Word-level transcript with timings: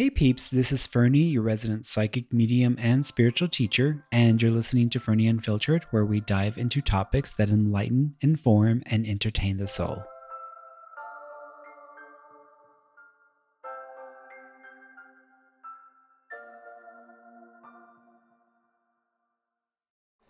Hey 0.00 0.08
peeps, 0.08 0.48
this 0.48 0.72
is 0.72 0.86
Fernie, 0.86 1.24
your 1.24 1.42
resident 1.42 1.84
psychic 1.84 2.32
medium 2.32 2.74
and 2.78 3.04
spiritual 3.04 3.48
teacher, 3.48 4.02
and 4.10 4.40
you're 4.40 4.50
listening 4.50 4.88
to 4.88 4.98
Fernie 4.98 5.28
Unfiltered, 5.28 5.84
where 5.90 6.06
we 6.06 6.20
dive 6.20 6.56
into 6.56 6.80
topics 6.80 7.34
that 7.34 7.50
enlighten, 7.50 8.14
inform, 8.22 8.82
and 8.86 9.06
entertain 9.06 9.58
the 9.58 9.66
soul. 9.66 10.02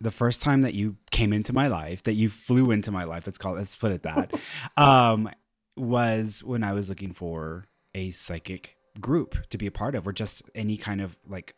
the 0.01 0.11
first 0.11 0.41
time 0.41 0.63
that 0.63 0.73
you 0.73 0.97
came 1.11 1.31
into 1.31 1.53
my 1.53 1.67
life, 1.67 2.03
that 2.03 2.15
you 2.15 2.27
flew 2.27 2.71
into 2.71 2.91
my 2.91 3.05
life, 3.05 3.25
let's 3.25 3.37
call 3.37 3.55
it, 3.55 3.59
let's 3.59 3.77
put 3.77 3.93
it 3.93 4.03
that, 4.03 4.33
um, 4.75 5.29
was 5.77 6.43
when 6.43 6.61
I 6.61 6.73
was 6.73 6.89
looking 6.89 7.13
for 7.13 7.67
a 7.95 8.11
psychic 8.11 8.75
group 8.99 9.35
to 9.49 9.57
be 9.57 9.67
a 9.67 9.71
part 9.71 9.95
of 9.95 10.07
or 10.07 10.13
just 10.13 10.43
any 10.55 10.77
kind 10.77 11.01
of 11.01 11.17
like 11.27 11.55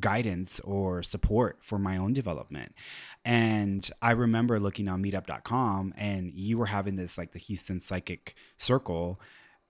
guidance 0.00 0.60
or 0.60 1.02
support 1.02 1.58
for 1.60 1.78
my 1.78 1.96
own 1.96 2.12
development. 2.12 2.74
And 3.24 3.88
I 4.00 4.12
remember 4.12 4.58
looking 4.58 4.88
on 4.88 5.02
meetup.com 5.02 5.94
and 5.96 6.32
you 6.34 6.58
were 6.58 6.66
having 6.66 6.96
this 6.96 7.18
like 7.18 7.32
the 7.32 7.38
Houston 7.38 7.80
Psychic 7.80 8.34
Circle 8.56 9.20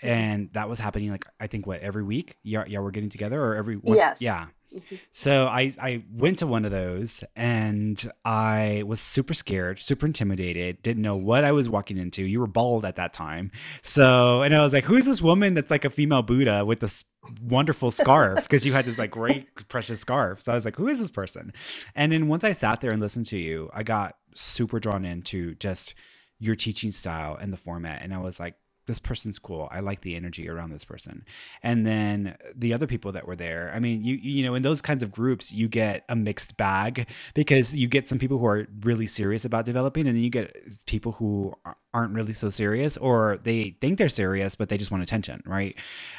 and 0.03 0.51
that 0.53 0.69
was 0.69 0.81
happening 0.81 1.11
like 1.11 1.27
I 1.41 1.47
think 1.47 1.67
what 1.67 1.81
every 1.81 2.03
week? 2.03 2.37
Y'all, 2.43 2.67
y'all 2.69 2.83
were 2.83 2.91
getting 2.91 3.11
together 3.11 3.41
or 3.43 3.55
every 3.55 3.77
what, 3.77 3.97
yes. 3.97 4.21
Yeah 4.21 4.47
so 5.13 5.47
I, 5.47 5.73
I 5.81 6.05
went 6.13 6.39
to 6.41 6.47
one 6.47 6.65
of 6.65 6.71
those 6.71 7.23
and 7.37 8.11
I 8.25 8.83
was 8.87 9.01
super 9.01 9.35
scared, 9.35 9.79
super 9.81 10.07
intimidated, 10.07 10.83
didn't 10.83 11.03
know 11.03 11.17
what 11.17 11.45
I 11.45 11.53
was 11.53 11.69
walking 11.69 11.99
into. 11.99 12.25
You 12.25 12.41
were 12.41 12.47
bald 12.47 12.85
at 12.85 12.97
that 12.97 13.13
time. 13.13 13.51
So, 13.83 14.43
and 14.43 14.55
I 14.55 14.63
was 14.63 14.73
like, 14.73 14.85
who's 14.85 15.05
this 15.05 15.23
woman 15.23 15.55
that's 15.55 15.71
like 15.71 15.85
a 15.85 15.91
female 15.91 16.23
Buddha 16.23 16.65
with 16.65 16.81
this 16.81 17.05
wonderful 17.43 17.91
scarf? 17.91 18.43
Because 18.43 18.67
you 18.67 18.73
had 18.73 18.85
this 18.85 18.99
like 18.99 19.11
great, 19.11 19.69
precious 19.69 20.01
scarf. 20.01 20.41
So 20.43 20.53
I 20.53 20.55
was 20.55 20.65
like, 20.65 20.77
who 20.77 20.89
is 20.89 20.99
this 20.99 21.11
person? 21.11 21.53
And 21.95 22.13
then 22.13 22.29
once 22.29 22.45
I 22.45 22.53
sat 22.53 22.81
there 22.81 22.91
and 22.91 23.01
listened 23.01 23.27
to 23.27 23.39
you, 23.39 23.71
I 23.73 23.83
got 23.83 24.17
super 24.35 24.81
drawn 24.81 25.05
into 25.05 25.55
just 25.57 25.95
your 26.39 26.57
teaching 26.57 26.91
style 26.91 27.37
and 27.37 27.53
the 27.53 27.57
format. 27.57 28.03
And 28.03 28.13
I 28.13 28.19
was 28.19 28.41
like, 28.41 28.57
this 28.87 28.99
person's 28.99 29.39
cool. 29.39 29.69
I 29.71 29.81
like 29.81 30.03
the 30.03 30.15
energy 30.15 30.49
around 30.49 30.71
this 30.71 30.85
person. 30.85 31.25
And 31.63 31.87
then 31.87 32.37
the 32.55 32.75
other 32.75 32.87
people 32.87 33.13
that 33.13 33.27
were 33.27 33.37
there, 33.37 33.73
I 33.75 33.79
mean, 33.79 34.05
you 34.05 34.17
you 34.17 34.45
know, 34.45 34.55
in 34.55 34.63
those 34.63 34.83
kinds 34.83 35.03
of 35.03 35.11
groups, 35.11 35.53
you 35.53 35.69
get 35.69 36.05
a 36.09 36.17
mixed 36.17 36.57
bag 36.57 37.09
because 37.35 37.75
you 37.75 37.89
get 37.89 38.09
some 38.09 38.19
people 38.19 38.39
who 38.39 38.47
are 38.47 38.67
really 38.83 39.07
serious 39.07 39.45
about 39.45 39.65
developing 39.65 40.07
and 40.07 40.17
then 40.17 40.23
you 40.23 40.31
get 40.31 40.55
people 40.87 41.13
who 41.13 41.55
aren't 41.93 42.13
really 42.13 42.33
so 42.33 42.51
serious 42.51 42.97
or 42.97 43.39
they 43.45 43.77
think 43.81 43.99
they're 43.99 44.09
serious 44.09 44.57
but 44.57 44.69
they 44.69 44.77
just 44.77 44.91
want 44.91 45.03
attention, 45.03 45.43
right? 45.47 45.77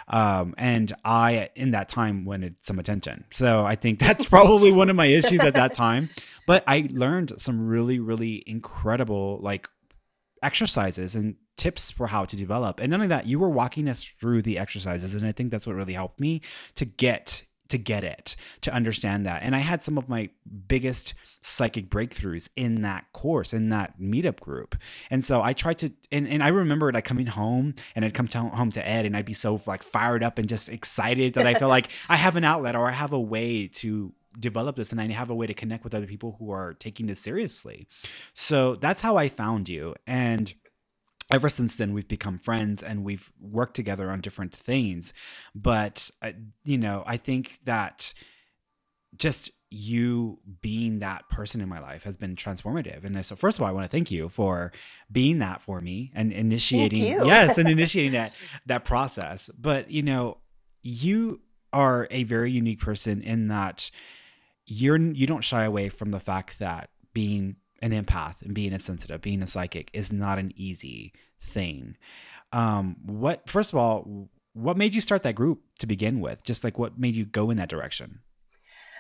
Um, 0.08 0.56
and 0.58 0.94
I 1.04 1.50
in 1.56 1.72
that 1.72 1.90
time 1.90 2.26
wanted 2.26 2.56
some 2.62 2.80
attention. 2.80 3.26
So 3.32 3.66
I 3.66 3.76
think 3.76 4.00
that's 4.06 4.26
probably 4.26 4.72
one 4.72 4.90
of 4.90 4.96
my 4.96 5.08
issues 5.08 5.42
at 5.42 5.54
that 5.56 5.74
time. 5.74 6.10
But 6.48 6.64
I 6.68 6.88
learned 6.92 7.34
some 7.40 7.68
really 7.68 8.00
really 8.00 8.44
incredible 8.48 9.40
like 9.42 9.68
exercises 10.42 11.16
and 11.16 11.36
tips 11.58 11.92
for 11.92 12.08
how 12.08 12.26
to 12.26 12.36
develop. 12.36 12.80
And 12.80 12.92
none 12.92 13.02
of 13.02 13.10
that, 13.10 13.28
you 13.28 13.40
were 13.40 13.50
walking 13.50 13.88
us 13.88 14.04
through 14.04 14.42
the 14.42 14.58
exercises. 14.58 15.14
And 15.14 15.26
I 15.26 15.32
think 15.32 15.52
that's 15.52 15.68
what 15.68 15.76
really 15.76 15.94
helped 15.94 16.20
me 16.20 16.42
to 16.76 16.86
get 16.86 17.44
to 17.70 17.78
get 17.78 18.04
it, 18.04 18.36
to 18.62 18.74
understand 18.74 19.26
that. 19.26 19.42
And 19.42 19.56
I 19.56 19.60
had 19.60 19.84
some 19.84 19.98
of 19.98 20.08
my 20.08 20.30
biggest 20.68 21.14
psychic 21.42 21.90
breakthroughs 21.90 22.48
in 22.56 22.82
that 22.84 23.06
course, 23.14 23.54
in 23.54 23.70
that 23.70 24.00
meetup 24.00 24.40
group. 24.40 24.76
And 25.10 25.24
so 25.24 25.42
I 25.42 25.54
tried 25.54 25.80
to, 25.80 25.92
and, 26.12 26.28
and 26.28 26.44
I 26.44 26.50
remember 26.50 26.92
like 26.92 27.06
coming 27.06 27.26
home 27.26 27.74
and 27.96 28.06
I'd 28.06 28.14
come 28.14 28.28
to 28.30 28.40
home 28.40 28.72
to 28.72 28.88
Ed 28.88 29.06
and 29.06 29.18
I'd 29.18 29.26
be 29.26 29.34
so 29.34 29.60
like 29.66 29.82
fired 29.82 30.24
up 30.24 30.38
and 30.38 30.48
just 30.48 30.70
excited 30.70 31.34
that 31.34 31.48
I 31.48 31.56
feel 31.56 31.68
like 31.68 31.90
I 32.10 32.18
have 32.18 32.36
an 32.36 32.44
outlet 32.44 32.76
or 32.76 32.88
I 32.88 32.92
have 32.92 33.14
a 33.14 33.20
way 33.20 33.68
to 33.68 34.14
develop 34.40 34.76
this 34.76 34.92
and 34.92 35.02
I 35.02 35.08
have 35.08 35.30
a 35.30 35.36
way 35.36 35.48
to 35.48 35.54
connect 35.54 35.84
with 35.84 35.96
other 35.96 36.08
people 36.08 36.36
who 36.38 36.52
are 36.52 36.74
taking 36.76 37.08
this 37.08 37.20
seriously. 37.20 37.88
So 38.34 38.76
that's 38.76 39.02
how 39.02 39.18
I 39.18 39.30
found 39.30 39.70
you. 39.70 39.96
And 40.06 40.54
ever 41.32 41.50
since 41.50 41.76
then 41.76 41.94
we've 41.94 42.08
become 42.08 42.38
friends 42.38 42.84
and 42.84 43.04
we've 43.04 43.32
worked 43.40 43.76
together 43.76 44.12
on 44.12 44.22
different 44.22 44.54
things. 44.54 45.14
But 45.54 46.10
uh, 46.22 46.32
you 46.64 46.78
know 46.78 47.04
i 47.06 47.18
think 47.18 47.60
that 47.66 48.14
just 49.16 49.52
you 49.72 50.40
being 50.62 51.00
that 51.00 51.28
person 51.30 51.60
in 51.60 51.68
my 51.68 51.80
life 51.80 52.04
has 52.04 52.16
been 52.18 52.36
transformative. 52.36 53.04
And 53.04 53.26
so 53.26 53.36
first 53.36 53.58
of 53.58 53.64
all 53.64 53.70
i 53.70 53.72
want 53.72 53.86
to 53.86 53.90
thank 53.90 54.12
you 54.12 54.30
for 54.30 54.72
being 55.12 55.40
that 55.40 55.62
for 55.62 55.82
me 55.82 56.12
and 56.14 56.32
initiating 56.32 57.04
yes 57.04 57.58
and 57.58 57.68
initiating 57.78 58.14
that 58.14 58.34
that 58.66 58.86
process. 58.86 59.50
But 59.58 59.92
you 59.92 60.04
know 60.04 60.38
you 60.82 61.42
are 61.74 62.08
a 62.12 62.24
very 62.24 62.52
unique 62.52 62.80
person 62.80 63.22
in 63.22 63.48
that 63.50 63.90
you're 64.66 64.98
you 64.98 65.28
don't 65.28 65.44
shy 65.44 65.64
away 65.64 65.90
from 65.90 66.12
the 66.12 66.20
fact 66.20 66.60
that 66.60 66.90
being 67.14 67.56
an 67.86 67.92
empath 67.92 68.42
and 68.42 68.56
being 68.56 68.74
a 68.74 68.80
sensitive, 68.80 69.22
being 69.22 69.44
a 69.44 69.48
psychic 69.48 69.92
is 69.94 70.12
not 70.12 70.40
an 70.40 70.52
easy 70.56 71.14
thing. 71.40 71.96
Um, 72.52 72.96
what 73.06 73.48
first 73.48 73.72
of 73.72 73.78
all, 73.78 74.30
what 74.54 74.76
made 74.76 74.96
you 74.96 75.02
start 75.02 75.22
that 75.24 75.36
group 75.36 75.62
to 75.80 75.86
begin 75.86 76.20
with? 76.20 76.44
Just 76.44 76.64
like 76.64 76.80
what 76.80 76.98
made 76.98 77.16
you 77.16 77.26
go 77.26 77.52
in 77.52 77.58
that 77.58 77.70
direction? 77.70 78.22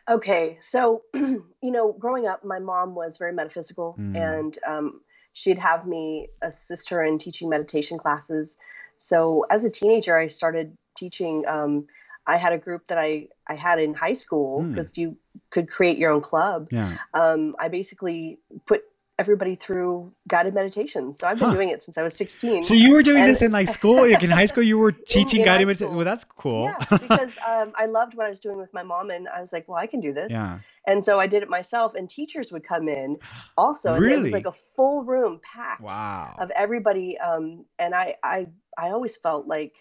Okay, 0.08 0.60
so 0.62 1.02
you 1.14 1.44
know, 1.64 1.94
growing 1.94 2.28
up, 2.28 2.46
my 2.46 2.60
mom 2.60 2.94
was 2.94 3.18
very 3.18 3.34
metaphysical, 3.34 3.96
mm. 4.00 4.16
and 4.16 4.60
um, 4.68 5.02
she'd 5.34 5.58
have 5.58 5.88
me 5.88 6.28
assist 6.44 6.90
her 6.90 7.04
in 7.04 7.18
teaching 7.18 7.50
meditation 7.50 7.98
classes. 7.98 8.58
So 9.00 9.48
as 9.50 9.64
a 9.64 9.70
teenager, 9.70 10.16
I 10.16 10.28
started 10.28 10.78
teaching 10.96 11.44
um, 11.48 11.88
I 12.28 12.38
had 12.38 12.54
a 12.54 12.58
group 12.58 12.88
that 12.88 12.98
I 12.98 13.28
I 13.48 13.56
had 13.56 13.80
in 13.80 13.94
high 13.94 14.14
school 14.14 14.64
because 14.64 14.92
mm. 14.92 14.98
you 14.98 15.18
could 15.50 15.70
create 15.70 15.98
your 15.98 16.12
own 16.12 16.22
club. 16.22 16.68
Yeah. 16.72 16.98
Um, 17.14 17.56
I 17.60 17.68
basically 17.70 18.40
put 18.66 18.84
everybody 19.18 19.56
through 19.56 20.12
guided 20.28 20.54
meditation. 20.54 21.14
So 21.14 21.28
I've 21.28 21.40
been 21.40 21.48
huh. 21.48 21.54
doing 21.54 21.70
it 21.70 21.82
since 21.82 21.98
I 21.98 22.04
was 22.04 22.16
16. 22.16 22.64
So 22.64 22.74
you 22.74 22.92
were 22.92 23.02
doing 23.02 23.24
and, 23.24 23.32
this 23.32 23.42
in 23.42 23.52
like 23.52 23.70
school, 23.70 24.10
like 24.10 24.24
in 24.24 24.30
high 24.30 24.46
school, 24.46 24.64
you 24.64 24.78
were 24.78 24.92
teaching 25.08 25.44
guided 25.44 25.68
meditation. 25.68 25.96
Well, 25.96 26.06
that's 26.06 26.26
cool. 26.26 26.66
Yeah, 26.66 26.98
because 26.98 27.32
um, 27.48 27.72
I 27.76 27.86
loved 27.86 28.16
what 28.16 28.26
I 28.26 28.30
was 28.30 28.40
doing 28.40 28.58
with 28.58 28.74
my 28.74 28.84
mom, 28.84 29.12
and 29.12 29.28
I 29.30 29.40
was 29.40 29.54
like, 29.54 29.68
well, 29.68 29.78
I 29.78 29.88
can 29.88 30.02
do 30.02 30.14
this. 30.14 30.28
Yeah. 30.30 30.60
And 30.88 31.04
so 31.04 31.20
I 31.20 31.28
did 31.28 31.44
it 31.44 31.50
myself, 31.50 31.96
and 31.96 32.10
teachers 32.10 32.52
would 32.52 32.64
come 32.64 32.90
in 32.90 33.18
also. 33.58 33.98
really? 33.98 34.16
it 34.16 34.24
was 34.24 34.32
like 34.34 34.48
a 34.48 34.52
full 34.52 35.04
room 35.04 35.40
packed 35.44 35.82
wow. 35.82 36.36
of 36.38 36.52
everybody. 36.52 37.18
Um, 37.18 37.66
and 37.80 37.96
I, 37.96 38.16
I, 38.22 38.48
I 38.78 38.90
always 38.90 39.16
felt 39.16 39.48
like 39.48 39.74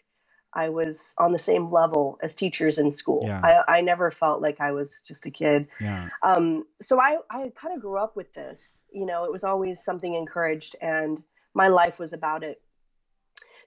I 0.55 0.69
was 0.69 1.15
on 1.19 1.33
the 1.33 1.39
same 1.39 1.71
level 1.71 2.19
as 2.23 2.35
teachers 2.35 2.79
in 2.79 2.93
school. 2.93 3.23
Yeah. 3.25 3.41
I, 3.43 3.79
I 3.79 3.81
never 3.81 4.11
felt 4.11 4.41
like 4.41 4.61
I 4.61 4.73
was 4.73 5.01
just 5.07 5.27
a 5.27 5.31
kid. 5.31 5.69
Yeah. 5.81 6.09
Um, 6.23 6.65
so 6.81 7.01
I, 7.01 7.19
I 7.31 7.53
kind 7.55 7.75
of 7.75 7.81
grew 7.81 7.99
up 7.99 8.17
with 8.17 8.33
this. 8.35 8.79
You 8.93 9.07
know, 9.07 9.25
it 9.25 9.33
was 9.33 9.45
always 9.45 9.85
something 9.85 10.15
encouraged, 10.15 10.77
and 10.81 11.23
my 11.55 11.69
life 11.69 11.99
was 11.99 12.13
about 12.13 12.43
it. 12.43 12.61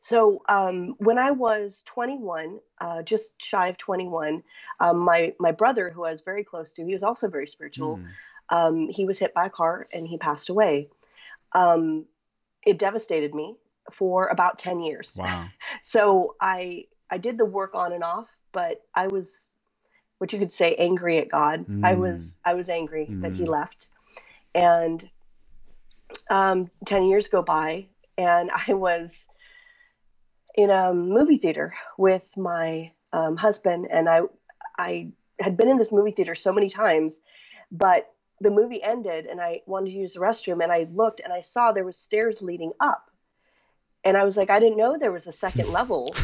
So 0.02 0.42
um, 0.48 0.96
when 1.00 1.18
I 1.18 1.32
was 1.32 1.84
21, 1.88 2.60
uh, 2.80 3.02
just 3.02 3.32
shy 3.42 3.68
of 3.68 3.78
21, 3.78 4.44
um, 4.80 5.00
my 5.00 5.34
my 5.40 5.52
brother, 5.52 5.90
who 5.90 6.06
I 6.06 6.12
was 6.12 6.22
very 6.22 6.44
close 6.44 6.72
to, 6.74 6.86
he 6.86 6.94
was 6.94 7.04
also 7.04 7.28
very 7.28 7.48
spiritual. 7.48 7.98
Mm. 7.98 8.08
Um, 8.50 8.88
he 8.90 9.06
was 9.06 9.20
hit 9.20 9.34
by 9.34 9.48
a 9.48 9.50
car 9.50 9.88
and 9.92 10.08
he 10.08 10.18
passed 10.18 10.50
away. 10.50 10.90
Um, 11.54 12.06
it 12.66 12.80
devastated 12.80 13.34
me 13.34 13.56
for 13.92 14.28
about 14.28 14.60
10 14.60 14.82
years. 14.82 15.18
Wow. 15.20 15.46
so 15.84 16.36
I 16.42 16.86
I 17.10 17.18
did 17.18 17.38
the 17.38 17.46
work 17.46 17.74
on 17.74 17.94
and 17.94 18.04
off, 18.04 18.30
but 18.52 18.82
I 18.94 19.08
was 19.08 19.50
what 20.18 20.34
you 20.34 20.40
could 20.40 20.52
say 20.52 20.76
angry 20.76 21.18
at 21.20 21.30
God. 21.30 21.66
Mm. 21.68 21.86
I 21.86 21.94
was 21.94 22.38
I 22.44 22.54
was 22.54 22.70
angry 22.70 23.08
mm. 23.10 23.22
that 23.22 23.34
he 23.34 23.44
mm. 23.44 23.48
left. 23.48 23.90
And 24.56 25.08
um, 26.30 26.72
10 26.86 27.04
years 27.04 27.28
go 27.28 27.42
by 27.42 27.88
and 28.18 28.50
I 28.68 28.74
was 28.74 29.28
in 30.56 30.70
a 30.72 30.94
movie 30.94 31.38
theater 31.38 31.76
with 31.98 32.26
my 32.36 32.92
um, 33.14 33.38
husband 33.38 33.88
and 33.92 34.10
I 34.10 34.22
I 34.78 35.10
had 35.40 35.58
been 35.58 35.70
in 35.70 35.78
this 35.78 35.92
movie 35.92 36.12
theater 36.12 36.36
so 36.36 36.52
many 36.52 36.70
times, 36.70 37.22
but 37.72 38.12
the 38.40 38.52
movie 38.52 38.82
ended 38.82 39.26
and 39.26 39.42
I 39.42 39.62
wanted 39.66 39.92
to 39.92 39.98
use 39.98 40.14
the 40.14 40.20
restroom 40.20 40.64
and 40.64 40.72
I 40.72 40.88
looked 40.92 41.22
and 41.22 41.34
I 41.34 41.42
saw 41.42 41.72
there 41.72 41.84
was 41.84 41.98
stairs 41.98 42.42
leading 42.42 42.72
up 42.80 43.10
and 44.08 44.16
I 44.16 44.24
was 44.24 44.38
like, 44.38 44.50
I 44.50 44.60
didn't 44.60 44.78
know 44.78 44.98
there 44.98 45.12
was 45.12 45.28
a 45.28 45.34
second 45.34 45.72
level. 45.74 46.16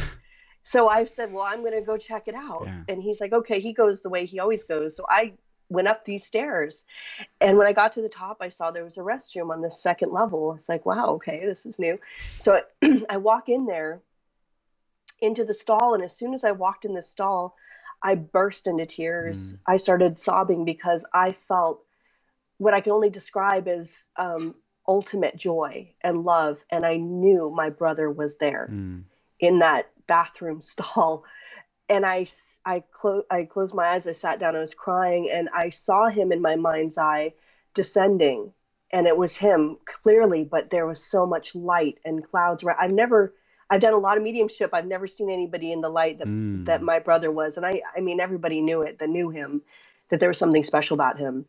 So 0.63 0.87
I 0.87 1.03
said, 1.03 1.33
well, 1.33 1.43
I'm 1.43 1.59
going 1.59 1.73
to 1.73 1.81
go 1.81 1.97
check 1.97 2.29
it 2.29 2.35
out. 2.35 2.63
Yeah. 2.65 2.83
And 2.87 3.03
he's 3.03 3.19
like, 3.19 3.33
okay, 3.33 3.59
he 3.59 3.73
goes 3.73 4.01
the 4.01 4.09
way 4.09 4.25
he 4.25 4.39
always 4.39 4.63
goes. 4.63 4.95
So 4.95 5.05
I 5.09 5.33
went 5.67 5.89
up 5.89 6.05
these 6.05 6.23
stairs. 6.23 6.85
And 7.41 7.57
when 7.57 7.67
I 7.67 7.73
got 7.73 7.91
to 7.93 8.01
the 8.01 8.07
top, 8.07 8.37
I 8.39 8.47
saw 8.47 8.71
there 8.71 8.85
was 8.85 8.97
a 8.97 9.01
restroom 9.01 9.51
on 9.51 9.61
the 9.61 9.69
second 9.69 10.13
level. 10.13 10.53
It's 10.53 10.69
like, 10.69 10.85
wow, 10.85 11.15
okay, 11.15 11.45
this 11.45 11.65
is 11.65 11.77
new. 11.77 11.99
So 12.39 12.61
I 13.09 13.17
walk 13.17 13.49
in 13.49 13.65
there 13.65 14.01
into 15.19 15.43
the 15.43 15.53
stall. 15.53 15.93
And 15.93 16.03
as 16.03 16.15
soon 16.15 16.33
as 16.33 16.45
I 16.45 16.51
walked 16.51 16.85
in 16.85 16.93
the 16.93 17.01
stall, 17.01 17.57
I 18.01 18.15
burst 18.15 18.67
into 18.67 18.85
tears. 18.85 19.53
Mm. 19.53 19.59
I 19.67 19.77
started 19.77 20.17
sobbing 20.17 20.63
because 20.63 21.05
I 21.13 21.33
felt 21.33 21.83
what 22.57 22.73
I 22.73 22.79
can 22.79 22.93
only 22.93 23.09
describe 23.09 23.67
as 23.67 24.05
um, 24.15 24.55
ultimate 24.87 25.37
joy 25.37 25.93
and 26.01 26.23
love. 26.23 26.63
And 26.69 26.85
I 26.85 26.97
knew 26.97 27.51
my 27.55 27.69
brother 27.69 28.09
was 28.09 28.37
there 28.37 28.69
mm. 28.71 29.03
in 29.39 29.59
that 29.59 29.89
bathroom 30.07 30.61
stall. 30.71 31.23
and 31.89 32.05
I, 32.05 32.27
I, 32.65 32.83
clo- 32.91 33.25
I 33.29 33.43
closed 33.45 33.73
my 33.73 33.87
eyes. 33.87 34.07
I 34.07 34.13
sat 34.13 34.39
down. 34.39 34.55
I 34.55 34.59
was 34.59 34.73
crying, 34.73 35.29
and 35.31 35.49
I 35.53 35.69
saw 35.69 36.09
him 36.09 36.31
in 36.31 36.41
my 36.41 36.55
mind's 36.55 36.97
eye 36.97 37.33
descending, 37.73 38.53
and 38.91 39.07
it 39.07 39.17
was 39.17 39.35
him 39.35 39.77
clearly. 39.85 40.43
But 40.43 40.69
there 40.69 40.85
was 40.85 41.03
so 41.03 41.25
much 41.25 41.55
light 41.55 41.99
and 42.05 42.23
clouds. 42.23 42.63
Right 42.63 42.77
I've 42.79 42.91
never, 42.91 43.33
I've 43.69 43.81
done 43.81 43.93
a 43.93 43.97
lot 43.97 44.17
of 44.17 44.23
mediumship. 44.23 44.69
I've 44.73 44.87
never 44.87 45.07
seen 45.07 45.29
anybody 45.29 45.71
in 45.71 45.81
the 45.81 45.89
light 45.89 46.19
that 46.19 46.27
mm. 46.27 46.65
that 46.65 46.81
my 46.81 46.99
brother 46.99 47.31
was, 47.31 47.57
and 47.57 47.65
I, 47.65 47.81
I 47.95 47.99
mean, 47.99 48.19
everybody 48.19 48.61
knew 48.61 48.81
it 48.81 48.99
that 48.99 49.09
knew 49.09 49.29
him, 49.29 49.61
that 50.09 50.19
there 50.19 50.29
was 50.29 50.37
something 50.37 50.63
special 50.63 50.95
about 50.95 51.19
him, 51.19 51.45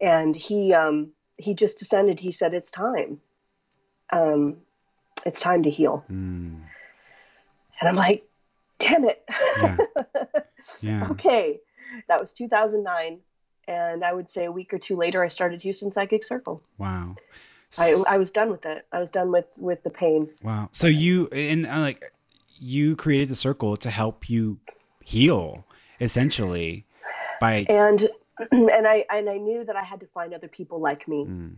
and 0.00 0.34
he, 0.34 0.72
um, 0.72 1.12
he 1.38 1.54
just 1.54 1.78
descended. 1.78 2.20
He 2.20 2.32
said, 2.32 2.52
"It's 2.52 2.70
time. 2.70 3.20
Um, 4.12 4.58
it's 5.24 5.40
time 5.40 5.62
to 5.62 5.70
heal." 5.70 6.04
Mm. 6.10 6.60
And 7.80 7.88
I'm 7.88 7.96
like, 7.96 8.24
damn 8.78 9.04
it. 9.04 9.24
Yeah. 9.60 9.76
yeah. 10.80 11.08
okay. 11.10 11.60
That 12.08 12.20
was 12.20 12.32
2009. 12.32 13.18
And 13.66 14.04
I 14.04 14.12
would 14.12 14.30
say 14.30 14.46
a 14.46 14.52
week 14.52 14.72
or 14.72 14.78
two 14.78 14.96
later, 14.96 15.22
I 15.22 15.28
started 15.28 15.60
Houston 15.62 15.92
Psychic 15.92 16.24
Circle. 16.24 16.62
Wow. 16.78 17.16
I, 17.76 18.02
I 18.08 18.16
was 18.16 18.30
done 18.30 18.50
with 18.50 18.64
it. 18.64 18.86
I 18.92 18.98
was 18.98 19.10
done 19.10 19.30
with, 19.30 19.58
with 19.58 19.82
the 19.82 19.90
pain. 19.90 20.30
Wow. 20.42 20.70
So 20.72 20.86
you, 20.86 21.28
and 21.28 21.66
uh, 21.66 21.80
like, 21.80 22.12
you 22.58 22.96
created 22.96 23.28
the 23.28 23.36
circle 23.36 23.76
to 23.76 23.90
help 23.90 24.30
you 24.30 24.58
heal 25.04 25.64
essentially 26.00 26.86
by. 27.40 27.66
And, 27.68 28.08
and 28.50 28.86
I, 28.86 29.04
and 29.10 29.28
I 29.28 29.38
knew 29.38 29.64
that 29.64 29.76
I 29.76 29.82
had 29.82 30.00
to 30.00 30.06
find 30.06 30.34
other 30.34 30.48
people 30.48 30.80
like 30.80 31.06
me. 31.08 31.24
Mm. 31.28 31.56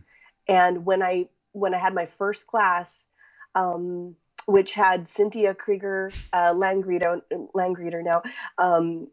And 0.49 0.85
when 0.85 1.03
I, 1.03 1.29
when 1.53 1.75
I 1.75 1.79
had 1.79 1.95
my 1.95 2.07
first 2.07 2.47
class, 2.47 3.07
um, 3.55 4.17
which 4.47 4.75
had 4.75 5.07
Cynthia 5.07 5.55
Krieger 5.55 6.13
uh, 6.33 6.53
Langreader 6.53 8.05
now. 8.05 8.23
Um, 8.59 9.09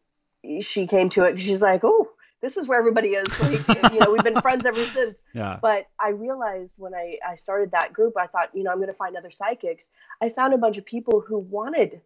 she 0.62 0.88
came 0.88 1.10
to 1.10 1.24
it. 1.24 1.40
She's 1.42 1.62
like, 1.62 1.82
"Oh, 1.84 2.10
this 2.42 2.58
is 2.58 2.68
where 2.68 2.80
everybody 2.80 3.10
is." 3.10 3.28
Like, 3.40 3.68
you 3.94 4.00
know, 4.00 4.12
we've 4.12 4.24
been 4.24 4.42
friends 4.42 4.66
ever 4.66 4.84
since. 4.84 5.24
Yeah. 5.34 5.60
But 5.62 5.88
I 6.00 6.10
realized 6.10 6.76
when 6.78 6.94
I, 6.94 7.18
I 7.28 7.36
started 7.36 7.72
that 7.72 7.94
group, 7.94 8.14
I 8.18 8.28
thought, 8.28 8.50
you 8.54 8.64
know, 8.64 8.72
I'm 8.72 8.78
going 8.78 8.88
to 8.88 8.94
find 8.94 9.16
other 9.16 9.32
psychics. 9.32 9.90
I 10.22 10.30
found 10.30 10.54
a 10.54 10.58
bunch 10.58 10.78
of 10.78 10.86
people 10.86 11.24
who 11.26 11.40
wanted 11.40 12.02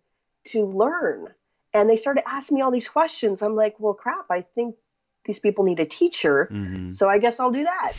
to 0.45 0.65
learn, 0.65 1.27
and 1.73 1.89
they 1.89 1.97
started 1.97 2.27
asking 2.27 2.55
me 2.55 2.61
all 2.61 2.71
these 2.71 2.87
questions. 2.87 3.41
I'm 3.41 3.55
like, 3.55 3.75
well, 3.79 3.93
crap. 3.93 4.25
I 4.29 4.41
think 4.41 4.75
these 5.25 5.39
people 5.39 5.63
need 5.63 5.79
a 5.79 5.85
teacher, 5.85 6.49
mm-hmm. 6.51 6.91
so 6.91 7.09
I 7.09 7.19
guess 7.19 7.39
I'll 7.39 7.51
do 7.51 7.63
that. 7.63 7.93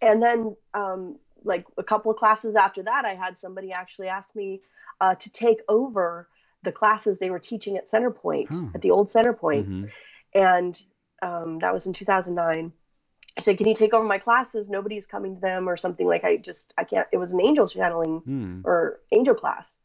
And 0.00 0.22
then 0.22 0.56
um, 0.74 1.18
like 1.44 1.66
a 1.76 1.82
couple 1.82 2.10
of 2.10 2.16
classes 2.16 2.56
after 2.56 2.82
that, 2.84 3.04
I 3.04 3.14
had 3.14 3.36
somebody 3.36 3.72
actually 3.72 4.08
ask 4.08 4.34
me 4.36 4.60
uh, 5.00 5.14
to 5.14 5.30
take 5.30 5.58
over 5.68 6.28
the 6.62 6.72
classes 6.72 7.18
they 7.18 7.30
were 7.30 7.38
teaching 7.38 7.76
at 7.76 7.86
Centerpoint, 7.86 8.48
oh. 8.52 8.70
at 8.74 8.82
the 8.82 8.90
old 8.90 9.06
Centerpoint. 9.06 9.66
Mm-hmm. 9.66 9.84
And 10.34 10.80
um, 11.22 11.58
that 11.60 11.72
was 11.72 11.86
in 11.86 11.92
2009. 11.92 12.72
I 13.36 13.40
said, 13.40 13.56
"Can 13.56 13.68
you 13.68 13.74
take 13.74 13.94
over 13.94 14.06
my 14.06 14.18
classes? 14.18 14.68
Nobody's 14.68 15.06
coming 15.06 15.36
to 15.36 15.40
them, 15.40 15.68
or 15.68 15.76
something 15.76 16.06
like 16.06 16.24
I 16.24 16.36
just 16.36 16.74
I 16.76 16.84
can't." 16.84 17.06
It 17.12 17.18
was 17.18 17.32
an 17.32 17.40
angel 17.40 17.68
channeling 17.68 18.20
mm. 18.20 18.64
or 18.64 19.00
angel 19.12 19.34
class, 19.34 19.78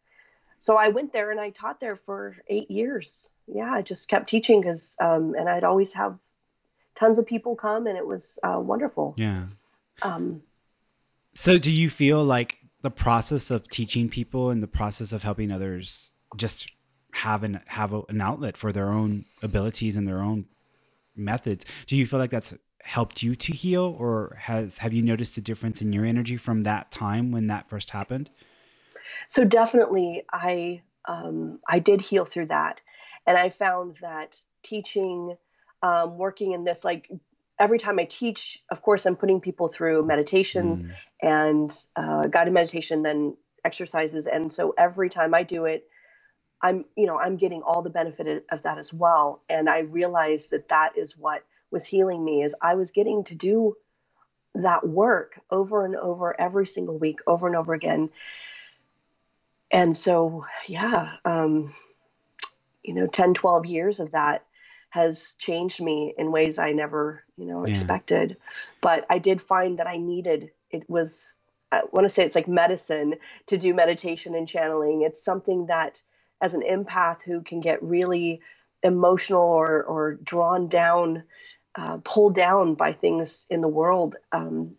so 0.58 0.76
I 0.76 0.90
went 0.90 1.14
there 1.14 1.30
and 1.30 1.40
I 1.40 1.52
taught 1.52 1.80
there 1.80 1.96
for 1.96 2.36
eight 2.48 2.72
years. 2.72 3.30
Yeah, 3.48 3.72
I 3.72 3.82
just 3.82 4.08
kept 4.08 4.30
teaching 4.30 4.62
because, 4.62 4.96
um, 5.00 5.36
and 5.38 5.48
I'd 5.48 5.64
always 5.64 5.94
have 5.94 6.18
tons 6.96 7.20
of 7.20 7.26
people 7.26 7.56
come, 7.56 7.88
and 7.88 7.98
it 7.98 8.06
was 8.06 8.40
uh, 8.44 8.60
wonderful. 8.60 9.16
Yeah. 9.18 9.46
Um, 10.02 10.42
so 11.36 11.58
do 11.58 11.72
you 11.72 11.90
feel 11.90 12.24
like 12.24 12.58
the 12.82 12.92
process 12.92 13.50
of 13.50 13.68
teaching 13.70 14.10
people 14.10 14.50
and 14.50 14.62
the 14.62 14.68
process 14.68 15.14
of 15.14 15.24
helping 15.24 15.52
others 15.52 16.12
just 16.36 16.70
have 17.14 17.44
an 17.44 17.62
have 17.68 17.94
a, 17.94 18.02
an 18.10 18.22
outlet 18.22 18.58
for 18.58 18.72
their 18.72 18.90
own 18.90 19.26
abilities 19.42 19.96
and 19.96 20.08
their 20.08 20.22
own 20.22 20.46
methods 21.16 21.64
do 21.86 21.96
you 21.96 22.08
feel 22.08 22.20
like 22.20 22.32
that's 22.32 22.54
helped 22.82 23.22
you 23.22 23.36
to 23.36 23.54
heal 23.54 23.96
or 24.00 24.36
has 24.42 24.80
have 24.80 24.94
you 24.94 25.02
noticed 25.02 25.38
a 25.38 25.42
difference 25.42 25.82
in 25.82 25.94
your 25.94 26.04
energy 26.04 26.38
from 26.38 26.64
that 26.64 26.92
time 26.92 27.32
when 27.32 27.48
that 27.48 27.68
first 27.70 27.92
happened 27.92 28.30
so 29.30 29.46
definitely 29.46 30.24
i 30.34 30.82
um, 31.06 31.60
i 31.70 31.78
did 31.78 32.02
heal 32.02 32.26
through 32.26 32.48
that 32.48 32.82
and 33.28 33.38
i 33.38 33.48
found 33.48 33.96
that 34.02 34.36
teaching 34.64 35.38
um, 35.84 36.18
working 36.18 36.54
in 36.54 36.64
this 36.64 36.84
like 36.84 37.12
every 37.60 37.78
time 37.78 38.00
I 38.00 38.06
teach, 38.06 38.64
of 38.72 38.82
course, 38.82 39.06
I'm 39.06 39.16
putting 39.16 39.40
people 39.40 39.68
through 39.68 40.06
meditation 40.06 40.96
mm. 41.22 41.28
and 41.28 41.86
uh, 41.96 42.28
guided 42.28 42.54
meditation, 42.54 43.04
then 43.04 43.38
exercises. 43.64 44.26
And 44.26 44.52
so 44.52 44.74
every 44.78 45.10
time 45.10 45.34
I 45.34 45.44
do 45.44 45.66
it, 45.66 45.88
I'm, 46.62 46.86
you 46.96 47.06
know, 47.06 47.20
I'm 47.20 47.36
getting 47.36 47.62
all 47.62 47.82
the 47.82 47.90
benefit 47.90 48.46
of 48.50 48.64
that 48.64 48.78
as 48.78 48.94
well. 48.94 49.44
And 49.50 49.70
I 49.70 49.80
realized 49.80 50.52
that 50.52 50.70
that 50.70 50.98
is 50.98 51.18
what 51.18 51.44
was 51.70 51.86
healing 51.86 52.24
me 52.24 52.44
is 52.44 52.56
I 52.62 52.76
was 52.76 52.92
getting 52.92 53.26
to 53.26 53.36
do 53.36 53.76
that 54.56 54.88
work 54.88 55.40
over 55.52 55.86
and 55.86 55.96
over 55.96 56.40
every 56.40 56.66
single 56.66 56.98
week, 56.98 57.20
over 57.28 57.48
and 57.48 57.56
over 57.56 57.74
again. 57.74 58.10
And 59.72 59.98
so, 59.98 60.46
yeah, 60.68 61.14
um, 61.26 61.74
you 62.84 62.94
know, 62.94 63.08
10, 63.08 63.34
12 63.34 63.66
years 63.66 64.00
of 64.00 64.12
that 64.12 64.46
has 64.94 65.34
changed 65.40 65.82
me 65.82 66.14
in 66.20 66.32
ways 66.32 66.60
I 66.60 66.72
never, 66.72 67.24
you 67.36 67.48
know, 67.48 67.66
yeah. 67.66 67.72
expected. 67.72 68.38
But 68.80 69.08
I 69.10 69.18
did 69.18 69.42
find 69.42 69.80
that 69.80 69.88
I 69.88 69.98
needed 69.98 70.52
it 70.70 70.88
was 70.88 71.34
I 71.72 71.82
want 71.92 72.06
to 72.06 72.10
say 72.12 72.24
it's 72.24 72.36
like 72.36 72.48
medicine 72.48 73.16
to 73.48 73.58
do 73.58 73.74
meditation 73.74 74.36
and 74.36 74.48
channeling. 74.48 75.02
It's 75.02 75.26
something 75.26 75.66
that 75.66 76.04
as 76.42 76.54
an 76.54 76.62
empath 76.62 77.24
who 77.24 77.42
can 77.42 77.60
get 77.60 77.82
really 77.82 78.42
emotional 78.84 79.42
or 79.42 79.82
or 79.82 80.14
drawn 80.14 80.68
down, 80.68 81.24
uh, 81.74 81.98
pulled 82.04 82.36
down 82.36 82.76
by 82.76 82.94
things 82.94 83.48
in 83.50 83.62
the 83.62 83.68
world, 83.68 84.16
um, 84.32 84.76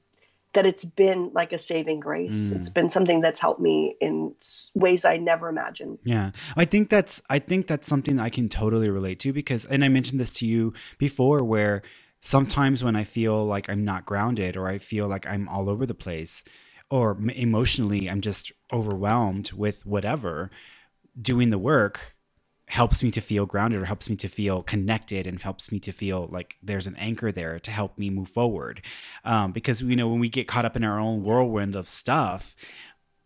that 0.55 0.67
it's 0.67 0.85
been 0.85 1.31
like 1.35 1.53
a 1.53 1.59
saving 1.59 2.01
grace. 2.01 2.51
Mm. 2.51 2.57
It's 2.57 2.69
been 2.69 2.89
something 2.89 3.21
that's 3.21 3.39
helped 3.39 3.61
me 3.61 3.97
in 4.01 4.35
ways 4.75 5.05
I 5.05 5.17
never 5.17 5.49
imagined. 5.49 5.99
Yeah. 6.05 6.31
I 6.57 6.65
think 6.65 6.91
that's 6.91 7.21
I 7.29 7.39
think 7.39 7.67
that's 7.67 7.87
something 7.87 8.19
I 8.19 8.31
can 8.31 8.49
totally 8.49 8.89
relate 8.89 9.19
to 9.21 9.33
because 9.33 9.65
and 9.67 9.85
I 9.85 9.89
mentioned 9.89 10.21
this 10.21 10.33
to 10.35 10.47
you 10.47 10.73
before 10.99 11.45
where 11.45 11.83
sometimes 12.21 12.83
when 12.83 12.97
I 12.97 13.05
feel 13.05 13.45
like 13.45 13.69
I'm 13.69 13.85
not 13.85 14.07
grounded 14.07 14.57
or 14.57 14.67
I 14.67 14.79
feel 14.79 15.09
like 15.09 15.27
I'm 15.27 15.49
all 15.49 15.69
over 15.69 15.85
the 15.87 15.95
place 15.95 16.43
or 16.91 17.19
emotionally 17.35 18.09
I'm 18.09 18.21
just 18.21 18.53
overwhelmed 18.73 19.53
with 19.53 19.85
whatever 19.85 20.51
doing 21.21 21.51
the 21.51 21.59
work 21.59 22.14
helps 22.67 23.03
me 23.03 23.11
to 23.11 23.21
feel 23.21 23.47
grounded 23.47 23.81
or 23.81 23.85
helps 23.85 24.09
me 24.09 24.17
to 24.17 24.29
feel 24.29 24.63
connected 24.63 25.27
and 25.27 25.41
helps 25.41 25.71
me 25.71 25.79
to 25.79 25.93
feel 25.93 26.29
like 26.33 26.57
there's 26.63 26.87
an 26.87 26.97
anchor 26.97 27.31
there 27.31 27.59
to 27.61 27.71
help 27.71 27.99
me 27.99 28.09
move 28.09 28.29
forward. 28.29 28.83
Um, 29.25 29.53
because 29.53 29.83
you 29.83 29.97
know 29.97 30.09
when 30.09 30.21
we 30.21 30.29
get 30.29 30.49
caught 30.49 30.65
up 30.65 30.77
in 30.77 30.85
our 30.85 30.99
own 30.99 31.23
whirlwind 31.23 31.77
of 31.77 31.89
stuff 31.89 32.57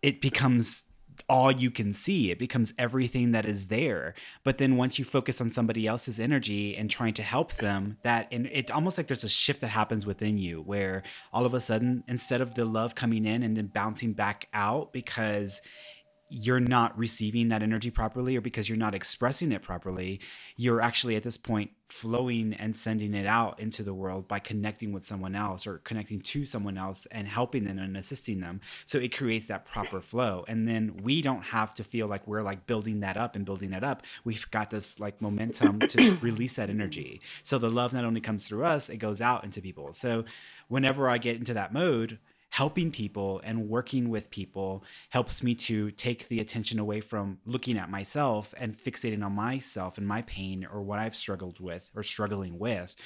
it 0.03 0.21
becomes 0.21 0.85
all 1.29 1.51
you 1.51 1.71
can 1.71 1.93
see. 1.93 2.31
It 2.31 2.39
becomes 2.39 2.73
everything 2.79 3.33
that 3.33 3.45
is 3.45 3.67
there. 3.67 4.15
But 4.45 4.59
then 4.59 4.77
once 4.77 4.99
you 4.99 5.05
focus 5.05 5.41
on 5.41 5.51
somebody 5.51 5.87
else's 5.87 6.21
energy 6.21 6.77
and 6.77 6.89
trying 6.89 7.15
to 7.15 7.23
help 7.23 7.55
them 7.55 7.99
that 8.03 8.29
and 8.31 8.47
it 8.47 8.71
almost 8.71 8.97
like 8.97 9.09
there's 9.09 9.25
a 9.25 9.29
shift 9.29 9.61
that 9.63 9.69
happens 9.69 10.07
within 10.07 10.39
you 10.39 10.63
where 10.63 11.03
all 11.33 11.45
of 11.45 11.55
a 11.55 11.61
sudden 11.61 12.05
instead 12.07 12.41
of 12.41 12.55
the 12.55 12.65
love 12.65 12.95
coming 12.95 13.25
in 13.25 13.43
and 13.43 13.57
then 13.57 13.67
bouncing 13.67 14.13
back 14.13 14.49
out 14.55 14.93
because 14.93 15.61
you're 16.31 16.61
not 16.61 16.97
receiving 16.99 17.49
that 17.49 17.63
energy 17.63 17.91
properly 17.91 18.37
or 18.37 18.41
because 18.41 18.69
you're 18.69 18.79
not 18.79 18.95
expressing 18.95 19.53
it 19.53 19.63
properly, 19.63 20.21
you're 20.57 20.81
actually 20.81 21.17
at 21.17 21.23
this 21.23 21.39
point 21.39 21.71
flowing 21.89 22.53
and 22.55 22.77
sending 22.77 23.15
it 23.15 23.27
out 23.27 23.59
into 23.59 23.83
the 23.83 23.95
world 23.95 24.29
by 24.29 24.39
connecting 24.39 24.93
with 24.93 25.07
someone 25.07 25.35
else 25.35 25.67
or 25.67 25.79
connecting 25.79 26.21
to 26.21 26.45
someone 26.45 26.77
else 26.77 27.07
and 27.11 27.27
helping 27.27 27.65
them 27.65 27.79
and 27.79 27.97
assisting 27.97 28.41
them. 28.41 28.61
So 28.85 28.99
it 28.99 29.17
creates 29.17 29.47
that 29.47 29.65
proper 29.65 30.01
flow. 30.01 30.45
And 30.49 30.69
then 30.69 31.01
we 31.03 31.23
don't 31.23 31.43
have 31.43 31.73
to 31.75 31.85
feel 31.85 32.07
like 32.07 32.27
we're 32.27 32.43
like 32.43 32.67
building 32.67 33.01
that 33.01 33.17
up 33.17 33.37
and 33.37 33.45
building 33.45 33.71
that 33.71 33.85
up. 33.85 34.03
We've 34.25 34.51
got 34.51 34.71
this 34.71 35.01
like 35.01 35.23
momentum 35.23 35.81
to 35.81 36.17
release 36.21 36.55
that 36.55 36.69
energy. 36.71 37.23
So 37.43 37.59
the 37.59 37.71
love 37.71 37.93
not 37.95 38.05
only 38.05 38.21
comes 38.21 38.47
through 38.47 38.65
us, 38.65 38.91
it 38.91 38.99
goes 38.99 39.21
out 39.21 39.45
into 39.45 39.63
people. 39.63 39.95
So 39.95 40.25
whenever 40.69 41.09
I 41.09 41.17
get 41.19 41.37
into 41.37 41.55
that 41.55 41.73
mode, 41.73 42.19
helping 42.51 42.91
people 42.91 43.41
and 43.45 43.69
working 43.69 44.09
with 44.09 44.31
people 44.31 44.83
helps 45.11 45.43
me 45.43 45.55
to 45.55 45.91
take 45.93 46.29
the 46.29 46.41
attention 46.41 46.79
away 46.79 47.01
from 47.01 47.39
looking 47.45 47.77
at 47.77 47.91
myself 47.91 48.55
and 48.57 48.77
fixating 48.77 49.25
on 49.25 49.33
myself 49.33 49.99
and 49.99 50.07
my 50.07 50.23
pain 50.23 50.67
or 50.73 50.83
what 50.83 50.99
I've 50.99 51.17
struggled 51.17 51.61
with 51.61 51.89
or 51.95 52.03
struggling 52.03 52.59
with 52.59 52.97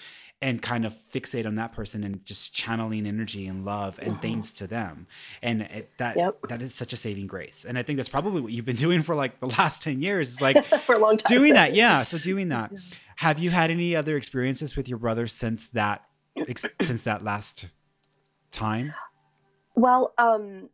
and 0.41 0.61
kind 0.61 0.85
of 0.85 0.95
fixate 1.13 1.47
on 1.47 1.55
that 1.55 1.73
person 1.73 2.03
and 2.03 2.25
just 2.25 2.53
channeling 2.53 3.07
energy 3.07 3.47
and 3.47 3.65
love 3.65 3.99
and 4.03 4.21
things 4.21 4.53
to 4.53 4.67
them. 4.67 5.07
And 5.41 5.63
it, 5.63 5.91
that 5.99 6.17
yep. 6.17 6.37
that 6.49 6.61
is 6.61 6.75
such 6.75 6.93
a 6.93 6.97
saving 6.97 7.29
grace. 7.29 7.65
And 7.67 7.79
i 7.79 7.83
think 7.83 7.97
that's 7.97 8.09
probably 8.09 8.41
what 8.41 8.53
you've 8.53 8.65
been 8.65 8.77
doing 8.89 9.03
for 9.03 9.15
like 9.15 9.39
the 9.41 9.47
last 9.47 9.83
10 9.83 10.03
years 10.03 10.31
is 10.31 10.41
like 10.41 10.65
for 10.87 10.95
a 10.95 10.99
long 10.99 11.17
time. 11.17 11.37
doing 11.37 11.55
that. 11.55 11.75
Yeah 11.75 12.05
so 12.05 12.19
doing 12.19 12.49
that. 12.51 12.73
Have 13.17 13.39
you 13.39 13.51
had 13.51 13.71
any 13.71 13.95
other 13.95 14.17
experiences 14.17 14.77
with 14.77 14.89
your 14.89 14.99
brother 14.99 15.27
since 15.27 15.69
that 15.69 16.05
since 16.81 17.03
that 17.03 17.23
last 17.23 17.67
time 18.51 18.95
well, 19.75 20.13
um, 20.19 20.69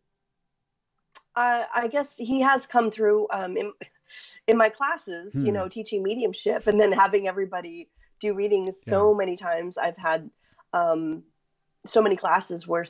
I, 1.34 1.66
I 1.74 1.88
guess 1.88 2.16
he 2.16 2.40
has 2.40 2.66
come 2.66 2.90
through. 2.90 3.28
Um, 3.30 3.56
in, 3.56 3.72
in 4.46 4.56
my 4.56 4.70
classes, 4.70 5.34
Hmm. 5.34 5.46
you 5.46 5.52
know, 5.52 5.68
teaching 5.68 6.02
mediumship 6.02 6.66
and 6.66 6.80
then 6.80 6.90
having 6.92 7.28
everybody 7.28 7.88
do 8.20 8.34
readings 8.34 8.80
so 8.82 9.14
many 9.14 9.36
times. 9.36 9.76
I've 9.76 9.96
had 9.96 10.30
um, 10.72 11.22
so 11.86 12.02
many 12.02 12.16
classes 12.16 12.66
where 12.66 12.84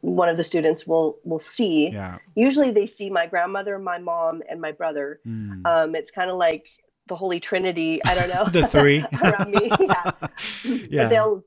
one 0.00 0.28
of 0.28 0.36
the 0.36 0.44
students 0.44 0.86
will 0.86 1.18
will 1.24 1.38
see. 1.38 1.90
Yeah. 1.90 2.18
Usually, 2.34 2.70
they 2.72 2.86
see 2.86 3.08
my 3.08 3.26
grandmother, 3.26 3.78
my 3.78 3.98
mom, 3.98 4.42
and 4.50 4.60
my 4.60 4.72
brother. 4.72 5.20
Mm. 5.26 5.64
Um, 5.66 5.94
it's 5.94 6.10
kind 6.10 6.30
of 6.30 6.36
like 6.36 6.66
the 7.06 7.16
Holy 7.16 7.40
Trinity. 7.40 8.04
I 8.04 8.14
don't 8.16 8.28
know 8.28 8.44
the 8.60 8.66
three 8.66 9.04
around 9.22 9.50
me. 9.52 9.70
Yeah. 9.80 10.10
Yeah. 10.64 11.02
But 11.04 11.08
they'll 11.10 11.44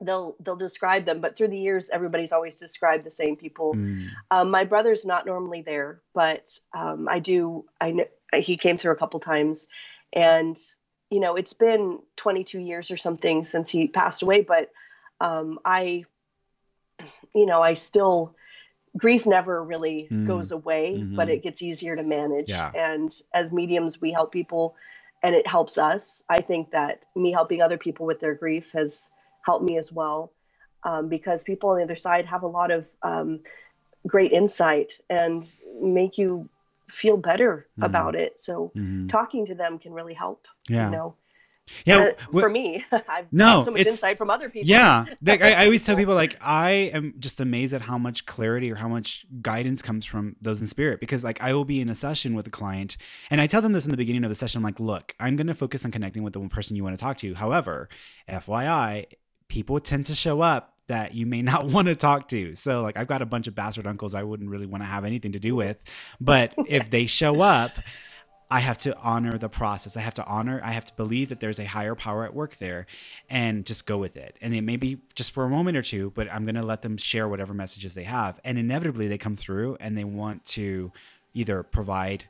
they'll 0.00 0.36
they'll 0.40 0.56
describe 0.56 1.04
them. 1.04 1.20
But 1.20 1.36
through 1.36 1.48
the 1.48 1.58
years, 1.58 1.90
everybody's 1.90 2.32
always 2.32 2.54
described 2.54 3.04
the 3.04 3.10
same 3.10 3.36
people. 3.36 3.74
Mm. 3.74 4.08
Um, 4.30 4.50
my 4.50 4.64
brother's 4.64 5.04
not 5.04 5.26
normally 5.26 5.62
there, 5.62 6.00
but 6.14 6.58
um, 6.72 7.08
I 7.08 7.18
do. 7.18 7.64
I 7.80 7.92
know 7.92 8.04
he 8.34 8.56
came 8.56 8.78
through 8.78 8.92
a 8.92 8.96
couple 8.96 9.20
times, 9.20 9.66
and 10.12 10.58
you 11.10 11.20
know 11.20 11.36
it's 11.36 11.52
been 11.52 11.98
22 12.16 12.58
years 12.58 12.90
or 12.90 12.96
something 12.96 13.44
since 13.44 13.68
he 13.68 13.88
passed 13.88 14.22
away. 14.22 14.40
But 14.42 14.70
um, 15.20 15.58
I, 15.64 16.04
you 17.34 17.46
know, 17.46 17.62
I 17.62 17.74
still 17.74 18.34
grief 18.96 19.26
never 19.26 19.62
really 19.62 20.08
Mm. 20.10 20.26
goes 20.26 20.50
away, 20.50 21.04
but 21.14 21.28
Mhm. 21.28 21.34
it 21.34 21.42
gets 21.42 21.62
easier 21.62 21.94
to 21.94 22.02
manage. 22.02 22.48
Yeah. 22.48 22.72
And 22.74 23.12
as 23.34 23.52
mediums, 23.52 24.00
we 24.00 24.10
help 24.10 24.32
people, 24.32 24.74
and 25.22 25.34
it 25.34 25.46
helps 25.46 25.78
us. 25.78 26.24
I 26.28 26.40
think 26.40 26.70
that 26.72 27.04
me 27.14 27.30
helping 27.30 27.62
other 27.62 27.78
people 27.78 28.06
with 28.06 28.18
their 28.18 28.34
grief 28.34 28.72
has 28.72 29.10
helped 29.44 29.64
me 29.64 29.78
as 29.78 29.92
well, 29.92 30.32
um, 30.84 31.08
because 31.08 31.42
people 31.42 31.70
on 31.70 31.78
the 31.78 31.84
other 31.84 31.96
side 31.96 32.26
have 32.26 32.42
a 32.42 32.46
lot 32.46 32.70
of 32.70 32.88
um, 33.02 33.40
great 34.06 34.32
insight 34.32 34.92
and 35.08 35.54
make 35.80 36.18
you 36.18 36.48
feel 36.88 37.16
better 37.16 37.66
Mhm. 37.78 37.84
about 37.86 38.14
it. 38.16 38.40
So 38.40 38.72
Mhm. 38.76 39.10
talking 39.10 39.46
to 39.46 39.54
them 39.54 39.78
can 39.78 39.92
really 39.92 40.14
help. 40.14 40.46
Yeah. 40.68 40.86
You 40.86 40.90
know, 40.96 41.14
Yeah. 41.84 41.98
Uh, 41.98 42.40
for 42.40 42.48
me, 42.48 42.84
I've 43.08 43.32
No, 43.32 43.62
so 43.62 43.70
much 43.70 43.86
insight 43.86 44.18
from 44.18 44.28
other 44.28 44.48
people. 44.48 44.68
Yeah, 44.68 45.04
like 45.22 45.40
I, 45.40 45.52
I 45.52 45.64
always 45.66 45.84
tell 45.84 45.94
people, 46.02 46.16
like 46.16 46.36
I 46.40 46.90
am 46.92 47.14
just 47.20 47.38
amazed 47.38 47.72
at 47.74 47.82
how 47.82 47.96
much 47.96 48.26
clarity 48.26 48.72
or 48.72 48.74
how 48.74 48.88
much 48.88 49.24
guidance 49.40 49.80
comes 49.80 50.04
from 50.04 50.34
those 50.40 50.60
in 50.60 50.66
spirit. 50.66 50.98
Because 50.98 51.22
like 51.22 51.40
I 51.40 51.52
will 51.54 51.64
be 51.64 51.80
in 51.80 51.88
a 51.88 51.94
session 51.94 52.34
with 52.34 52.48
a 52.48 52.50
client, 52.50 52.96
and 53.30 53.40
I 53.40 53.46
tell 53.46 53.62
them 53.62 53.72
this 53.72 53.84
in 53.84 53.92
the 53.92 53.96
beginning 53.96 54.24
of 54.24 54.30
the 54.30 54.34
session. 54.34 54.58
I'm 54.58 54.64
like, 54.64 54.80
look, 54.80 55.14
I'm 55.20 55.36
going 55.36 55.46
to 55.46 55.54
focus 55.54 55.84
on 55.84 55.92
connecting 55.92 56.24
with 56.24 56.32
the 56.32 56.40
one 56.40 56.48
person 56.48 56.74
you 56.74 56.82
want 56.82 56.98
to 56.98 57.00
talk 57.00 57.18
to. 57.18 57.34
However, 57.34 57.88
FYI, 58.28 59.06
people 59.50 59.78
tend 59.80 60.06
to 60.06 60.14
show 60.14 60.40
up 60.40 60.72
that 60.86 61.14
you 61.14 61.26
may 61.26 61.42
not 61.52 61.66
want 61.66 61.88
to 61.88 61.96
talk 61.96 62.28
to. 62.28 62.54
So 62.54 62.80
like 62.80 62.96
I've 62.96 63.06
got 63.06 63.20
a 63.20 63.26
bunch 63.26 63.46
of 63.46 63.54
bastard 63.54 63.86
uncles 63.86 64.14
I 64.14 64.22
wouldn't 64.22 64.48
really 64.48 64.66
want 64.66 64.82
to 64.82 64.88
have 64.88 65.04
anything 65.04 65.32
to 65.32 65.38
do 65.38 65.54
with, 65.54 65.76
but 66.20 66.54
if 66.66 66.90
they 66.90 67.06
show 67.06 67.42
up. 67.42 67.78
I 68.52 68.58
have 68.58 68.78
to 68.78 68.98
honor 68.98 69.38
the 69.38 69.48
process. 69.48 69.96
I 69.96 70.00
have 70.00 70.14
to 70.14 70.26
honor, 70.26 70.60
I 70.64 70.72
have 70.72 70.84
to 70.86 70.94
believe 70.96 71.28
that 71.28 71.38
there's 71.38 71.60
a 71.60 71.64
higher 71.64 71.94
power 71.94 72.24
at 72.24 72.34
work 72.34 72.56
there 72.56 72.86
and 73.28 73.64
just 73.64 73.86
go 73.86 73.96
with 73.96 74.16
it. 74.16 74.36
And 74.40 74.52
it 74.52 74.62
may 74.62 74.76
be 74.76 74.98
just 75.14 75.30
for 75.30 75.44
a 75.44 75.48
moment 75.48 75.76
or 75.76 75.82
two, 75.82 76.10
but 76.16 76.28
I'm 76.32 76.44
going 76.44 76.56
to 76.56 76.64
let 76.64 76.82
them 76.82 76.96
share 76.96 77.28
whatever 77.28 77.54
messages 77.54 77.94
they 77.94 78.02
have. 78.02 78.40
And 78.42 78.58
inevitably 78.58 79.06
they 79.06 79.18
come 79.18 79.36
through 79.36 79.76
and 79.78 79.96
they 79.96 80.02
want 80.02 80.44
to 80.46 80.90
either 81.32 81.62
provide 81.62 82.24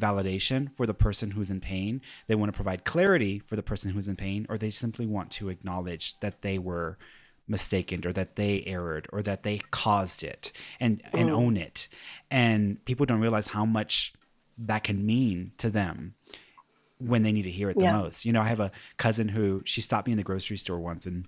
validation 0.00 0.74
for 0.76 0.86
the 0.86 0.94
person 0.94 1.32
who's 1.32 1.50
in 1.50 1.60
pain, 1.60 2.00
they 2.26 2.34
want 2.34 2.52
to 2.52 2.56
provide 2.56 2.84
clarity 2.84 3.38
for 3.38 3.56
the 3.56 3.62
person 3.62 3.92
who's 3.92 4.08
in 4.08 4.16
pain, 4.16 4.46
or 4.48 4.58
they 4.58 4.70
simply 4.70 5.06
want 5.06 5.30
to 5.32 5.48
acknowledge 5.48 6.18
that 6.20 6.42
they 6.42 6.58
were 6.58 6.98
mistaken 7.46 8.06
or 8.06 8.12
that 8.12 8.36
they 8.36 8.62
erred 8.66 9.06
or 9.12 9.22
that 9.22 9.42
they 9.42 9.58
caused 9.70 10.22
it 10.24 10.50
and 10.80 11.02
and 11.12 11.28
Mm. 11.28 11.34
own 11.34 11.56
it. 11.56 11.88
And 12.30 12.82
people 12.86 13.06
don't 13.06 13.20
realize 13.20 13.48
how 13.48 13.64
much 13.66 14.14
that 14.56 14.84
can 14.84 15.04
mean 15.04 15.52
to 15.58 15.68
them 15.68 16.14
when 16.98 17.22
they 17.22 17.32
need 17.32 17.42
to 17.42 17.50
hear 17.50 17.68
it 17.70 17.78
the 17.78 17.84
Yeah. 17.84 17.92
most. 17.92 18.24
You 18.24 18.32
know, 18.32 18.40
I 18.40 18.48
have 18.48 18.60
a 18.60 18.70
cousin 18.96 19.28
who 19.28 19.62
she 19.64 19.80
stopped 19.80 20.06
me 20.06 20.12
in 20.12 20.16
the 20.16 20.22
grocery 20.24 20.56
store 20.56 20.78
once 20.80 21.06
and 21.06 21.26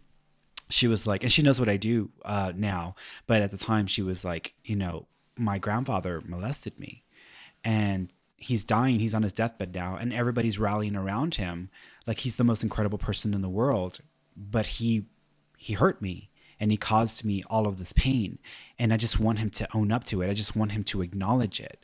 she 0.71 0.89
was 0.89 1.07
like, 1.07 1.23
and 1.23 1.31
she 1.31 1.43
knows 1.43 1.61
what 1.61 1.69
I 1.69 1.77
do 1.77 2.11
uh, 2.25 2.53
now, 2.57 2.95
but 3.27 3.43
at 3.43 3.51
the 3.51 3.59
time 3.59 3.87
she 3.87 4.03
was 4.03 4.25
like, 4.25 4.55
you 4.65 4.75
know, 4.75 5.07
my 5.37 5.59
grandfather 5.59 6.23
molested 6.25 6.79
me 6.79 7.05
and 7.63 8.13
he's 8.37 8.65
dying. 8.65 9.01
He's 9.01 9.15
on 9.15 9.23
his 9.23 9.33
deathbed 9.33 9.75
now, 9.75 9.97
and 9.97 10.13
everybody's 10.13 10.59
rallying 10.59 10.97
around 10.97 11.37
him 11.37 11.71
like 12.07 12.21
he's 12.21 12.37
the 12.37 12.45
most 12.45 12.63
incredible 12.63 12.99
person 12.99 13.35
in 13.35 13.43
the 13.43 13.49
world. 13.49 14.01
But 14.37 14.67
he 14.67 15.07
he 15.57 15.73
hurt 15.75 16.03
me 16.03 16.31
and 16.61 16.71
he 16.71 16.77
caused 16.77 17.25
me 17.25 17.43
all 17.49 17.67
of 17.67 17.79
this 17.79 17.93
pain, 17.93 18.39
and 18.79 18.93
I 18.93 18.97
just 18.97 19.19
want 19.21 19.39
him 19.39 19.51
to 19.51 19.69
own 19.75 19.93
up 19.93 20.05
to 20.05 20.23
it. 20.23 20.31
I 20.31 20.35
just 20.35 20.57
want 20.57 20.73
him 20.73 20.85
to 20.85 21.03
acknowledge 21.03 21.61
it. 21.61 21.83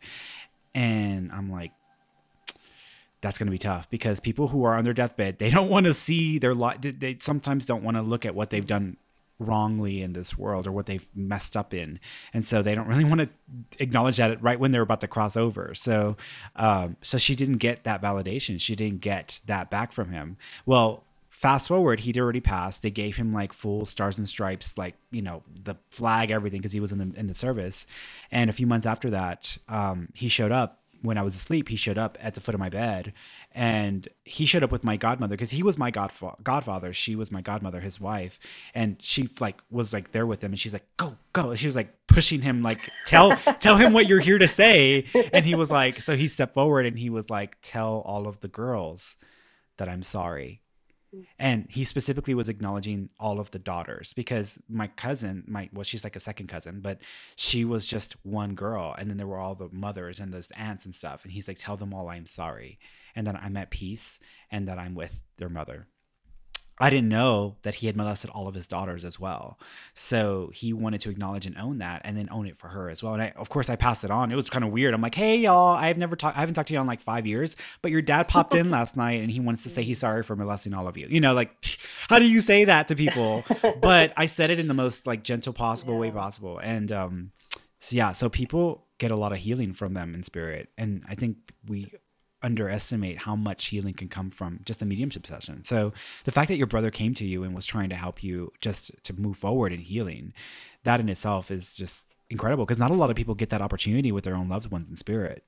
And 0.75 1.31
I'm 1.33 1.51
like, 1.51 1.73
that's 3.21 3.39
going 3.39 3.47
to 3.47 3.53
be 3.53 3.59
tough 3.59 3.89
because 3.91 4.19
people 4.19 4.49
who 4.49 4.65
are 4.65 4.75
on 4.75 4.85
their 4.85 4.95
deathbed, 4.95 5.39
they 5.39 5.51
don't 5.51 5.69
want 5.69 5.87
to 5.87 5.95
see 5.95 6.39
their. 6.39 6.55
They, 6.55 6.91
they 6.91 7.17
sometimes 7.21 7.67
don't 7.67 7.83
want 7.83 7.97
to 7.97 8.03
look 8.03 8.25
at 8.25 8.35
what 8.35 8.51
they've 8.51 8.67
done 8.67 8.97
wrongly 9.43 10.03
in 10.03 10.13
this 10.13 10.37
world 10.37 10.67
or 10.67 10.73
what 10.73 10.87
they've 10.87 11.07
messed 11.15 11.57
up 11.57 11.75
in. 11.75 12.01
And 12.33 12.45
so 12.45 12.63
they 12.63 12.75
don't 12.75 12.87
really 12.87 13.05
want 13.13 13.21
to 13.21 13.29
acknowledge 13.79 14.17
that 14.17 14.43
right 14.43 14.59
when 14.59 14.73
they're 14.73 14.83
about 14.83 15.01
to 15.01 15.09
cross 15.09 15.37
over. 15.37 15.75
So, 15.75 16.17
um, 16.57 16.97
so 17.03 17.19
she 17.19 17.35
didn't 17.35 17.59
get 17.59 17.85
that 17.85 18.03
validation. 18.03 18.61
She 18.61 18.77
didn't 18.77 19.01
get 19.01 19.41
that 19.47 19.71
back 19.71 19.93
from 19.93 20.11
him. 20.11 20.37
Well, 20.67 21.05
fast 21.29 21.69
forward, 21.69 22.01
he'd 22.01 22.19
already 22.19 22.41
passed. 22.41 22.83
They 22.83 22.91
gave 22.91 23.17
him 23.17 23.33
like 23.33 23.53
full 23.53 23.85
stars 23.87 24.19
and 24.19 24.29
stripes, 24.29 24.79
like, 24.79 24.95
you 25.11 25.23
know, 25.23 25.43
the 25.65 25.75
flag, 25.91 26.31
everything, 26.31 26.61
because 26.61 26.73
he 26.73 26.81
was 26.81 26.93
in 26.93 26.99
the, 26.99 27.19
in 27.19 27.27
the 27.27 27.35
service. 27.35 27.87
And 28.31 28.49
a 28.49 28.53
few 28.53 28.67
months 28.67 28.87
after 28.87 29.11
that, 29.11 29.59
um, 29.69 30.09
he 30.15 30.29
showed 30.29 30.53
up 30.53 30.82
when 31.03 31.19
I 31.19 31.23
was 31.23 31.35
asleep, 31.35 31.69
he 31.69 31.77
showed 31.77 31.99
up 31.99 32.17
at 32.21 32.35
the 32.35 32.41
foot 32.41 32.55
of 32.55 32.61
my 32.61 32.69
bed 32.69 33.13
and 33.53 34.09
he 34.25 34.47
showed 34.47 34.63
up 34.63 34.73
with 34.73 34.85
my 34.85 34.97
godmother 34.97 35.35
because 35.35 35.51
he 35.51 35.63
was 35.63 35.77
my 35.77 35.91
godfa- 35.91 36.43
godfather. 36.43 36.93
She 36.93 37.15
was 37.15 37.31
my 37.31 37.43
godmother, 37.43 37.81
his 37.81 38.01
wife. 38.01 38.39
And 38.75 38.97
she 39.01 39.29
like 39.41 39.61
was 39.71 39.93
like 39.93 40.13
there 40.13 40.27
with 40.27 40.43
him 40.43 40.53
and 40.53 40.61
she's 40.61 40.73
like, 40.73 40.87
go, 40.97 41.17
go. 41.33 41.51
And 41.51 41.59
she 41.59 41.67
was 41.67 41.77
like 41.77 41.95
pushing 42.07 42.41
him, 42.41 42.63
like, 42.63 42.81
tell, 43.07 43.37
tell 43.61 43.77
him 43.77 43.93
what 43.93 44.07
you're 44.07 44.21
here 44.21 44.39
to 44.39 44.49
say. 44.49 45.05
And 45.33 45.45
he 45.45 45.55
was 45.55 45.71
like, 45.71 46.01
so 46.01 46.17
he 46.17 46.29
stepped 46.29 46.55
forward 46.55 46.87
and 46.87 46.99
he 46.99 47.11
was 47.11 47.29
like, 47.29 47.59
tell 47.63 48.03
all 48.07 48.27
of 48.27 48.41
the 48.41 48.49
girls 48.49 49.17
that 49.77 49.89
I'm 49.89 50.03
sorry. 50.03 50.62
And 51.39 51.67
he 51.71 51.85
specifically 51.85 52.35
was 52.35 52.49
acknowledging 52.49 53.11
all 53.19 53.39
of 53.41 53.51
the 53.51 53.59
daughters 53.59 54.13
because 54.13 54.59
my 54.69 54.89
cousin, 54.89 55.45
my 55.47 55.69
well, 55.73 55.85
she's 55.85 56.05
like 56.05 56.17
a 56.17 56.21
second 56.21 56.49
cousin, 56.49 56.81
but 56.81 56.99
she 57.37 57.65
was 57.65 57.85
just 57.85 58.17
one 58.25 58.55
girl, 58.55 58.95
and 58.99 59.11
then 59.11 59.17
there 59.17 59.27
were 59.27 59.39
all 59.39 59.55
the 59.55 59.69
mothers 59.71 60.21
and 60.21 60.33
those 60.33 60.51
aunts 60.53 60.85
and 60.85 60.95
stuff. 60.95 61.25
And 61.25 61.33
he's 61.33 61.49
like, 61.49 61.59
"Tell 61.59 61.77
them 61.77 61.93
all 61.93 62.09
I'm 62.09 62.27
sorry, 62.27 62.79
and 63.15 63.27
that 63.27 63.37
I'm 63.37 63.57
at 63.57 63.71
peace, 63.71 64.19
and 64.51 64.67
that 64.69 64.79
I'm 64.79 64.95
with 64.95 65.21
their 65.37 65.49
mother." 65.49 65.89
I 66.79 66.91
didn't 66.91 67.11
know 67.11 67.57
that 67.63 67.77
he 67.77 67.87
had 67.87 67.97
molested 67.97 68.31
all 68.31 68.49
of 68.49 68.55
his 68.55 68.67
daughters 68.67 69.05
as 69.05 69.21
well. 69.21 69.59
So 69.95 70.51
he 70.55 70.73
wanted 70.73 71.01
to 71.03 71.11
acknowledge 71.11 71.47
and 71.47 71.57
own 71.57 71.79
that 71.79 72.03
and 72.05 72.17
then 72.17 72.29
own 72.31 72.47
it 72.47 72.57
for 72.57 72.69
her 72.69 72.89
as 72.89 73.03
well. 73.03 73.13
And 73.13 73.23
I, 73.23 73.33
of 73.37 73.49
course, 73.51 73.69
I 73.71 73.77
passed 73.77 74.05
it 74.05 74.11
on. 74.11 74.33
It 74.33 74.37
was 74.37 74.51
kind 74.51 74.65
of 74.65 74.71
weird. 74.71 74.95
I'm 74.95 75.03
like, 75.03 75.15
hey, 75.15 75.37
y'all, 75.37 75.77
I've 75.77 75.99
never 75.99 76.17
talked, 76.17 76.37
I 76.37 76.41
haven't 76.41 76.55
talked 76.55 76.69
to 76.69 76.75
you 76.75 76.81
in 76.81 76.87
like 76.87 77.01
five 77.01 77.27
years, 77.27 77.57
but 77.83 77.91
your 77.91 78.03
dad 78.03 78.27
popped 78.27 78.55
in 78.55 78.71
last 78.71 78.97
night 78.97 79.21
and 79.21 79.31
he 79.31 79.39
wants 79.39 79.63
to 79.65 79.69
say 79.69 79.83
he's 79.83 79.99
sorry 80.01 80.23
for 80.23 80.35
molesting 80.35 80.75
all 80.75 80.89
of 80.89 80.97
you. 80.97 81.07
You 81.09 81.21
know, 81.21 81.35
like, 81.35 81.51
how 82.09 82.19
do 82.19 82.27
you 82.27 82.41
say 82.41 82.65
that 82.65 82.89
to 82.89 82.97
people? 82.97 83.45
but 83.81 84.13
I 84.17 84.27
said 84.27 84.51
it 84.51 84.59
in 84.59 84.67
the 84.67 84.75
most 84.75 85.07
like 85.07 85.23
gentle 85.23 85.53
possible 85.53 85.99
way 85.99 86.11
possible. 86.11 86.59
And, 86.59 86.91
um, 86.91 87.33
so 87.79 87.97
yeah, 87.97 88.13
so 88.13 88.29
people 88.29 88.87
get 88.99 89.11
a 89.11 89.17
lot 89.17 89.33
of 89.33 89.39
healing 89.39 89.73
from 89.73 89.95
them 89.95 90.15
in 90.15 90.23
spirit. 90.23 90.69
And 90.79 91.05
I 91.09 91.17
think 91.17 91.37
we 91.67 91.93
underestimate 92.43 93.19
how 93.19 93.37
much 93.37 93.67
healing 93.67 93.95
can 93.95 94.09
come 94.09 94.31
from 94.31 94.61
just 94.65 94.83
a 94.83 94.85
mediumship 94.85 95.27
session. 95.27 95.65
So 95.65 95.93
the 96.25 96.33
fact 96.33 96.49
that 96.49 96.57
your 96.57 96.67
brother 96.67 96.91
came 96.91 97.15
to 97.15 97.25
you 97.25 97.45
and 97.45 97.55
was 97.55 97.67
trying 97.67 97.89
to 97.91 97.97
help 97.97 98.23
you 98.23 98.53
just 98.61 98.91
to 99.05 99.13
move 99.13 99.37
forward 99.37 99.73
in 99.73 99.81
healing, 99.81 100.33
that 100.85 101.01
in 101.01 101.09
itself 101.09 101.51
is 101.51 101.73
just 101.73 102.07
incredible 102.31 102.65
because 102.65 102.79
not 102.79 102.91
a 102.91 102.95
lot 102.95 103.11
of 103.11 103.17
people 103.17 103.35
get 103.35 103.51
that 103.51 103.63
opportunity 103.63 104.11
with 104.11 104.25
their 104.25 104.35
own 104.35 104.49
loved 104.49 104.71
ones 104.71 104.89
in 104.89 104.97
spirit. 104.97 105.45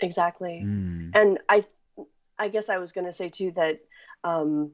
Exactly. 0.00 0.62
Mm. 0.64 1.10
and 1.14 1.38
i 1.48 1.64
i 2.38 2.48
guess 2.48 2.70
i 2.70 2.78
was 2.78 2.92
going 2.92 3.04
to 3.04 3.12
say 3.12 3.28
too 3.28 3.52
that 3.54 3.80
um, 4.24 4.72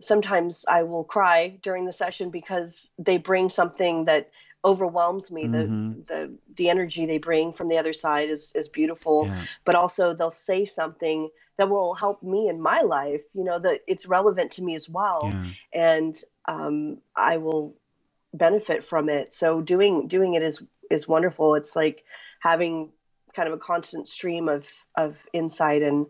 sometimes 0.00 0.64
i 0.68 0.82
will 0.82 1.04
cry 1.04 1.58
during 1.62 1.84
the 1.84 1.92
session 1.92 2.30
because 2.30 2.88
they 2.98 3.16
bring 3.16 3.48
something 3.48 4.06
that 4.06 4.30
overwhelms 4.64 5.30
me 5.30 5.44
Mhm. 5.44 6.06
the 6.06 6.14
the 6.14 6.38
the 6.56 6.70
energy 6.70 7.04
they 7.06 7.18
bring 7.18 7.52
from 7.52 7.68
the 7.68 7.76
other 7.78 7.92
side 7.92 8.30
is 8.30 8.52
is 8.54 8.68
beautiful 8.68 9.26
Yeah. 9.26 9.44
but 9.64 9.74
also 9.74 10.14
they'll 10.14 10.30
say 10.30 10.64
something 10.64 11.28
that 11.58 11.68
will 11.68 11.94
help 11.94 12.22
me 12.22 12.48
in 12.48 12.60
my 12.60 12.80
life 12.80 13.24
you 13.34 13.44
know 13.44 13.58
that 13.58 13.80
it's 13.86 14.06
relevant 14.06 14.52
to 14.52 14.62
me 14.62 14.74
as 14.74 14.88
well 14.88 15.20
Yeah. 15.24 15.50
and 15.72 16.24
um, 16.46 16.98
i 17.14 17.36
will 17.36 17.74
benefit 18.32 18.84
from 18.84 19.08
it 19.08 19.32
so 19.34 19.60
doing 19.60 20.08
doing 20.08 20.34
it 20.34 20.42
is 20.42 20.62
is 20.90 21.06
wonderful 21.06 21.54
it's 21.54 21.76
like 21.76 22.04
having 22.40 22.90
kind 23.36 23.48
of 23.48 23.54
a 23.54 23.58
constant 23.58 24.08
stream 24.08 24.48
of 24.48 24.66
of 24.96 25.16
insight 25.32 25.82
and 25.82 26.06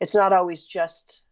it's 0.00 0.14
not 0.14 0.32
always 0.32 0.62
just 0.64 1.22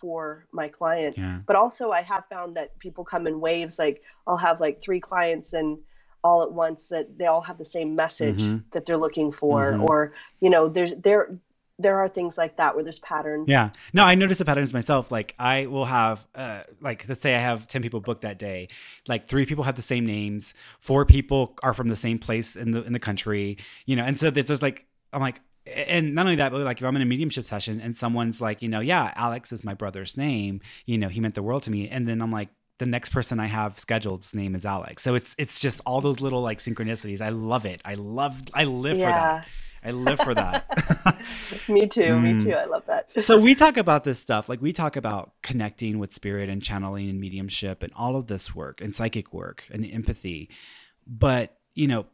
for 0.00 0.46
my 0.52 0.68
client 0.68 1.16
Yeah. 1.18 1.40
but 1.46 1.56
also 1.56 1.90
i 1.90 2.02
have 2.02 2.24
found 2.30 2.56
that 2.56 2.78
people 2.78 3.04
come 3.04 3.26
in 3.26 3.40
waves 3.40 3.78
like 3.78 4.02
i'll 4.26 4.36
have 4.36 4.60
like 4.60 4.80
three 4.80 5.00
clients 5.00 5.52
and 5.52 5.78
all 6.24 6.42
at 6.42 6.52
once 6.52 6.88
that 6.88 7.16
they 7.18 7.26
all 7.26 7.40
have 7.42 7.58
the 7.58 7.64
same 7.64 7.94
message 7.94 8.42
Mhm. 8.42 8.64
that 8.72 8.86
they're 8.86 8.96
looking 8.96 9.30
for 9.32 9.72
Mhm. 9.72 9.84
or 9.88 10.12
you 10.40 10.50
know 10.50 10.68
there's 10.68 10.92
there 11.02 11.38
there 11.80 11.98
are 12.00 12.08
things 12.08 12.36
like 12.36 12.56
that 12.56 12.74
where 12.74 12.82
there's 12.82 12.98
patterns. 12.98 13.48
Yeah. 13.48 13.70
No, 13.92 14.02
I 14.02 14.16
notice 14.16 14.38
the 14.38 14.44
patterns 14.44 14.72
myself. 14.74 15.12
Like 15.12 15.36
I 15.38 15.66
will 15.66 15.84
have 15.84 16.26
uh 16.34 16.62
like 16.80 17.08
let's 17.08 17.20
say 17.22 17.36
I 17.36 17.38
have 17.38 17.68
10 17.68 17.82
people 17.82 18.00
booked 18.00 18.22
that 18.22 18.36
day. 18.36 18.66
Like 19.06 19.28
three 19.28 19.46
people 19.46 19.62
have 19.62 19.76
the 19.76 19.82
same 19.82 20.04
names, 20.04 20.54
four 20.80 21.04
people 21.04 21.56
are 21.62 21.72
from 21.72 21.86
the 21.86 21.94
same 21.94 22.18
place 22.18 22.56
in 22.56 22.72
the 22.72 22.82
in 22.82 22.92
the 22.92 22.98
country, 22.98 23.58
you 23.86 23.94
know. 23.94 24.02
And 24.02 24.16
so 24.18 24.28
there's 24.28 24.46
just 24.46 24.60
like 24.62 24.86
I'm 25.12 25.20
like 25.20 25.40
and 25.72 26.14
not 26.16 26.22
only 26.24 26.36
that, 26.36 26.50
but 26.50 26.62
like 26.62 26.78
if 26.80 26.84
I'm 26.84 26.96
in 26.96 27.02
a 27.02 27.04
mediumship 27.04 27.44
session 27.44 27.80
and 27.80 27.94
someone's 27.96 28.40
like, 28.40 28.60
you 28.62 28.68
know, 28.68 28.80
yeah, 28.80 29.12
Alex 29.14 29.52
is 29.52 29.62
my 29.62 29.74
brother's 29.74 30.16
name, 30.16 30.60
you 30.86 30.98
know, 30.98 31.08
he 31.08 31.20
meant 31.20 31.34
the 31.36 31.42
world 31.42 31.62
to 31.64 31.70
me. 31.70 31.88
And 31.88 32.08
then 32.08 32.20
I'm 32.22 32.32
like, 32.32 32.48
the 32.78 32.86
next 32.86 33.10
person 33.10 33.40
I 33.40 33.46
have 33.46 33.76
scheduled's 33.76 34.34
name 34.34 34.54
is 34.54 34.64
Alex. 34.64 35.02
So 35.02 35.14
it's 35.14 35.34
it's 35.38 35.58
just 35.58 35.80
all 35.84 36.00
those 36.00 36.20
little 36.20 36.42
like 36.42 36.58
synchronicities. 36.58 37.20
I 37.20 37.30
love 37.30 37.66
it. 37.66 37.80
I 37.84 37.94
love 37.94 38.42
I 38.54 38.64
live 38.64 38.96
yeah. 38.98 39.06
for 39.06 39.12
that. 39.12 39.48
I 39.84 39.90
live 39.92 40.20
for 40.20 40.34
that. 40.34 41.20
me 41.68 41.86
too. 41.86 42.00
Mm. 42.00 42.38
Me 42.38 42.44
too. 42.44 42.52
I 42.52 42.64
love 42.64 42.84
that. 42.86 43.24
so 43.24 43.38
we 43.38 43.54
talk 43.54 43.76
about 43.76 44.04
this 44.04 44.18
stuff. 44.18 44.48
Like 44.48 44.60
we 44.60 44.72
talk 44.72 44.96
about 44.96 45.32
connecting 45.42 45.98
with 45.98 46.12
spirit 46.12 46.48
and 46.48 46.62
channeling 46.62 47.08
and 47.08 47.20
mediumship 47.20 47.82
and 47.82 47.92
all 47.94 48.16
of 48.16 48.26
this 48.26 48.54
work 48.54 48.80
and 48.80 48.94
psychic 48.94 49.32
work 49.32 49.64
and 49.70 49.86
empathy. 49.86 50.50
But, 51.06 51.56
you 51.74 51.86
know, 51.86 52.06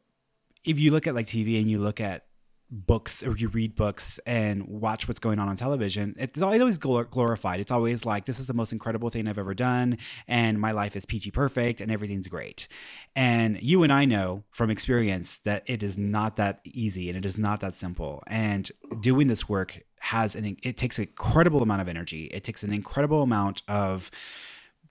if 0.64 0.78
you 0.78 0.90
look 0.90 1.06
at 1.06 1.14
like 1.14 1.26
TV 1.26 1.59
and 1.61 1.71
you 1.71 1.78
look 1.78 2.00
at 2.00 2.26
books 2.71 3.23
or 3.23 3.37
you 3.37 3.49
read 3.49 3.76
books 3.76 4.18
and 4.26 4.66
watch 4.66 5.06
what's 5.06 5.21
going 5.21 5.38
on 5.38 5.49
on 5.49 5.56
television, 5.56 6.14
it's 6.18 6.42
always, 6.42 6.61
always 6.61 6.78
glorified. 6.78 7.61
It's 7.61 7.71
always 7.71 8.04
like, 8.04 8.25
this 8.25 8.40
is 8.40 8.47
the 8.47 8.54
most 8.54 8.73
incredible 8.73 9.11
thing 9.11 9.28
I've 9.28 9.38
ever 9.38 9.54
done, 9.54 9.99
and 10.26 10.61
my 10.61 10.73
life 10.73 10.97
is 10.97 11.06
peachy 11.06 11.30
perfect, 11.30 11.80
and 11.80 11.90
everything's 11.90 12.28
great. 12.28 12.68
And 13.14 13.62
you 13.62 13.83
and 13.83 13.92
I 13.92 14.04
know 14.04 14.44
from 14.50 14.71
experience 14.71 15.38
that 15.44 15.62
it 15.66 15.83
is 15.83 15.97
not 15.97 16.37
that 16.37 16.61
easy 16.64 17.09
and 17.09 17.16
it 17.16 17.26
is 17.26 17.38
not 17.38 17.61
that 17.61 17.75
simple. 17.75 18.23
And 18.26 18.71
doing 19.00 19.28
this 19.28 19.49
work 19.49 19.83
has 20.00 20.35
an, 20.35 20.56
it 20.62 20.76
takes 20.76 20.99
an 20.99 21.04
incredible 21.04 21.62
amount 21.62 21.83
of 21.83 21.88
energy, 21.88 22.25
it 22.26 22.44
takes 22.44 22.62
an 22.62 22.73
incredible 22.73 23.23
amount 23.23 23.62
of 23.68 24.11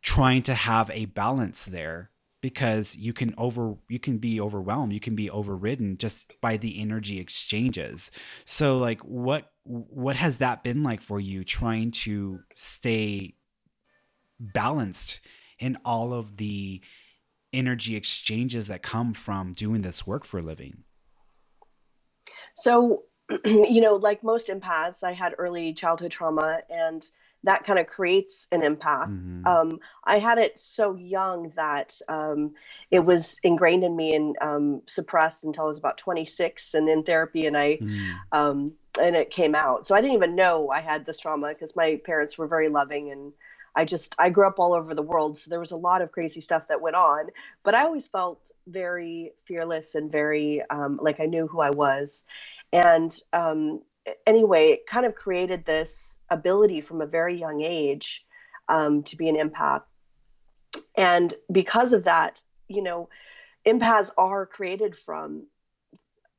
trying 0.02 0.44
to 0.44 0.54
have 0.54 0.90
a 0.92 1.06
balance 1.06 1.66
there 1.66 2.10
because 2.44 2.98
you 2.98 3.14
can 3.14 3.34
over 3.38 3.76
you 3.88 3.98
can 3.98 4.18
be 4.18 4.42
overwhelmed 4.42 4.92
you 4.92 5.00
can 5.00 5.16
be 5.16 5.30
overridden 5.30 5.98
just 5.98 6.34
by 6.42 6.58
the 6.58 6.78
energy 6.82 7.18
exchanges. 7.18 8.12
So 8.44 8.78
like 8.78 9.00
what 9.00 9.50
what 9.64 10.18
has 10.18 10.40
that 10.40 10.62
been 10.62 10.84
like 10.84 11.02
for 11.02 11.22
you 11.22 11.46
trying 11.46 11.92
to 11.92 12.42
stay 12.56 13.36
balanced 14.42 15.22
in 15.58 15.78
all 15.86 16.12
of 16.12 16.36
the 16.36 16.82
energy 17.54 17.96
exchanges 17.96 18.68
that 18.68 18.84
come 18.84 19.14
from 19.14 19.54
doing 19.54 19.82
this 19.82 20.06
work 20.06 20.26
for 20.26 20.40
a 20.40 20.44
living? 20.44 20.84
So 22.56 23.04
you 23.46 23.80
know 23.80 23.96
like 23.96 24.22
most 24.22 24.50
empaths 24.50 25.02
i 25.02 25.14
had 25.14 25.34
early 25.38 25.74
childhood 25.74 26.12
trauma 26.12 26.60
and 26.70 27.08
that 27.44 27.66
kind 27.66 27.80
of 27.80 27.88
creates 27.88 28.48
an 28.52 28.62
empath. 28.62 29.10
Mm-hmm. 29.10 29.46
Um, 29.46 29.80
I 30.04 30.20
had 30.20 30.38
it 30.38 30.58
so 30.58 30.96
young 30.96 31.52
that 31.56 32.00
um, 32.08 32.54
it 32.92 33.00
was 33.00 33.38
ingrained 33.44 33.84
in 33.84 33.96
me 33.96 34.16
and 34.16 34.36
um, 34.42 34.82
suppressed 34.88 35.44
until 35.44 35.66
I 35.66 35.68
was 35.68 35.78
about 35.78 35.98
26 35.98 36.74
and 36.74 36.88
in 36.88 37.04
therapy, 37.04 37.46
and 37.46 37.58
I 37.58 37.78
mm. 37.78 38.72
and 39.02 39.16
it 39.16 39.32
came 39.32 39.56
out. 39.56 39.86
So 39.86 39.96
I 39.96 40.02
didn't 40.02 40.16
even 40.16 40.36
know 40.36 40.70
I 40.70 40.82
had 40.82 41.06
this 41.06 41.20
trauma 41.20 41.50
because 41.50 41.76
my 41.76 42.00
parents 42.06 42.38
were 42.38 42.48
very 42.48 42.70
loving 42.70 43.12
and. 43.12 43.34
I 43.76 43.86
just 43.86 44.14
I 44.20 44.30
grew 44.30 44.46
up 44.46 44.60
all 44.60 44.76
over 44.76 44.94
the 44.94 45.02
world, 45.02 45.36
so 45.40 45.50
there 45.50 45.60
was 45.60 45.72
a 45.72 45.76
lot 45.76 46.04
of 46.04 46.12
crazy 46.12 46.42
stuff 46.42 46.68
that 46.68 46.80
went 46.80 46.96
on. 46.96 47.30
But 47.64 47.74
I 47.74 47.86
always 47.86 48.08
felt 48.08 48.40
very 48.68 49.32
fearless 49.46 49.96
and 49.96 50.12
very 50.12 50.62
um, 50.70 51.00
like 51.02 51.20
I 51.20 51.26
knew 51.26 51.48
who 51.48 51.60
I 51.60 51.72
was. 51.72 52.24
And 52.72 53.16
um, 53.34 53.82
anyway, 54.26 54.70
it 54.70 54.88
kind 54.88 55.06
of 55.06 55.16
created 55.16 55.66
this 55.66 56.13
ability 56.34 56.82
from 56.82 57.02
a 57.02 57.06
very 57.06 57.40
young 57.40 57.62
age 57.62 58.26
um, 58.70 59.04
to 59.04 59.16
be 59.16 59.30
an 59.30 59.36
empath. 59.36 59.84
And 60.98 61.34
because 61.52 61.94
of 61.94 62.06
that, 62.06 62.42
you 62.68 62.82
know, 62.82 63.10
empaths 63.66 64.12
are 64.18 64.46
created 64.46 64.96
from 64.96 65.48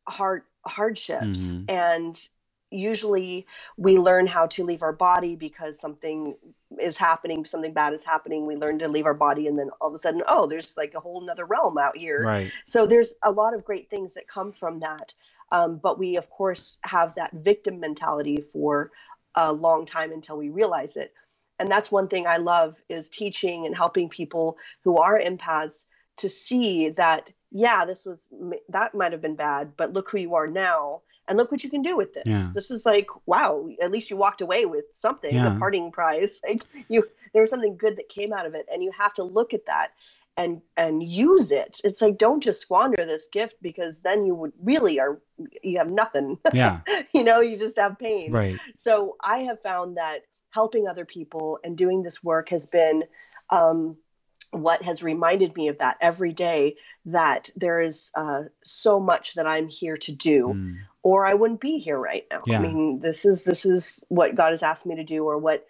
hard 0.06 0.42
hardships. 0.66 1.40
Mm-hmm. 1.40 1.64
and 1.68 2.28
usually 2.70 3.46
we 3.76 3.98
learn 3.98 4.26
how 4.26 4.46
to 4.46 4.64
leave 4.64 4.82
our 4.82 4.92
body 4.92 5.36
because 5.36 5.78
something 5.78 6.34
is 6.80 6.96
happening 6.96 7.44
something 7.44 7.72
bad 7.72 7.92
is 7.92 8.02
happening. 8.02 8.46
We 8.46 8.56
learn 8.56 8.80
to 8.80 8.88
leave 8.88 9.06
our 9.06 9.14
body 9.14 9.46
and 9.46 9.56
then 9.56 9.70
all 9.80 9.88
of 9.88 9.94
a 9.94 9.98
sudden 9.98 10.22
oh 10.26 10.46
there's 10.46 10.76
like 10.76 10.94
a 10.94 11.00
whole 11.00 11.20
nother 11.20 11.44
realm 11.44 11.78
out 11.78 11.96
here. 11.96 12.22
Right. 12.22 12.52
So 12.66 12.86
there's 12.86 13.14
a 13.22 13.30
lot 13.30 13.54
of 13.54 13.64
great 13.64 13.88
things 13.90 14.14
that 14.14 14.26
come 14.26 14.52
from 14.52 14.80
that. 14.80 15.14
Um, 15.52 15.76
but 15.76 15.98
we 15.98 16.16
of 16.16 16.28
course 16.30 16.78
have 16.82 17.14
that 17.14 17.32
victim 17.32 17.78
mentality 17.78 18.44
for 18.52 18.90
a 19.34 19.52
long 19.52 19.86
time 19.86 20.12
until 20.12 20.36
we 20.36 20.48
realize 20.48 20.96
it. 20.96 21.12
And 21.58 21.70
that's 21.70 21.90
one 21.90 22.08
thing 22.08 22.26
I 22.26 22.38
love 22.38 22.80
is 22.88 23.08
teaching 23.08 23.66
and 23.66 23.76
helping 23.76 24.08
people 24.08 24.58
who 24.82 24.98
are 24.98 25.18
empaths 25.18 25.84
to 26.18 26.30
see 26.30 26.90
that 26.90 27.30
yeah, 27.50 27.84
this 27.84 28.04
was 28.04 28.26
that 28.68 28.94
might 28.94 29.12
have 29.12 29.22
been 29.22 29.36
bad, 29.36 29.76
but 29.76 29.92
look 29.92 30.10
who 30.10 30.18
you 30.18 30.34
are 30.34 30.48
now 30.48 31.02
and 31.28 31.38
look 31.38 31.52
what 31.52 31.62
you 31.62 31.70
can 31.70 31.82
do 31.82 31.96
with 31.96 32.12
this. 32.12 32.24
Yeah. 32.26 32.50
This 32.52 32.70
is 32.72 32.84
like 32.84 33.06
wow, 33.26 33.68
at 33.80 33.92
least 33.92 34.10
you 34.10 34.16
walked 34.16 34.40
away 34.40 34.66
with 34.66 34.86
something, 34.94 35.34
yeah. 35.34 35.54
a 35.54 35.58
parting 35.58 35.92
prize. 35.92 36.40
Like 36.48 36.62
you 36.88 37.06
there 37.32 37.42
was 37.42 37.50
something 37.50 37.76
good 37.76 37.96
that 37.96 38.08
came 38.08 38.32
out 38.32 38.46
of 38.46 38.54
it 38.54 38.66
and 38.72 38.82
you 38.82 38.90
have 38.98 39.14
to 39.14 39.22
look 39.22 39.54
at 39.54 39.66
that 39.66 39.92
and 40.36 40.60
and 40.76 41.02
use 41.02 41.50
it. 41.50 41.80
It's 41.84 42.02
like 42.02 42.18
don't 42.18 42.42
just 42.42 42.60
squander 42.60 43.04
this 43.04 43.28
gift 43.32 43.56
because 43.62 44.00
then 44.00 44.26
you 44.26 44.34
would 44.34 44.52
really 44.62 44.98
are 45.00 45.20
you 45.62 45.78
have 45.78 45.90
nothing. 45.90 46.38
Yeah. 46.52 46.80
You 47.12 47.24
know 47.24 47.40
you 47.40 47.58
just 47.58 47.78
have 47.78 47.98
pain. 47.98 48.32
Right. 48.32 48.58
So 48.74 49.16
i 49.22 49.38
have 49.38 49.62
found 49.62 49.96
that 49.96 50.22
helping 50.50 50.86
other 50.86 51.04
people 51.04 51.58
and 51.64 51.76
doing 51.76 52.02
this 52.02 52.22
work 52.22 52.50
has 52.50 52.64
been 52.64 53.02
um, 53.50 53.96
what 54.52 54.82
has 54.82 55.02
reminded 55.02 55.56
me 55.56 55.66
of 55.66 55.78
that 55.78 55.96
every 56.00 56.32
day 56.32 56.76
that 57.06 57.50
there 57.56 57.80
is 57.80 58.12
uh, 58.14 58.42
so 58.62 59.00
much 59.00 59.34
that 59.34 59.46
i'm 59.46 59.68
here 59.68 59.96
to 59.96 60.12
do 60.12 60.52
mm. 60.54 60.76
or 61.02 61.26
i 61.26 61.34
wouldn't 61.34 61.60
be 61.60 61.78
here 61.78 61.98
right 61.98 62.24
now. 62.30 62.40
Yeah. 62.46 62.58
i 62.58 62.62
mean 62.62 63.00
this 63.00 63.24
is 63.24 63.42
this 63.42 63.66
is 63.66 64.02
what 64.08 64.36
god 64.36 64.50
has 64.50 64.62
asked 64.62 64.86
me 64.86 64.94
to 64.96 65.04
do 65.04 65.24
or 65.24 65.38
what 65.38 65.66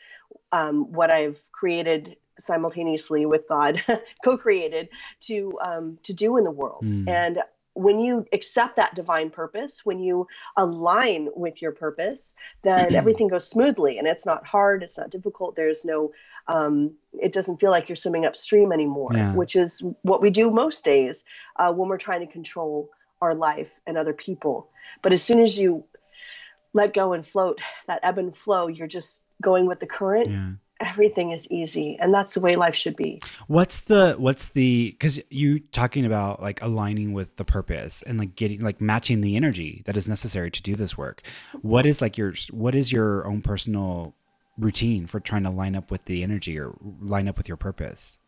um, 0.52 0.92
what 0.92 1.10
i've 1.10 1.40
created 1.50 2.16
simultaneously 2.38 3.26
with 3.26 3.48
God, 3.48 3.82
co-created 4.24 4.88
to 5.20 5.58
um, 5.62 5.98
to 6.02 6.12
do 6.12 6.36
in 6.36 6.44
the 6.44 6.50
world. 6.50 6.84
Mm. 6.84 7.08
And 7.08 7.38
when 7.74 7.98
you 7.98 8.24
accept 8.32 8.76
that 8.76 8.94
divine 8.94 9.30
purpose, 9.30 9.84
when 9.84 9.98
you 9.98 10.26
align 10.56 11.28
with 11.34 11.60
your 11.60 11.72
purpose, 11.72 12.34
then 12.62 12.94
everything 12.94 13.28
goes 13.28 13.46
smoothly, 13.46 13.98
and 13.98 14.06
it's 14.06 14.24
not 14.24 14.46
hard, 14.46 14.82
it's 14.82 14.96
not 14.96 15.10
difficult. 15.10 15.56
There's 15.56 15.84
no, 15.84 16.12
um, 16.48 16.92
it 17.20 17.32
doesn't 17.32 17.58
feel 17.58 17.70
like 17.70 17.88
you're 17.88 17.96
swimming 17.96 18.24
upstream 18.24 18.72
anymore, 18.72 19.10
yeah. 19.12 19.34
which 19.34 19.56
is 19.56 19.82
what 20.02 20.22
we 20.22 20.30
do 20.30 20.50
most 20.50 20.84
days 20.84 21.24
uh, 21.56 21.72
when 21.72 21.88
we're 21.88 21.98
trying 21.98 22.24
to 22.24 22.32
control 22.32 22.90
our 23.20 23.34
life 23.34 23.80
and 23.86 23.98
other 23.98 24.12
people. 24.12 24.70
But 25.02 25.12
as 25.12 25.22
soon 25.22 25.40
as 25.40 25.58
you 25.58 25.84
let 26.72 26.94
go 26.94 27.12
and 27.12 27.26
float, 27.26 27.60
that 27.86 28.00
ebb 28.02 28.18
and 28.18 28.34
flow, 28.34 28.68
you're 28.68 28.86
just 28.86 29.22
going 29.42 29.66
with 29.66 29.80
the 29.80 29.86
current. 29.86 30.30
Yeah 30.30 30.50
everything 30.84 31.32
is 31.32 31.50
easy 31.50 31.96
and 32.00 32.12
that's 32.12 32.34
the 32.34 32.40
way 32.40 32.56
life 32.56 32.74
should 32.74 32.96
be. 32.96 33.20
What's 33.46 33.80
the 33.80 34.14
what's 34.18 34.48
the 34.48 34.90
because 34.90 35.20
you 35.30 35.60
talking 35.60 36.04
about 36.04 36.42
like 36.42 36.62
aligning 36.62 37.12
with 37.12 37.36
the 37.36 37.44
purpose 37.44 38.02
and 38.02 38.18
like 38.18 38.36
getting 38.36 38.60
like 38.60 38.80
matching 38.80 39.20
the 39.20 39.36
energy 39.36 39.82
that 39.86 39.96
is 39.96 40.06
necessary 40.06 40.50
to 40.50 40.62
do 40.62 40.74
this 40.74 40.96
work. 40.96 41.22
What 41.62 41.86
is 41.86 42.00
like 42.00 42.18
your 42.18 42.34
what 42.50 42.74
is 42.74 42.92
your 42.92 43.26
own 43.26 43.42
personal 43.42 44.14
routine 44.58 45.06
for 45.06 45.20
trying 45.20 45.42
to 45.44 45.50
line 45.50 45.74
up 45.74 45.90
with 45.90 46.04
the 46.04 46.22
energy 46.22 46.58
or 46.58 46.74
line 47.00 47.28
up 47.28 47.36
with 47.36 47.48
your 47.48 47.56
purpose? 47.56 48.18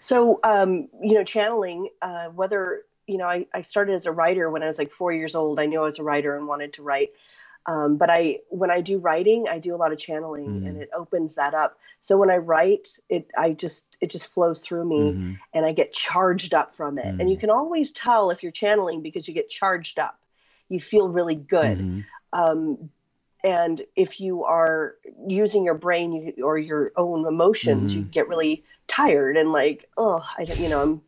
So 0.00 0.40
um 0.44 0.88
you 1.02 1.14
know 1.14 1.24
channeling 1.24 1.88
uh 2.02 2.26
whether 2.26 2.82
you 3.06 3.18
know 3.18 3.26
I, 3.26 3.46
I 3.52 3.62
started 3.62 3.94
as 3.94 4.06
a 4.06 4.12
writer 4.12 4.50
when 4.50 4.62
i 4.62 4.66
was 4.66 4.78
like 4.78 4.90
four 4.90 5.12
years 5.12 5.34
old. 5.34 5.58
I 5.60 5.66
knew 5.66 5.80
i 5.80 5.84
was 5.84 5.98
a 5.98 6.02
writer 6.02 6.36
and 6.36 6.46
wanted 6.46 6.72
to 6.74 6.82
write 6.82 7.10
um, 7.66 7.96
but 7.96 8.10
I, 8.10 8.40
when 8.48 8.70
I 8.70 8.80
do 8.80 8.98
writing, 8.98 9.46
I 9.48 9.58
do 9.58 9.74
a 9.74 9.78
lot 9.78 9.92
of 9.92 9.98
channeling, 9.98 10.62
mm. 10.62 10.68
and 10.68 10.82
it 10.82 10.90
opens 10.94 11.34
that 11.36 11.54
up. 11.54 11.78
So 12.00 12.18
when 12.18 12.30
I 12.30 12.36
write, 12.36 12.88
it, 13.08 13.30
I 13.38 13.52
just, 13.52 13.96
it 14.00 14.10
just 14.10 14.26
flows 14.26 14.60
through 14.60 14.84
me, 14.84 14.98
mm-hmm. 14.98 15.32
and 15.54 15.64
I 15.64 15.72
get 15.72 15.92
charged 15.92 16.52
up 16.52 16.74
from 16.74 16.98
it. 16.98 17.06
Mm. 17.06 17.20
And 17.20 17.30
you 17.30 17.36
mm. 17.36 17.40
can 17.40 17.50
always 17.50 17.92
tell 17.92 18.30
if 18.30 18.42
you're 18.42 18.52
channeling 18.52 19.02
because 19.02 19.26
you 19.26 19.34
get 19.34 19.48
charged 19.48 19.98
up. 19.98 20.18
You 20.68 20.80
feel 20.80 21.08
really 21.08 21.36
good. 21.36 21.78
Mm-hmm. 21.78 22.00
Um, 22.32 22.90
and 23.42 23.82
if 23.94 24.20
you 24.20 24.44
are 24.44 24.96
using 25.26 25.64
your 25.64 25.74
brain 25.74 26.12
you, 26.12 26.44
or 26.44 26.58
your 26.58 26.92
own 26.96 27.26
emotions, 27.26 27.92
mm-hmm. 27.92 28.00
you 28.00 28.06
get 28.06 28.28
really 28.28 28.64
tired 28.88 29.36
and 29.36 29.52
like, 29.52 29.88
oh, 29.96 30.26
I 30.38 30.44
don't, 30.44 30.58
you 30.58 30.68
know, 30.68 30.82
I'm 30.82 31.02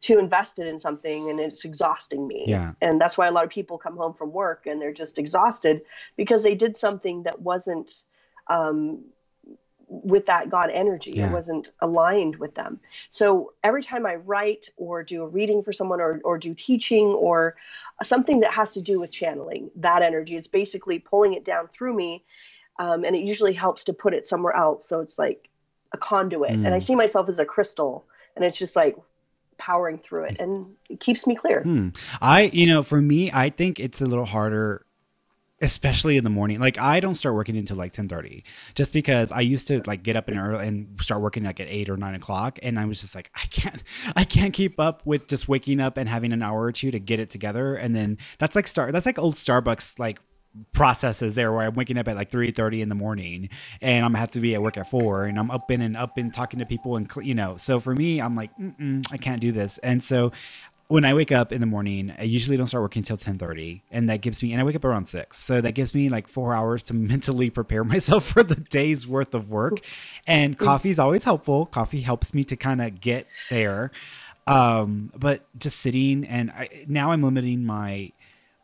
too 0.00 0.18
invested 0.18 0.66
in 0.66 0.78
something 0.78 1.28
and 1.30 1.40
it's 1.40 1.64
exhausting 1.64 2.26
me. 2.26 2.44
Yeah. 2.46 2.72
And 2.80 3.00
that's 3.00 3.18
why 3.18 3.26
a 3.26 3.32
lot 3.32 3.44
of 3.44 3.50
people 3.50 3.78
come 3.78 3.96
home 3.96 4.14
from 4.14 4.32
work 4.32 4.66
and 4.66 4.80
they're 4.80 4.92
just 4.92 5.18
exhausted 5.18 5.82
because 6.16 6.42
they 6.42 6.54
did 6.54 6.76
something 6.76 7.24
that 7.24 7.40
wasn't 7.40 8.04
um, 8.46 9.04
with 9.88 10.26
that 10.26 10.50
God 10.50 10.70
energy. 10.72 11.12
Yeah. 11.12 11.28
It 11.28 11.32
wasn't 11.32 11.70
aligned 11.80 12.36
with 12.36 12.54
them. 12.54 12.78
So 13.10 13.54
every 13.64 13.82
time 13.82 14.06
I 14.06 14.16
write 14.16 14.68
or 14.76 15.02
do 15.02 15.22
a 15.22 15.28
reading 15.28 15.62
for 15.62 15.72
someone 15.72 16.00
or, 16.00 16.20
or 16.24 16.38
do 16.38 16.54
teaching 16.54 17.06
or 17.06 17.56
something 18.04 18.40
that 18.40 18.52
has 18.52 18.74
to 18.74 18.80
do 18.80 19.00
with 19.00 19.10
channeling 19.10 19.70
that 19.76 20.02
energy, 20.02 20.36
it's 20.36 20.46
basically 20.46 20.98
pulling 21.00 21.34
it 21.34 21.44
down 21.44 21.68
through 21.68 21.94
me. 21.94 22.24
Um, 22.78 23.04
and 23.04 23.16
it 23.16 23.24
usually 23.24 23.54
helps 23.54 23.82
to 23.84 23.92
put 23.92 24.14
it 24.14 24.28
somewhere 24.28 24.54
else. 24.54 24.86
So 24.86 25.00
it's 25.00 25.18
like 25.18 25.48
a 25.92 25.98
conduit. 25.98 26.52
Mm. 26.52 26.66
And 26.66 26.74
I 26.74 26.78
see 26.78 26.94
myself 26.94 27.28
as 27.28 27.40
a 27.40 27.44
crystal 27.44 28.04
and 28.36 28.44
it's 28.44 28.58
just 28.58 28.76
like 28.76 28.96
powering 29.58 29.98
through 29.98 30.24
it 30.24 30.36
and 30.38 30.74
it 30.88 31.00
keeps 31.00 31.26
me 31.26 31.34
clear. 31.34 31.62
Hmm. 31.62 31.88
I, 32.20 32.42
you 32.52 32.66
know, 32.66 32.82
for 32.82 33.00
me, 33.00 33.30
I 33.32 33.50
think 33.50 33.78
it's 33.80 34.00
a 34.00 34.06
little 34.06 34.24
harder 34.24 34.84
especially 35.60 36.16
in 36.16 36.22
the 36.22 36.30
morning 36.30 36.60
like 36.60 36.78
i 36.78 37.00
don't 37.00 37.14
start 37.14 37.34
working 37.34 37.56
until 37.56 37.76
like 37.76 37.92
10.30 37.92 38.44
just 38.76 38.92
because 38.92 39.32
i 39.32 39.40
used 39.40 39.66
to 39.66 39.82
like 39.86 40.04
get 40.04 40.14
up 40.14 40.28
and 40.28 40.38
early 40.38 40.66
and 40.66 40.86
start 41.00 41.20
working 41.20 41.42
like 41.42 41.58
at 41.58 41.66
8 41.68 41.88
or 41.88 41.96
9 41.96 42.14
o'clock 42.14 42.58
and 42.62 42.78
i 42.78 42.84
was 42.84 43.00
just 43.00 43.14
like 43.14 43.30
i 43.34 43.44
can't 43.50 43.82
i 44.16 44.22
can't 44.22 44.54
keep 44.54 44.78
up 44.78 45.04
with 45.04 45.26
just 45.26 45.48
waking 45.48 45.80
up 45.80 45.96
and 45.96 46.08
having 46.08 46.32
an 46.32 46.42
hour 46.42 46.62
or 46.62 46.72
two 46.72 46.90
to 46.92 47.00
get 47.00 47.18
it 47.18 47.28
together 47.28 47.74
and 47.74 47.94
then 47.96 48.18
that's 48.38 48.54
like 48.54 48.68
start 48.68 48.92
that's 48.92 49.06
like 49.06 49.18
old 49.18 49.34
starbucks 49.34 49.98
like 49.98 50.20
processes 50.72 51.34
there 51.34 51.52
where 51.52 51.66
I'm 51.66 51.74
waking 51.74 51.98
up 51.98 52.08
at 52.08 52.16
like 52.16 52.30
3:30 52.30 52.80
in 52.80 52.88
the 52.88 52.94
morning 52.94 53.48
and 53.80 54.04
I'm 54.04 54.12
gonna 54.12 54.18
have 54.18 54.30
to 54.32 54.40
be 54.40 54.54
at 54.54 54.62
work 54.62 54.76
at 54.76 54.90
4 54.90 55.24
and 55.24 55.38
I'm 55.38 55.50
up 55.50 55.70
in 55.70 55.80
and 55.80 55.96
up 55.96 56.16
and 56.16 56.32
talking 56.32 56.58
to 56.58 56.66
people 56.66 56.96
and 56.96 57.08
you 57.22 57.34
know 57.34 57.56
so 57.56 57.78
for 57.80 57.94
me 57.94 58.20
I'm 58.20 58.34
like 58.34 58.50
I 59.12 59.16
can't 59.18 59.40
do 59.40 59.52
this 59.52 59.78
and 59.78 60.02
so 60.02 60.32
when 60.88 61.04
I 61.04 61.12
wake 61.12 61.30
up 61.30 61.52
in 61.52 61.60
the 61.60 61.66
morning, 61.66 62.14
I 62.18 62.22
usually 62.22 62.56
don't 62.56 62.66
start 62.66 62.80
working 62.82 63.00
until 63.00 63.18
10:30, 63.18 63.82
and 63.90 64.08
that 64.08 64.22
gives 64.22 64.42
me 64.42 64.52
and 64.52 64.60
I 64.60 64.64
wake 64.64 64.74
up 64.74 64.84
around 64.84 65.04
6. 65.06 65.36
So 65.38 65.60
that 65.60 65.72
gives 65.72 65.94
me 65.94 66.08
like 66.08 66.26
4 66.26 66.54
hours 66.54 66.82
to 66.84 66.94
mentally 66.94 67.50
prepare 67.50 67.84
myself 67.84 68.24
for 68.24 68.42
the 68.42 68.56
day's 68.56 69.06
worth 69.06 69.34
of 69.34 69.50
work. 69.50 69.80
And 70.26 70.58
coffee 70.58 70.90
is 70.90 70.98
always 70.98 71.24
helpful. 71.24 71.66
Coffee 71.66 72.00
helps 72.00 72.32
me 72.32 72.42
to 72.44 72.56
kind 72.56 72.80
of 72.80 73.00
get 73.00 73.26
there. 73.50 73.90
Um, 74.46 75.12
but 75.14 75.42
just 75.58 75.78
sitting 75.78 76.24
and 76.24 76.50
I, 76.50 76.86
now 76.88 77.12
I'm 77.12 77.22
limiting 77.22 77.66
my 77.66 78.12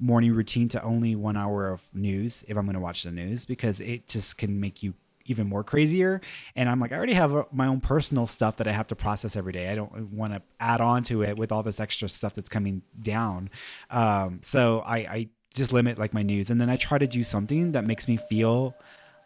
morning 0.00 0.33
routine 0.33 0.68
to 0.68 0.83
only 0.83 1.14
1 1.14 1.37
hour 1.37 1.68
of 1.68 1.88
news 1.92 2.44
if 2.48 2.57
I'm 2.57 2.64
going 2.64 2.74
to 2.74 2.80
watch 2.80 3.04
the 3.04 3.12
news 3.12 3.44
because 3.44 3.80
it 3.80 4.09
just 4.09 4.37
can 4.38 4.61
make 4.61 4.83
you 4.83 4.94
even 5.26 5.46
more 5.48 5.64
crazier. 5.64 6.20
And 6.54 6.68
I'm 6.68 6.78
like, 6.80 6.92
I 6.92 6.96
already 6.96 7.14
have 7.14 7.35
uh, 7.35 7.44
my 7.52 7.66
own 7.66 7.80
personal 7.80 8.26
stuff 8.26 8.57
that 8.57 8.68
I 8.68 8.72
have 8.72 8.87
to 8.88 8.96
process 8.96 9.37
every 9.37 9.52
day. 9.52 9.68
I 9.70 9.74
don't 9.74 10.12
want 10.12 10.35
to 10.35 10.42
add 10.61 10.80
on 10.80 11.02
to 11.04 11.22
it 11.22 11.37
with 11.37 11.52
all 11.52 11.62
this 11.62 11.80
extra 11.80 12.09
stuff 12.09 12.35
that's 12.35 12.48
coming 12.48 12.83
down. 13.00 13.50
Um, 13.90 14.40
so 14.42 14.80
I, 14.80 14.96
I 14.96 15.28
just 15.54 15.72
limit 15.72 15.98
like 15.98 16.12
my 16.12 16.22
news, 16.22 16.50
and 16.50 16.61
then 16.61 16.68
I 16.68 16.76
try 16.76 16.98
to 16.98 17.07
do 17.07 17.22
something 17.22 17.72
that 17.72 17.85
makes 17.85 18.07
me 18.09 18.16
feel 18.16 18.74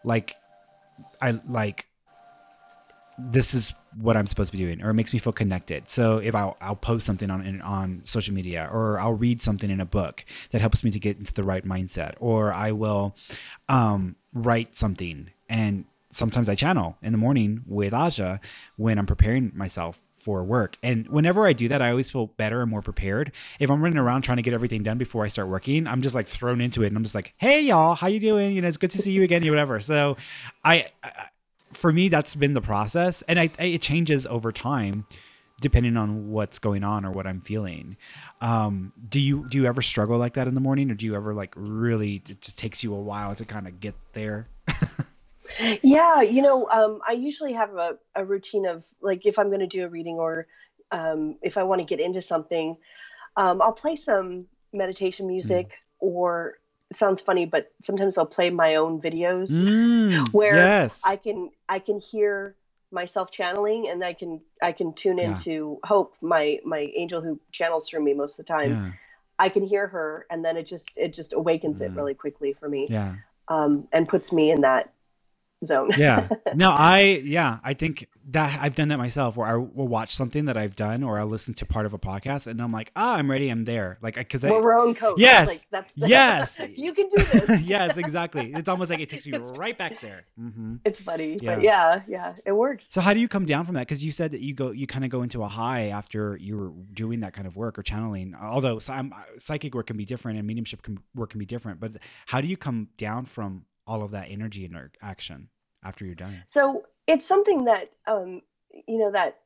like 0.04 0.36
I 1.20 1.40
like 1.46 1.88
this 3.18 3.52
is 3.54 3.74
what 4.00 4.16
I'm 4.16 4.26
supposed 4.26 4.52
to 4.52 4.56
be 4.56 4.62
doing, 4.62 4.82
or 4.82 4.90
it 4.90 4.94
makes 4.94 5.12
me 5.12 5.18
feel 5.18 5.32
connected. 5.32 5.90
So 5.90 6.18
if 6.18 6.34
I'll, 6.34 6.56
I'll 6.60 6.76
post 6.76 7.04
something 7.04 7.30
on 7.30 7.60
on 7.62 8.02
social 8.04 8.34
media, 8.34 8.68
or 8.72 8.98
I'll 9.00 9.14
read 9.14 9.42
something 9.42 9.70
in 9.70 9.80
a 9.80 9.86
book 9.86 10.24
that 10.50 10.60
helps 10.60 10.84
me 10.84 10.90
to 10.90 10.98
get 11.00 11.18
into 11.18 11.34
the 11.34 11.42
right 11.42 11.66
mindset, 11.66 12.14
or 12.20 12.52
I 12.52 12.72
will 12.72 13.16
um, 13.68 14.16
write 14.32 14.74
something. 14.74 15.30
And 15.48 15.84
sometimes 16.12 16.48
I 16.48 16.54
channel 16.54 16.96
in 17.02 17.12
the 17.12 17.18
morning 17.18 17.64
with 17.66 17.92
Aja 17.92 18.40
when 18.76 18.98
I'm 18.98 19.06
preparing 19.06 19.52
myself 19.54 19.98
for 20.20 20.44
work. 20.44 20.76
And 20.82 21.08
whenever 21.08 21.46
I 21.46 21.52
do 21.52 21.68
that, 21.68 21.80
I 21.80 21.90
always 21.90 22.10
feel 22.10 22.26
better 22.26 22.60
and 22.60 22.70
more 22.70 22.82
prepared. 22.82 23.32
If 23.58 23.70
I'm 23.70 23.82
running 23.82 23.98
around 23.98 24.22
trying 24.22 24.36
to 24.36 24.42
get 24.42 24.52
everything 24.52 24.82
done 24.82 24.98
before 24.98 25.24
I 25.24 25.28
start 25.28 25.48
working, 25.48 25.86
I'm 25.86 26.02
just 26.02 26.14
like 26.14 26.28
thrown 26.28 26.60
into 26.60 26.82
it, 26.82 26.88
and 26.88 26.96
I'm 26.96 27.02
just 27.02 27.14
like, 27.14 27.34
"Hey, 27.38 27.62
y'all, 27.62 27.94
how 27.94 28.06
you 28.06 28.20
doing? 28.20 28.54
You 28.54 28.62
know, 28.62 28.68
it's 28.68 28.76
good 28.76 28.90
to 28.92 28.98
see 28.98 29.12
you 29.12 29.22
again, 29.22 29.46
or 29.46 29.50
whatever." 29.50 29.80
So, 29.80 30.16
I, 30.64 30.86
I 31.02 31.28
for 31.72 31.92
me, 31.92 32.08
that's 32.08 32.34
been 32.34 32.54
the 32.54 32.60
process, 32.60 33.22
and 33.28 33.38
I, 33.38 33.50
I, 33.58 33.64
it 33.64 33.82
changes 33.82 34.26
over 34.26 34.52
time 34.52 35.06
depending 35.60 35.96
on 35.96 36.30
what's 36.30 36.58
going 36.58 36.84
on 36.84 37.04
or 37.04 37.10
what 37.10 37.26
I'm 37.26 37.40
feeling. 37.40 37.96
Um, 38.40 38.92
do 39.08 39.20
you 39.20 39.46
do 39.48 39.58
you 39.58 39.66
ever 39.66 39.82
struggle 39.82 40.18
like 40.18 40.34
that 40.34 40.46
in 40.46 40.54
the 40.54 40.60
morning, 40.60 40.90
or 40.90 40.94
do 40.94 41.06
you 41.06 41.16
ever 41.16 41.34
like 41.34 41.52
really 41.56 42.22
it 42.28 42.40
just 42.40 42.58
takes 42.58 42.84
you 42.84 42.94
a 42.94 43.00
while 43.00 43.34
to 43.34 43.44
kind 43.44 43.66
of 43.66 43.80
get 43.80 43.94
there? 44.12 44.48
yeah, 45.82 46.20
you 46.20 46.42
know, 46.42 46.68
um, 46.70 47.00
I 47.06 47.12
usually 47.12 47.52
have 47.52 47.74
a, 47.74 47.96
a 48.14 48.24
routine 48.24 48.66
of 48.66 48.86
like 49.00 49.26
if 49.26 49.38
I'm 49.38 49.48
going 49.48 49.60
to 49.60 49.66
do 49.66 49.84
a 49.84 49.88
reading 49.88 50.16
or 50.16 50.46
um, 50.92 51.36
if 51.42 51.56
I 51.56 51.64
want 51.64 51.80
to 51.80 51.84
get 51.84 52.00
into 52.00 52.22
something, 52.22 52.76
um, 53.36 53.60
I'll 53.60 53.72
play 53.72 53.96
some 53.96 54.46
meditation 54.72 55.26
music 55.26 55.68
mm. 55.68 55.72
or 56.00 56.58
sounds 56.92 57.20
funny, 57.20 57.46
but 57.46 57.72
sometimes 57.82 58.18
I'll 58.18 58.26
play 58.26 58.50
my 58.50 58.76
own 58.76 59.00
videos 59.00 59.50
mm, 59.50 60.28
where 60.32 60.56
yes. 60.56 61.00
I 61.04 61.16
can 61.16 61.50
I 61.68 61.78
can 61.78 62.00
hear 62.00 62.56
myself 62.90 63.30
channeling 63.30 63.88
and 63.88 64.02
I 64.04 64.14
can 64.14 64.40
I 64.62 64.72
can 64.72 64.94
tune 64.94 65.18
Yeah. 65.18 65.30
into 65.30 65.78
Hope, 65.84 66.14
my 66.22 66.58
my 66.64 66.90
angel 66.96 67.20
who 67.20 67.40
channels 67.52 67.88
through 67.88 68.04
me 68.04 68.14
most 68.14 68.38
of 68.38 68.46
the 68.46 68.52
time. 68.52 68.70
Yeah, 68.72 68.90
I 69.38 69.48
can 69.50 69.62
hear 69.64 69.86
her 69.86 70.26
and 70.30 70.44
then 70.44 70.56
it 70.56 70.66
just 70.66 70.90
it 70.96 71.12
just 71.14 71.32
awakens 71.32 71.80
it 71.80 71.92
Mm. 71.92 71.96
really 71.96 72.14
quickly 72.14 72.54
for 72.58 72.68
me 72.68 72.86
yeah. 72.90 73.14
um, 73.48 73.88
and 73.92 74.08
puts 74.08 74.32
me 74.32 74.50
in 74.50 74.62
that 74.62 74.92
zone. 75.64 75.90
yeah 75.96 76.28
no 76.54 76.70
i 76.70 77.20
yeah 77.24 77.58
i 77.64 77.74
think 77.74 78.06
that 78.30 78.60
i've 78.60 78.74
done 78.74 78.88
that 78.88 78.98
myself 78.98 79.36
where 79.36 79.46
i 79.48 79.54
will 79.56 79.88
watch 79.88 80.14
something 80.14 80.44
that 80.44 80.56
i've 80.56 80.76
done 80.76 81.02
or 81.02 81.18
i'll 81.18 81.26
listen 81.26 81.52
to 81.54 81.66
part 81.66 81.84
of 81.86 81.92
a 81.92 81.98
podcast 81.98 82.46
and 82.46 82.60
i'm 82.62 82.70
like 82.72 82.92
ah 82.94 83.14
i'm 83.16 83.30
ready 83.30 83.48
i'm 83.48 83.64
there 83.64 83.98
like 84.00 84.14
because 84.14 84.44
i 84.44 84.50
We're 84.50 84.74
own 84.78 84.94
coach. 84.94 85.18
Yes, 85.18 85.48
Like, 85.48 85.66
that's 85.70 85.94
the, 85.94 86.08
yes. 86.08 86.60
you 86.76 86.92
can 86.94 87.08
do 87.08 87.22
this. 87.24 87.60
yes 87.62 87.96
exactly 87.96 88.52
it's 88.54 88.68
almost 88.68 88.90
like 88.90 89.00
it 89.00 89.08
takes 89.08 89.26
me 89.26 89.36
right 89.56 89.76
back 89.76 90.00
there 90.00 90.26
hmm 90.38 90.76
It's 90.84 91.00
funny, 91.00 91.38
Yeah. 91.40 91.54
but 91.56 91.62
yeah, 91.64 92.02
yeah, 92.06 92.34
it 92.46 92.52
works. 92.52 92.86
so 92.86 93.00
how 93.00 93.12
do 93.14 93.20
you 93.20 93.28
come 93.28 93.46
down 93.46 93.64
from 93.66 93.74
that 93.74 93.82
because 93.88 94.04
you 94.04 94.12
said 94.12 94.32
that 94.32 94.40
you 94.40 94.54
go 94.54 94.70
you 94.70 94.86
kind 94.86 95.04
of 95.04 95.10
go 95.10 95.22
into 95.22 95.42
a 95.42 95.48
high 95.48 95.88
after 95.88 96.36
you 96.40 96.56
were 96.56 96.72
doing 96.92 97.20
that 97.20 97.32
kind 97.32 97.46
of 97.46 97.56
work 97.56 97.78
or 97.78 97.82
channeling 97.82 98.34
although 98.40 98.78
psychic 99.38 99.74
work 99.74 99.86
can 99.88 99.96
be 99.96 100.04
different 100.04 100.38
and 100.38 100.46
mediumship 100.46 100.82
can, 100.82 100.98
work 101.14 101.30
can 101.30 101.38
be 101.40 101.46
different 101.46 101.80
but 101.80 101.96
how 102.26 102.40
do 102.40 102.46
you 102.46 102.56
come 102.56 102.88
down 102.96 103.24
from 103.24 103.64
all 103.88 104.02
of 104.02 104.12
that 104.12 104.26
energy 104.30 104.64
and 104.66 104.76
or 104.76 104.92
action 105.02 105.48
after 105.82 106.04
you're 106.04 106.14
done 106.14 106.42
So 106.46 106.84
it's 107.06 107.26
something 107.26 107.64
that 107.64 107.90
um, 108.06 108.42
you 108.86 108.98
know 108.98 109.10
that 109.12 109.38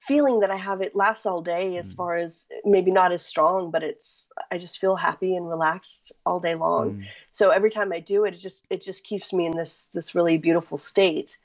feeling 0.00 0.40
that 0.40 0.50
I 0.50 0.56
have 0.56 0.80
it 0.80 0.96
lasts 0.96 1.26
all 1.26 1.42
day. 1.42 1.76
As 1.76 1.92
Mm. 1.92 1.96
far 1.96 2.16
as 2.16 2.46
maybe 2.64 2.90
not 2.90 3.12
as 3.12 3.24
strong, 3.24 3.70
but 3.70 3.82
it's 3.82 4.28
I 4.50 4.58
just 4.58 4.78
feel 4.78 4.96
happy 4.96 5.36
and 5.36 5.48
relaxed 5.48 6.12
all 6.26 6.40
day 6.40 6.54
long. 6.54 6.94
Mm. 6.94 7.06
So 7.32 7.50
every 7.50 7.70
time 7.70 7.92
I 7.92 8.00
do 8.00 8.24
it, 8.24 8.34
it 8.34 8.38
just 8.38 8.66
it 8.70 8.80
just 8.82 9.04
keeps 9.04 9.32
me 9.32 9.46
in 9.46 9.56
this 9.56 9.88
this 9.94 10.14
really 10.14 10.38
beautiful 10.38 10.78
state. 10.78 11.38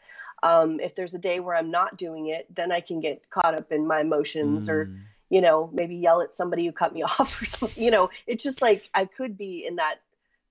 Um, 0.44 0.80
if 0.80 0.96
there's 0.96 1.14
a 1.14 1.20
day 1.20 1.40
where 1.40 1.56
I'm 1.56 1.72
not 1.72 1.98
doing 1.98 2.28
it, 2.28 2.54
then 2.54 2.72
I 2.72 2.82
can 2.82 3.00
get 3.00 3.30
caught 3.30 3.56
up 3.56 3.72
in 3.72 3.86
my 3.88 4.02
emotions 4.02 4.68
or 4.70 4.86
Mm. 4.86 5.02
you 5.30 5.42
know 5.42 5.70
maybe 5.74 5.96
yell 5.96 6.22
at 6.22 6.34
somebody 6.34 6.66
who 6.66 6.72
cut 6.72 6.94
me 6.94 7.02
off 7.12 7.42
or 7.42 7.46
something 7.46 7.84
you 7.84 7.90
know 7.90 8.10
it's 8.28 8.44
just 8.44 8.62
like 8.62 8.84
i 8.94 9.06
could 9.06 9.36
be 9.36 9.66
in 9.66 9.78
that 9.78 9.96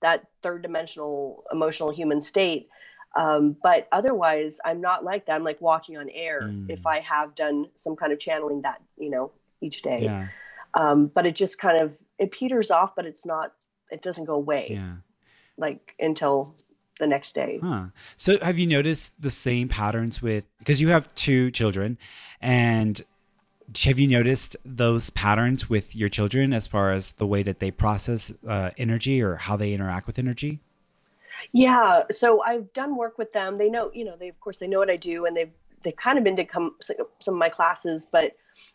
that 0.05 0.27
third 0.43 0.61
dimensional 0.63 1.43
emotional 1.51 1.91
human 1.91 2.21
state. 2.23 2.69
Um, 3.17 3.57
but 3.63 3.87
otherwise 3.93 4.59
i'm 4.65 4.81
not 4.81 5.05
like 5.11 5.27
that. 5.27 5.35
I'm 5.37 5.45
like 5.45 5.61
walking 5.61 5.97
on 5.97 6.07
air 6.11 6.43
Mm. 6.43 6.69
if 6.77 6.83
i 6.95 6.99
have 7.01 7.35
done 7.35 7.59
some 7.85 7.95
kind 8.01 8.13
of 8.13 8.19
channeling 8.27 8.61
that 8.63 8.79
you 9.05 9.11
know 9.15 9.31
each 9.61 9.83
day. 9.83 10.01
Yeah. 10.03 10.29
Um, 10.75 10.99
but 11.17 11.25
it 11.25 11.35
just 11.37 11.59
kind 11.59 11.81
of 11.81 11.89
it 12.19 12.31
peters 12.39 12.71
off 12.71 12.91
but 12.97 13.05
it's 13.07 13.25
not 13.25 13.53
it 13.91 14.03
doesn't 14.03 14.27
go 14.33 14.35
away 14.35 14.65
yeah. 14.71 14.95
like 15.57 15.95
until 15.99 16.55
the 17.01 17.07
next 17.07 17.35
day. 17.35 17.59
Huh. 17.63 17.87
So 18.17 18.39
have 18.41 18.59
you 18.59 18.67
noticed 18.67 19.13
the 19.19 19.31
same 19.31 19.69
patterns 19.69 20.21
with 20.23 20.45
because 20.59 20.81
you 20.81 20.89
have 20.89 21.13
two 21.15 21.51
children 21.51 21.99
and 22.41 23.05
have 23.85 23.99
you 23.99 24.07
noticed 24.07 24.57
those 24.65 25.11
patterns 25.11 25.69
with 25.71 25.97
your 25.97 26.09
children 26.09 26.53
as 26.53 26.67
far 26.67 26.93
as 26.93 27.13
the 27.13 27.27
way 27.27 27.43
that 27.43 27.61
they 27.61 27.71
process 27.71 28.33
uh, 28.47 28.71
energy 28.77 29.23
or 29.23 29.37
how 29.37 29.57
they 29.57 29.73
interact 29.73 30.07
with 30.07 30.19
energy? 30.19 30.61
Yeah, 31.53 32.03
so 32.11 32.43
I've 32.43 32.73
done 32.73 32.97
work 32.97 33.19
with 33.19 33.33
them. 33.33 33.59
They 33.59 33.71
know, 33.71 33.91
you 33.95 34.05
know, 34.05 34.17
they 34.19 34.29
of 34.29 34.39
course 34.41 34.59
they 34.59 34.67
know 34.67 34.79
what 34.79 34.91
I 34.91 34.97
do, 34.97 35.27
and 35.27 35.37
they've 35.37 35.53
they've 35.83 35.97
kind 35.97 36.19
of 36.19 36.25
been 36.25 36.37
to 36.37 36.45
come 36.45 36.77
some 36.81 37.35
of 37.35 37.39
my 37.39 37.49
classes, 37.49 38.07
but 38.11 38.33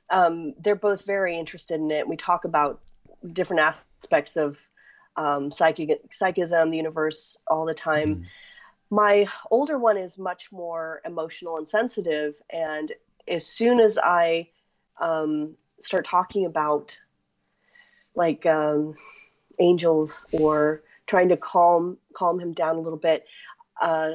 um, 0.10 0.54
they're 0.60 0.76
both 0.76 1.06
very 1.06 1.38
interested 1.38 1.80
in 1.80 1.90
it. 1.92 2.08
We 2.08 2.16
talk 2.16 2.46
about 2.46 2.82
different 3.34 3.62
aspects 3.62 4.38
of 4.38 4.60
um, 5.16 5.52
psychic 5.52 6.14
psychism, 6.14 6.72
the 6.72 6.78
universe, 6.78 7.38
all 7.48 7.66
the 7.66 7.74
time. 7.74 8.16
Mm. 8.16 8.26
My 8.92 9.28
older 9.52 9.78
one 9.78 9.98
is 9.98 10.18
much 10.18 10.52
more 10.52 11.02
emotional 11.06 11.58
and 11.58 11.68
sensitive, 11.68 12.40
and 12.50 12.92
as 13.28 13.46
soon 13.46 13.80
as 13.80 13.98
I 13.98 14.50
um, 15.00 15.56
start 15.80 16.06
talking 16.06 16.46
about 16.46 16.98
like 18.16 18.46
um, 18.46 18.96
angels 19.60 20.26
or 20.32 20.82
trying 21.08 21.30
to 21.30 21.38
calm 21.38 21.98
calm 22.14 22.40
him 22.40 22.54
down 22.54 22.76
a 22.76 22.80
little 22.80 23.00
bit 23.00 23.26
uh 23.82 24.12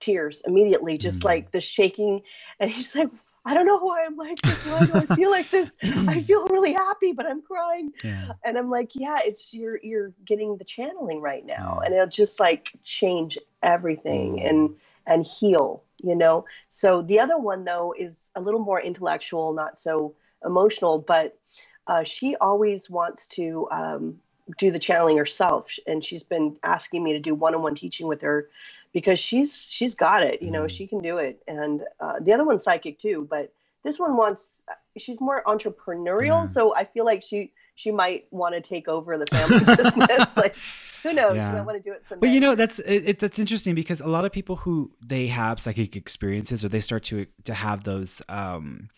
tears 0.00 0.42
immediately 0.46 0.96
just 0.96 1.22
Mm. 1.22 1.26
like 1.26 1.50
the 1.50 1.60
shaking. 1.60 2.22
And 2.60 2.70
he's 2.70 2.94
like 2.94 3.08
i 3.44 3.54
don't 3.54 3.66
know 3.66 3.78
why 3.78 4.04
i'm 4.04 4.16
like 4.16 4.40
this. 4.42 4.64
Why 4.64 4.84
do 4.86 4.94
i 4.94 5.06
feel 5.06 5.30
like 5.30 5.50
this? 5.50 5.76
I 6.08 6.22
feel 6.26 6.46
really 6.48 6.72
happy 6.72 7.12
but 7.12 7.26
i'm 7.26 7.42
crying. 7.42 7.92
Yeah. 8.04 8.28
and 8.44 8.56
i'm 8.56 8.70
like 8.70 8.90
yeah 8.94 9.18
it's 9.24 9.52
you're 9.52 9.78
you're 9.82 10.12
getting 10.24 10.56
the 10.56 10.64
channeling 10.64 11.20
right 11.20 11.44
now. 11.44 11.80
And 11.84 11.92
it'll 11.94 12.06
just 12.06 12.40
like 12.40 12.72
change 12.84 13.36
everything 13.62 14.36
Mm. 14.36 14.48
and 14.48 14.76
and 15.06 15.26
heal 15.26 15.82
you 16.00 16.14
know? 16.14 16.44
So 16.70 17.02
the 17.02 17.18
other 17.18 17.38
one 17.38 17.64
though 17.64 17.92
is 17.98 18.30
a 18.36 18.40
little 18.40 18.60
more 18.60 18.80
intellectual 18.80 19.52
not 19.52 19.78
so 19.78 20.14
emotional 20.44 20.98
but 20.98 21.38
uh, 21.86 22.04
she 22.04 22.36
always 22.36 22.90
wants 22.90 23.26
to 23.26 23.66
um, 23.70 24.20
do 24.58 24.70
the 24.70 24.78
channeling 24.78 25.16
herself 25.16 25.74
and 25.86 26.04
she's 26.04 26.22
been 26.22 26.56
asking 26.62 27.02
me 27.02 27.12
to 27.12 27.18
do 27.18 27.34
one-on-one 27.34 27.74
teaching 27.74 28.06
with 28.06 28.20
her 28.20 28.48
because 28.92 29.18
she's 29.18 29.56
she's 29.56 29.94
got 29.94 30.22
it 30.22 30.40
you 30.40 30.50
know 30.50 30.62
mm. 30.62 30.70
she 30.70 30.86
can 30.86 31.00
do 31.00 31.18
it 31.18 31.42
and 31.46 31.82
uh, 32.00 32.14
the 32.20 32.32
other 32.32 32.44
one's 32.44 32.62
psychic 32.62 32.98
too 32.98 33.26
but 33.28 33.52
this 33.84 33.98
one 33.98 34.16
wants 34.16 34.62
she's 34.96 35.20
more 35.20 35.42
entrepreneurial 35.46 36.42
mm. 36.42 36.48
so 36.48 36.74
i 36.74 36.84
feel 36.84 37.04
like 37.04 37.22
she 37.22 37.52
she 37.74 37.90
might 37.90 38.26
want 38.30 38.54
to 38.54 38.60
take 38.60 38.88
over 38.88 39.18
the 39.18 39.26
family 39.26 39.58
business 39.76 40.36
like 40.36 40.56
who 41.02 41.12
knows 41.12 41.36
yeah. 41.36 41.50
she 41.50 41.56
might 41.56 41.66
want 41.66 41.76
to 41.76 41.82
do 41.82 41.92
it 41.94 42.04
someday. 42.08 42.26
but 42.26 42.30
you 42.30 42.40
know 42.40 42.54
that's 42.54 42.78
it, 42.80 43.18
that's 43.18 43.38
interesting 43.38 43.74
because 43.74 44.00
a 44.00 44.08
lot 44.08 44.24
of 44.24 44.32
people 44.32 44.56
who 44.56 44.90
they 45.04 45.26
have 45.28 45.60
psychic 45.60 45.94
experiences 45.94 46.64
or 46.64 46.68
they 46.68 46.80
start 46.80 47.04
to 47.04 47.26
to 47.44 47.54
have 47.54 47.84
those 47.84 48.22
um 48.28 48.88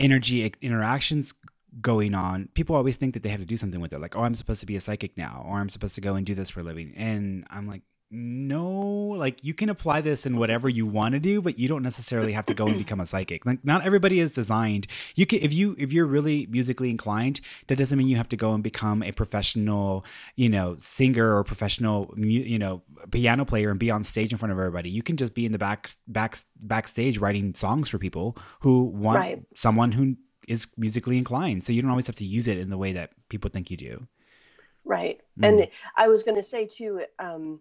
energy 0.00 0.52
interactions 0.62 1.34
going 1.80 2.14
on, 2.14 2.48
people 2.54 2.76
always 2.76 2.96
think 2.96 3.14
that 3.14 3.22
they 3.22 3.28
have 3.28 3.40
to 3.40 3.46
do 3.46 3.56
something 3.56 3.80
with 3.80 3.92
it. 3.92 4.00
Like, 4.00 4.16
oh, 4.16 4.22
I'm 4.22 4.34
supposed 4.34 4.60
to 4.60 4.66
be 4.66 4.76
a 4.76 4.80
psychic 4.80 5.16
now, 5.16 5.44
or 5.46 5.58
I'm 5.58 5.68
supposed 5.68 5.94
to 5.96 6.00
go 6.00 6.14
and 6.14 6.24
do 6.24 6.34
this 6.34 6.50
for 6.50 6.60
a 6.60 6.62
living. 6.62 6.94
And 6.96 7.46
I'm 7.50 7.66
like, 7.66 7.82
no, 8.10 8.70
like 8.70 9.44
you 9.44 9.52
can 9.52 9.68
apply 9.68 10.00
this 10.00 10.24
in 10.24 10.38
whatever 10.38 10.68
you 10.68 10.86
want 10.86 11.12
to 11.12 11.20
do, 11.20 11.42
but 11.42 11.58
you 11.58 11.68
don't 11.68 11.82
necessarily 11.82 12.32
have 12.32 12.46
to 12.46 12.54
go 12.54 12.66
and 12.66 12.78
become 12.84 13.00
a 13.00 13.06
psychic. 13.06 13.44
Like 13.44 13.64
not 13.64 13.84
everybody 13.84 14.20
is 14.20 14.32
designed. 14.32 14.86
You 15.14 15.26
can 15.26 15.40
if 15.40 15.52
you 15.52 15.74
if 15.78 15.92
you're 15.92 16.06
really 16.06 16.46
musically 16.50 16.88
inclined, 16.88 17.40
that 17.66 17.76
doesn't 17.76 17.98
mean 17.98 18.08
you 18.08 18.16
have 18.16 18.28
to 18.30 18.36
go 18.36 18.54
and 18.54 18.62
become 18.62 19.02
a 19.02 19.12
professional, 19.12 20.06
you 20.36 20.48
know, 20.48 20.76
singer 20.78 21.36
or 21.36 21.44
professional, 21.44 22.14
you 22.16 22.58
know, 22.58 22.82
piano 23.10 23.44
player 23.44 23.70
and 23.70 23.78
be 23.78 23.90
on 23.90 24.02
stage 24.02 24.32
in 24.32 24.38
front 24.38 24.52
of 24.52 24.58
everybody. 24.58 24.88
You 24.88 25.02
can 25.02 25.18
just 25.18 25.34
be 25.34 25.44
in 25.44 25.52
the 25.52 25.58
back 25.58 25.90
back 26.06 26.38
backstage 26.62 27.18
writing 27.18 27.54
songs 27.54 27.90
for 27.90 27.98
people 27.98 28.38
who 28.60 28.84
want 28.84 29.18
right. 29.18 29.42
someone 29.54 29.92
who 29.92 30.16
is 30.48 30.66
musically 30.78 31.18
inclined. 31.18 31.64
So 31.64 31.74
you 31.74 31.82
don't 31.82 31.90
always 31.90 32.06
have 32.06 32.16
to 32.16 32.24
use 32.24 32.48
it 32.48 32.56
in 32.56 32.70
the 32.70 32.78
way 32.78 32.92
that 32.94 33.10
people 33.28 33.50
think 33.50 33.70
you 33.70 33.76
do. 33.76 34.08
Right. 34.86 35.20
Mm. 35.38 35.48
And 35.48 35.68
I 35.96 36.08
was 36.08 36.22
going 36.22 36.42
to 36.42 36.48
say 36.48 36.66
too, 36.66 37.02
um, 37.18 37.60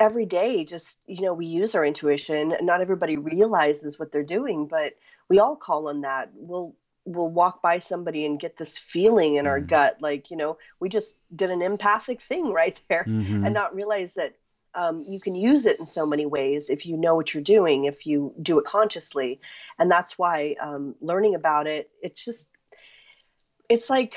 every 0.00 0.26
day, 0.26 0.64
just, 0.64 0.98
you 1.06 1.22
know, 1.22 1.34
we 1.34 1.46
use 1.46 1.74
our 1.74 1.84
intuition. 1.84 2.54
Not 2.62 2.80
everybody 2.80 3.16
realizes 3.16 3.98
what 3.98 4.12
they're 4.12 4.22
doing, 4.22 4.66
but 4.66 4.94
we 5.28 5.38
all 5.38 5.56
call 5.56 5.88
on 5.88 6.02
that. 6.02 6.30
We'll, 6.34 6.74
we'll 7.04 7.30
walk 7.30 7.62
by 7.62 7.78
somebody 7.78 8.26
and 8.26 8.38
get 8.38 8.56
this 8.56 8.78
feeling 8.78 9.36
in 9.36 9.44
mm. 9.44 9.48
our 9.48 9.60
gut. 9.60 9.98
Like, 10.00 10.30
you 10.30 10.36
know, 10.36 10.58
we 10.78 10.88
just 10.88 11.14
did 11.34 11.50
an 11.50 11.62
empathic 11.62 12.22
thing 12.22 12.52
right 12.52 12.80
there 12.88 13.04
mm-hmm. 13.04 13.44
and 13.44 13.54
not 13.54 13.74
realize 13.74 14.14
that 14.14 14.34
um, 14.74 15.04
you 15.08 15.18
can 15.18 15.34
use 15.34 15.66
it 15.66 15.80
in 15.80 15.86
so 15.86 16.06
many 16.06 16.26
ways 16.26 16.70
if 16.70 16.86
you 16.86 16.96
know 16.96 17.16
what 17.16 17.34
you're 17.34 17.42
doing, 17.42 17.86
if 17.86 18.06
you 18.06 18.32
do 18.40 18.58
it 18.58 18.64
consciously. 18.64 19.40
And 19.78 19.90
that's 19.90 20.18
why 20.18 20.54
um, 20.60 20.94
learning 21.00 21.34
about 21.34 21.66
it, 21.66 21.90
it's 22.02 22.24
just, 22.24 22.46
it's 23.68 23.90
like 23.90 24.14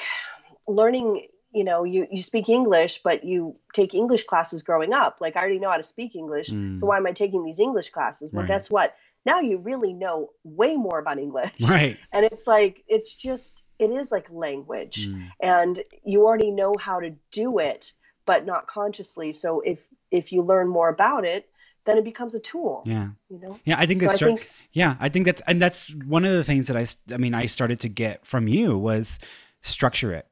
learning, 0.67 1.27
you 1.53 1.63
know, 1.63 1.83
you, 1.83 2.07
you 2.11 2.23
speak 2.23 2.49
English, 2.49 3.01
but 3.03 3.23
you 3.23 3.55
take 3.73 3.93
English 3.93 4.23
classes 4.25 4.61
growing 4.61 4.93
up. 4.93 5.17
Like, 5.19 5.35
I 5.35 5.41
already 5.41 5.59
know 5.59 5.71
how 5.71 5.77
to 5.77 5.83
speak 5.83 6.15
English. 6.15 6.49
Mm. 6.49 6.79
So 6.79 6.85
why 6.85 6.97
am 6.97 7.07
I 7.07 7.11
taking 7.11 7.43
these 7.43 7.59
English 7.59 7.89
classes? 7.89 8.31
Well, 8.31 8.43
right. 8.43 8.47
guess 8.47 8.69
what? 8.69 8.95
Now 9.25 9.39
you 9.39 9.57
really 9.57 9.93
know 9.93 10.29
way 10.43 10.75
more 10.75 10.99
about 10.99 11.19
English. 11.19 11.51
Right. 11.61 11.97
And 12.11 12.25
it's 12.25 12.47
like, 12.47 12.83
it's 12.87 13.13
just, 13.13 13.61
it 13.79 13.91
is 13.91 14.11
like 14.11 14.31
language. 14.31 15.07
Mm. 15.07 15.29
And 15.41 15.83
you 16.03 16.25
already 16.25 16.51
know 16.51 16.75
how 16.79 16.99
to 16.99 17.13
do 17.31 17.59
it 17.59 17.93
but 18.25 18.45
not 18.45 18.67
consciously. 18.67 19.33
So 19.33 19.61
if 19.61 19.87
if 20.09 20.31
you 20.31 20.41
learn 20.41 20.67
more 20.67 20.89
about 20.89 21.25
it, 21.25 21.49
then 21.85 21.97
it 21.97 22.03
becomes 22.03 22.35
a 22.35 22.39
tool. 22.39 22.83
Yeah. 22.85 23.09
You 23.29 23.39
know. 23.39 23.59
Yeah, 23.65 23.79
I 23.79 23.85
think 23.85 24.01
so 24.01 24.07
that's. 24.07 24.21
I 24.21 24.25
think, 24.25 24.47
yeah, 24.73 24.95
I 24.99 25.09
think 25.09 25.25
that's 25.25 25.41
and 25.47 25.61
that's 25.61 25.93
one 26.05 26.25
of 26.25 26.33
the 26.33 26.43
things 26.43 26.67
that 26.67 26.77
I 26.77 26.85
I 27.13 27.17
mean 27.17 27.33
I 27.33 27.45
started 27.45 27.79
to 27.81 27.89
get 27.89 28.25
from 28.25 28.47
you 28.47 28.77
was 28.77 29.19
structure 29.61 30.13
it, 30.13 30.27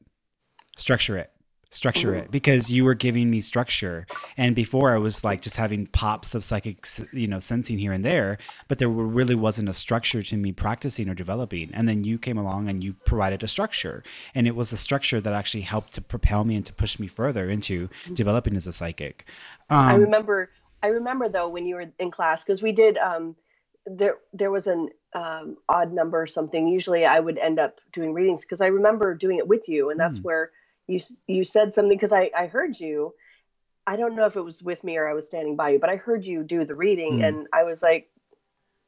structure 0.79 1.17
it 1.17 1.31
structure 1.71 2.15
it 2.15 2.31
because 2.31 2.71
you 2.71 2.83
were 2.83 2.95
giving 2.95 3.29
me 3.29 3.39
structure. 3.39 4.07
And 4.37 4.55
before 4.55 4.93
i 4.93 4.97
was 4.97 5.23
like 5.23 5.41
just 5.41 5.55
having 5.55 5.85
pops 5.87 6.33
of 6.33 6.43
psychic 6.43 6.87
you 7.13 7.27
know 7.27 7.39
sensing 7.39 7.77
here 7.77 7.91
and 7.91 8.03
there 8.03 8.37
but 8.67 8.79
there 8.79 8.89
really 8.89 9.35
wasn't 9.35 9.69
a 9.69 9.73
structure 9.73 10.21
to 10.23 10.37
me 10.37 10.51
practicing 10.51 11.09
or 11.09 11.13
developing. 11.13 11.69
And 11.73 11.87
then 11.87 12.03
you 12.03 12.17
came 12.17 12.37
along 12.37 12.69
and 12.69 12.83
you 12.83 12.93
provided 12.93 13.43
a 13.43 13.47
structure. 13.47 14.03
And 14.33 14.47
it 14.47 14.55
was 14.55 14.69
the 14.71 14.77
structure 14.77 15.21
that 15.21 15.33
actually 15.33 15.61
helped 15.61 15.93
to 15.93 16.01
propel 16.01 16.43
me 16.43 16.55
and 16.55 16.65
to 16.65 16.73
push 16.73 16.99
me 16.99 17.07
further 17.07 17.49
into 17.49 17.87
mm-hmm. 17.87 18.13
developing 18.15 18.55
as 18.55 18.67
a 18.67 18.73
psychic. 18.73 19.25
Um, 19.69 19.77
i 19.77 19.93
remember 19.95 20.49
i 20.81 20.87
remember 20.87 21.29
though 21.29 21.49
when 21.49 21.65
you 21.65 21.75
were 21.75 21.85
in 21.99 22.09
class 22.09 22.43
because 22.43 22.61
we 22.61 22.71
did 22.71 22.97
um 22.97 23.35
there 23.85 24.17
there 24.33 24.51
was 24.51 24.67
an 24.67 24.89
um, 25.15 25.57
odd 25.67 25.91
number 25.91 26.21
or 26.21 26.27
something. 26.27 26.67
Usually 26.67 27.05
i 27.05 27.19
would 27.19 27.37
end 27.37 27.59
up 27.59 27.79
doing 27.93 28.13
readings 28.13 28.41
because 28.41 28.61
i 28.61 28.67
remember 28.67 29.13
doing 29.13 29.37
it 29.37 29.47
with 29.47 29.69
you 29.69 29.91
and 29.91 29.99
that's 29.99 30.19
mm. 30.19 30.23
where 30.23 30.51
you 30.89 30.99
you 31.27 31.45
said 31.45 31.73
something 31.73 31.95
because 31.95 32.11
I 32.13 32.31
I 32.35 32.47
heard 32.47 32.79
you. 32.79 33.13
I 33.87 33.95
don't 33.95 34.15
know 34.15 34.25
if 34.25 34.35
it 34.35 34.41
was 34.41 34.61
with 34.61 34.83
me 34.83 34.97
or 34.97 35.07
I 35.07 35.13
was 35.13 35.25
standing 35.25 35.55
by 35.55 35.69
you, 35.69 35.79
but 35.79 35.89
I 35.89 35.95
heard 35.95 36.23
you 36.23 36.43
do 36.43 36.65
the 36.65 36.75
reading, 36.75 37.19
mm. 37.19 37.27
and 37.27 37.47
I 37.53 37.63
was 37.63 37.81
like, 37.81 38.09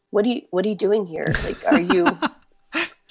"What 0.10 0.26
are 0.26 0.30
you 0.30 0.42
What 0.50 0.66
are 0.66 0.70
you 0.70 0.76
doing 0.76 1.06
here? 1.06 1.34
Like, 1.44 1.66
are 1.66 1.80
you?" 1.80 2.06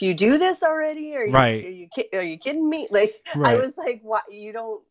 do 0.00 0.07
you 0.07 0.14
do 0.14 0.38
this 0.38 0.62
already? 0.62 1.14
Are 1.14 1.26
you, 1.26 1.33
right. 1.33 1.62
Are 1.62 1.68
you, 1.68 1.88
are 2.14 2.22
you 2.22 2.38
kidding 2.38 2.68
me? 2.68 2.88
Like, 2.90 3.22
right. 3.37 3.57
I 3.57 3.61
was 3.61 3.76
like, 3.76 4.00
what? 4.03 4.24
You 4.33 4.50
don't, 4.50 4.83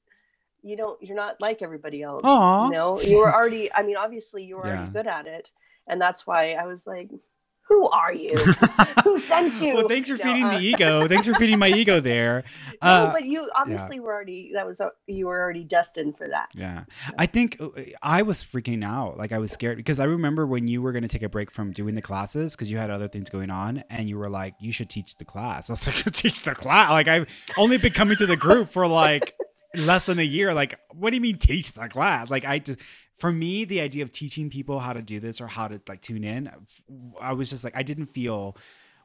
you 0.61 0.77
don't, 0.77 1.01
you're 1.01 1.15
not 1.15 1.41
like 1.41 1.63
everybody 1.63 2.03
else. 2.03 2.21
Aww. 2.21 2.67
You 2.67 2.71
know, 2.73 3.01
you 3.01 3.17
were 3.17 3.33
already, 3.33 3.73
I 3.73 3.81
mean, 3.81 3.97
obviously 3.97 4.43
you 4.43 4.57
were 4.57 4.67
yeah. 4.67 4.73
already 4.73 4.91
good 4.91 5.07
at 5.07 5.25
it. 5.25 5.49
And 5.87 5.99
that's 5.99 6.27
why 6.27 6.51
I 6.51 6.67
was 6.67 6.85
like, 6.85 7.09
who 7.69 7.87
are 7.89 8.11
you? 8.11 8.35
who 9.03 9.19
sent 9.19 9.61
you? 9.61 9.75
Well, 9.75 9.87
thanks 9.87 10.09
for 10.09 10.17
feeding 10.17 10.43
uh, 10.43 10.57
the 10.57 10.59
ego. 10.59 11.07
Thanks 11.07 11.27
for 11.27 11.35
feeding 11.35 11.59
my 11.59 11.69
ego 11.69 11.99
there. 11.99 12.43
Uh, 12.81 13.07
no, 13.07 13.11
but 13.11 13.25
you 13.25 13.49
obviously 13.55 13.97
yeah. 13.97 14.01
were 14.01 14.13
already 14.13 14.51
that 14.53 14.65
was 14.65 14.79
you 15.05 15.27
were 15.27 15.37
already 15.37 15.65
destined 15.65 16.17
for 16.17 16.29
that. 16.29 16.47
Yeah, 16.53 16.85
I 17.17 17.25
think 17.25 17.57
uh, 17.59 17.67
I 18.01 18.21
was 18.21 18.41
freaking 18.41 18.85
out. 18.85 19.17
Like 19.17 19.33
I 19.33 19.37
was 19.37 19.51
scared 19.51 19.75
because 19.75 19.99
I 19.99 20.05
remember 20.05 20.47
when 20.47 20.69
you 20.69 20.81
were 20.81 20.93
going 20.93 21.03
to 21.03 21.09
take 21.09 21.23
a 21.23 21.27
break 21.27 21.51
from 21.51 21.73
doing 21.73 21.95
the 21.95 22.01
classes 22.01 22.53
because 22.55 22.71
you 22.71 22.77
had 22.77 22.89
other 22.89 23.09
things 23.09 23.29
going 23.29 23.49
on, 23.49 23.83
and 23.89 24.07
you 24.07 24.17
were 24.17 24.29
like, 24.29 24.53
"You 24.61 24.71
should 24.71 24.89
teach 24.89 25.17
the 25.17 25.25
class." 25.25 25.69
I 25.69 25.73
was 25.73 25.87
like, 25.87 26.09
"Teach 26.13 26.43
the 26.43 26.55
class?" 26.55 26.89
Like 26.89 27.09
I've 27.09 27.27
only 27.57 27.77
been 27.77 27.91
coming 27.91 28.15
to 28.15 28.25
the 28.25 28.37
group 28.37 28.71
for 28.71 28.87
like 28.87 29.35
less 29.75 30.05
than 30.05 30.19
a 30.19 30.23
year. 30.23 30.53
Like, 30.53 30.79
what 30.93 31.09
do 31.09 31.17
you 31.17 31.21
mean 31.21 31.37
teach 31.37 31.73
the 31.73 31.89
class? 31.89 32.29
Like 32.29 32.45
I 32.45 32.59
just 32.59 32.79
for 33.19 33.31
me, 33.31 33.65
the 33.65 33.81
idea 33.81 34.03
of 34.03 34.11
teaching 34.11 34.49
people 34.49 34.79
how 34.79 34.93
to 34.93 35.01
do 35.01 35.19
this 35.19 35.41
or 35.41 35.47
how 35.47 35.67
to 35.67 35.81
like 35.89 36.01
tune 36.01 36.23
in, 36.23 36.49
I 37.19 37.33
was 37.33 37.49
just 37.49 37.65
like, 37.65 37.75
I 37.75 37.83
didn't 37.83 38.05
feel 38.05 38.55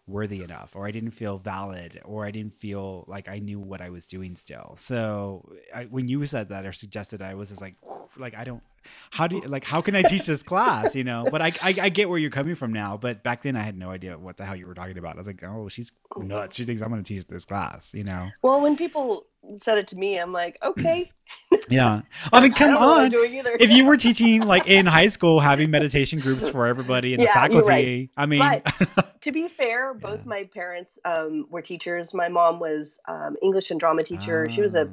worthy 0.07 0.45
enough 0.45 0.77
or 0.77 0.87
I 0.87 0.93
didn't 0.93 1.11
feel 1.11 1.39
valid 1.39 2.01
or 2.05 2.25
I 2.25 2.31
didn't 2.31 2.55
feel 2.55 3.05
like 3.09 3.29
I 3.29 3.41
knew 3.41 3.59
what 3.59 3.81
I 3.81 3.91
was 3.91 4.07
doing 4.07 4.37
still. 4.37 4.77
So 4.79 5.53
I, 5.75 5.85
when 5.85 6.07
you 6.07 6.25
said 6.27 6.51
that 6.51 6.65
or 6.65 6.73
suggested, 6.73 7.23
I 7.23 7.35
was 7.35 7.49
just 7.49 7.61
like, 7.61 7.75
like, 8.17 8.37
I 8.37 8.45
don't, 8.45 8.63
how 9.11 9.27
do 9.27 9.37
you, 9.37 9.43
like, 9.43 9.65
how 9.65 9.81
can 9.81 9.95
I 9.95 10.03
teach 10.03 10.27
this 10.27 10.43
class, 10.43 10.95
you 10.95 11.05
know, 11.05 11.25
but 11.31 11.43
I, 11.43 11.53
I, 11.63 11.75
I, 11.83 11.89
get 11.89 12.09
where 12.09 12.19
you're 12.19 12.31
coming 12.31 12.55
from 12.55 12.73
now, 12.73 12.97
but 12.97 13.23
back 13.23 13.43
then 13.43 13.57
I 13.57 13.63
had 13.63 13.77
no 13.77 13.91
idea 13.91 14.19
what 14.19 14.37
the 14.37 14.45
hell 14.45 14.57
you 14.57 14.67
were 14.67 14.75
talking 14.75 14.99
about. 14.99 15.15
I 15.15 15.19
was 15.19 15.27
like, 15.27 15.43
oh, 15.45 15.69
she's 15.69 15.93
nuts. 16.17 16.57
She 16.57 16.65
thinks 16.65 16.83
I'm 16.83 16.91
going 16.91 17.03
to 17.03 17.09
teach 17.09 17.27
this 17.27 17.45
class, 17.45 17.93
you 17.95 18.05
know? 18.05 18.31
Well, 18.43 18.61
when 18.61 18.77
people 18.77 19.27
said 19.57 19.79
it 19.79 19.89
to 19.89 19.97
me, 19.97 20.19
I'm 20.19 20.33
like, 20.33 20.59
okay. 20.63 21.11
yeah. 21.69 22.03
I 22.33 22.41
mean, 22.41 22.53
come 22.53 22.77
I 22.77 23.05
on. 23.05 23.11
if 23.13 23.71
you 23.71 23.85
were 23.85 23.97
teaching 23.97 24.43
like 24.43 24.67
in 24.69 24.87
high 24.87 25.09
school, 25.09 25.41
having 25.41 25.71
meditation 25.71 26.21
groups 26.21 26.49
for 26.49 26.67
everybody 26.67 27.15
and 27.15 27.23
yeah, 27.23 27.29
the 27.29 27.33
faculty, 27.33 27.69
right. 27.69 28.11
I 28.17 28.27
mean, 28.27 28.41
but 28.41 29.21
to 29.23 29.33
be 29.33 29.49
fair, 29.49 29.95
both 29.95 30.21
yeah. 30.21 30.29
my 30.29 30.45
parents 30.53 30.99
um, 31.05 31.47
were 31.51 31.63
teachers. 31.63 32.15
My 32.15 32.29
mom 32.29 32.59
was 32.59 32.99
um, 33.09 33.37
English 33.43 33.71
and 33.71 33.81
drama 33.81 34.03
teacher. 34.03 34.49
She 34.51 34.61
was 34.61 34.75
a 34.75 34.83
oh. 34.83 34.91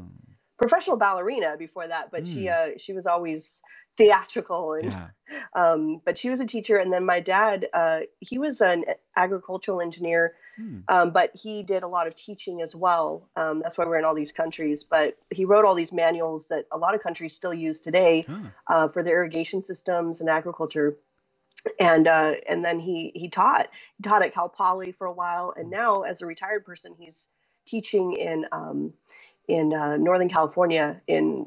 professional 0.58 0.97
ballerina 0.97 1.56
before 1.58 1.88
that, 1.88 2.12
but 2.12 2.23
mm. 2.23 2.34
she 2.34 2.45
hmm. 2.47 2.54
uh, 2.54 2.77
she 2.77 2.93
was 2.93 3.06
always 3.06 3.62
theatrical 3.97 4.73
and 4.73 4.91
yeah. 4.91 5.08
um, 5.54 6.01
but 6.06 6.17
she 6.17 6.30
was 6.30 6.39
a 6.39 6.45
teacher 6.45 6.77
and 6.77 6.91
then 6.91 7.06
my 7.06 7.19
dad 7.19 7.67
uh, 7.73 7.99
he 8.19 8.39
was 8.39 8.62
an 8.62 8.86
agricultural 9.15 9.82
engineer 9.82 10.34
hmm. 10.56 10.80
um, 10.88 11.12
but 11.12 11.32
he 11.36 11.62
did 11.62 11.84
a 11.84 11.88
lot 11.88 12.08
of 12.08 12.15
teaching 12.15 12.62
as 12.62 12.73
well 12.75 13.30
um, 13.36 13.60
that's 13.62 13.77
why 13.77 13.86
we're 13.86 13.97
in 13.97 14.06
all 14.06 14.15
these 14.15 14.32
countries 14.32 14.84
but 14.84 15.17
he 15.30 15.45
wrote 15.45 15.65
all 15.65 15.75
these 15.75 15.91
manuals 15.91 16.47
that 16.47 16.65
a 16.71 16.77
lot 16.77 16.95
of 16.95 17.01
countries 17.01 17.36
still 17.36 17.54
use 17.54 17.82
today 17.82 18.25
huh. 18.27 18.39
uh, 18.67 18.88
for 18.88 19.04
their 19.04 19.17
irrigation 19.17 19.62
systems 19.62 20.21
and 20.21 20.30
agriculture 20.30 20.97
and 21.80 22.08
uh, 22.08 22.34
and 22.47 22.63
then 22.63 22.80
he 22.80 23.12
he 23.13 23.30
taught 23.30 23.69
he 23.97 24.04
taught 24.04 24.23
at 24.23 24.34
cal 24.34 24.49
poly 24.49 24.91
for 24.93 25.06
a 25.06 25.13
while 25.13 25.54
and 25.58 25.65
hmm. 25.65 25.71
now 25.71 26.01
as 26.04 26.21
a 26.21 26.25
retired 26.25 26.65
person 26.65 26.93
he's 26.97 27.27
teaching 27.67 28.13
in 28.13 28.45
um, 28.54 28.93
in 29.49 29.73
uh, 29.73 29.97
northern 29.97 30.30
california 30.30 31.01
in 31.08 31.45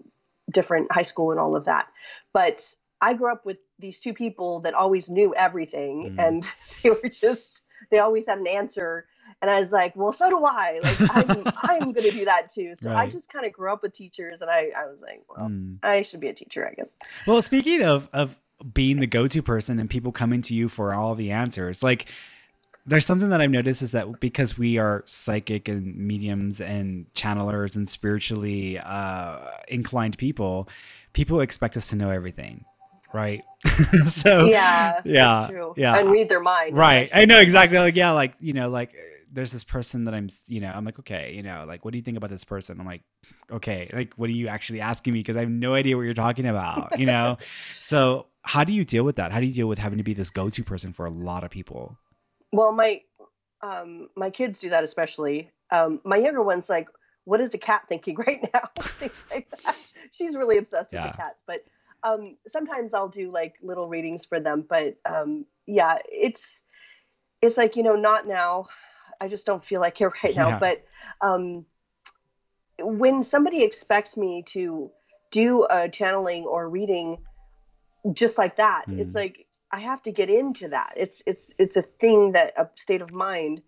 different 0.51 0.91
high 0.93 1.03
school 1.03 1.31
and 1.31 1.41
all 1.41 1.57
of 1.57 1.65
that. 1.65 1.87
But 2.33 2.73
I 3.01 3.15
grew 3.15 3.31
up 3.33 3.45
with 3.45 3.59
these 3.79 4.01
two 4.01 4.15
people 4.15 4.61
that 4.61 4.75
always 4.75 5.09
knew 5.09 5.35
everything 5.35 6.17
mm. 6.17 6.27
and 6.27 6.45
they 6.83 6.91
were 6.91 7.09
just 7.09 7.63
they 7.91 7.99
always 7.99 8.27
had 8.27 8.39
an 8.39 8.47
answer 8.47 9.07
and 9.43 9.51
I 9.51 9.59
was 9.59 9.73
like, 9.73 9.95
well, 9.97 10.13
so 10.13 10.31
do 10.31 10.43
I. 10.45 10.81
Like 10.83 10.97
I'm 11.17 11.43
I'm 11.63 11.93
going 11.93 12.05
to 12.05 12.11
do 12.11 12.25
that 12.25 12.51
too. 12.51 12.75
So 12.77 12.91
right. 12.91 13.09
I 13.09 13.11
just 13.11 13.31
kind 13.33 13.45
of 13.45 13.53
grew 13.53 13.73
up 13.73 13.83
with 13.83 13.93
teachers 13.93 14.41
and 14.41 14.51
I 14.51 14.71
I 14.77 14.87
was 14.87 15.03
like, 15.03 15.23
well, 15.29 15.49
mm. 15.49 15.79
I 15.83 16.03
should 16.03 16.21
be 16.21 16.29
a 16.29 16.35
teacher, 16.35 16.69
I 16.69 16.75
guess. 16.75 16.97
Well, 17.27 17.43
speaking 17.43 17.83
of 17.83 18.09
of 18.13 18.39
being 18.73 19.01
the 19.01 19.07
go-to 19.07 19.43
person 19.43 19.79
and 19.79 19.91
people 19.91 20.13
coming 20.13 20.41
to 20.43 20.55
you 20.55 20.69
for 20.69 20.95
all 20.95 21.15
the 21.15 21.31
answers. 21.31 21.83
Like 21.83 22.07
there's 22.87 23.07
something 23.07 23.31
that 23.31 23.41
I've 23.41 23.51
noticed 23.51 23.83
is 23.83 23.93
that 23.93 24.21
because 24.21 24.59
we 24.59 24.79
are 24.79 25.03
psychic 25.07 25.69
and 25.69 25.97
mediums 25.97 26.61
and 26.61 27.07
channelers 27.15 27.77
and 27.77 27.89
spiritually 27.89 28.79
uh, 28.79 29.39
inclined 29.69 30.19
people, 30.19 30.69
people 31.13 31.41
expect 31.41 31.77
us 31.77 31.89
to 31.89 31.97
know 31.97 32.11
everything, 32.11 32.65
right? 33.13 33.43
so 34.07 34.47
yeah, 34.47 35.01
yeah, 35.05 35.49
yeah, 35.77 35.99
and 35.99 36.11
read 36.11 36.29
their 36.29 36.41
mind. 36.41 36.77
Right, 36.77 37.09
I 37.15 37.25
know 37.25 37.39
exactly. 37.41 37.79
Like 37.79 37.97
yeah, 37.97 38.11
like 38.11 38.35
you 38.41 38.53
know, 38.53 38.69
like 38.69 38.95
there's 39.35 39.53
this 39.53 39.65
person 39.65 40.05
that 40.05 40.15
I'm, 40.15 40.29
you 40.47 40.61
know, 40.61 40.71
I'm 40.73 40.85
like, 40.85 40.99
okay, 41.01 41.35
you 41.35 41.43
know, 41.43 41.65
like, 41.67 41.85
what 41.85 41.91
do 41.91 41.99
you 41.99 42.05
think 42.05 42.17
about 42.17 42.31
this 42.31 42.45
person? 42.45 42.79
I'm 42.79 42.87
like, 42.87 43.03
okay, 43.51 43.89
like, 43.93 44.15
what 44.15 44.31
are 44.31 44.33
you 44.33 44.47
actually 44.47 44.81
asking 44.81 45.13
me? 45.13 45.21
Because 45.21 45.37
I 45.37 45.41
have 45.41 45.51
no 45.51 45.75
idea 45.75 45.97
what 45.97 46.03
you're 46.05 46.15
talking 46.15 46.47
about, 46.47 46.99
you 47.01 47.07
know? 47.07 47.39
so, 47.81 48.27
how 48.43 48.63
do 48.63 48.73
you 48.73 48.85
deal 48.85 49.03
with 49.03 49.17
that? 49.17 49.33
How 49.33 49.41
do 49.41 49.47
you 49.47 49.53
deal 49.53 49.67
with 49.67 49.79
having 49.79 49.99
to 49.99 50.05
be 50.05 50.15
this 50.15 50.31
go 50.31 50.51
to 50.51 50.63
person 50.63 50.93
for 50.93 51.05
a 51.05 51.11
lot 51.11 51.43
of 51.43 51.51
people? 51.51 51.99
Well, 52.55 52.71
my 52.71 53.01
um, 53.63 54.09
my 54.15 54.31
kids 54.31 54.61
do 54.61 54.71
that 54.71 54.85
especially. 54.85 55.51
Um, 55.73 56.01
my 56.05 56.17
younger 56.17 56.41
one's 56.43 56.69
like, 56.69 56.89
"What 57.25 57.41
is 57.41 57.53
a 57.53 57.59
cat 57.59 57.83
thinking 57.89 58.15
right 58.27 58.49
now?" 58.55 58.71
Things 58.81 59.27
like 59.31 59.51
that. 59.51 59.77
She's 60.13 60.37
really 60.37 60.59
obsessed 60.59 60.93
yeah. 60.93 61.07
with 61.07 61.13
the 61.13 61.17
cats. 61.17 61.43
But 61.47 61.65
um, 62.05 62.37
sometimes 62.47 62.95
I'll 62.95 63.09
do 63.09 63.31
like 63.31 63.55
little 63.61 63.89
readings 63.89 64.25
for 64.25 64.39
them. 64.39 64.65
But 64.69 64.97
um, 65.05 65.47
yeah, 65.67 65.99
it's 66.11 66.63
it's 67.43 67.57
like 67.57 67.75
you 67.75 67.83
know, 67.83 67.97
not 67.97 68.29
now. 68.29 68.69
I 69.21 69.27
just 69.27 69.47
don't 69.47 69.65
feel 69.65 69.81
like 69.81 70.01
it 70.01 70.07
right 70.25 70.37
now. 70.37 70.51
Yeah. 70.51 70.59
But 70.61 70.85
um, 71.21 71.67
when 72.79 73.25
somebody 73.25 73.65
expects 73.65 74.17
me 74.17 74.43
to 74.49 74.93
do 75.33 75.67
a 75.69 75.89
channeling 75.89 76.45
or 76.45 76.69
reading 76.69 77.19
just 78.13 78.39
like 78.39 78.57
that, 78.57 78.85
mm. 78.89 78.99
it's 78.99 79.15
like 79.15 79.47
I 79.71 79.81
have 79.81 80.03
to 80.03 80.13
get 80.13 80.29
into 80.31 80.69
that. 80.69 80.95
It's 80.97 81.23
it's 81.27 81.55
it's 81.59 81.77
a 81.77 81.83
thing 81.83 82.33
that 82.33 82.53
a 82.57 82.69
state 82.77 83.01
of 83.01 83.13
mind 83.13 83.63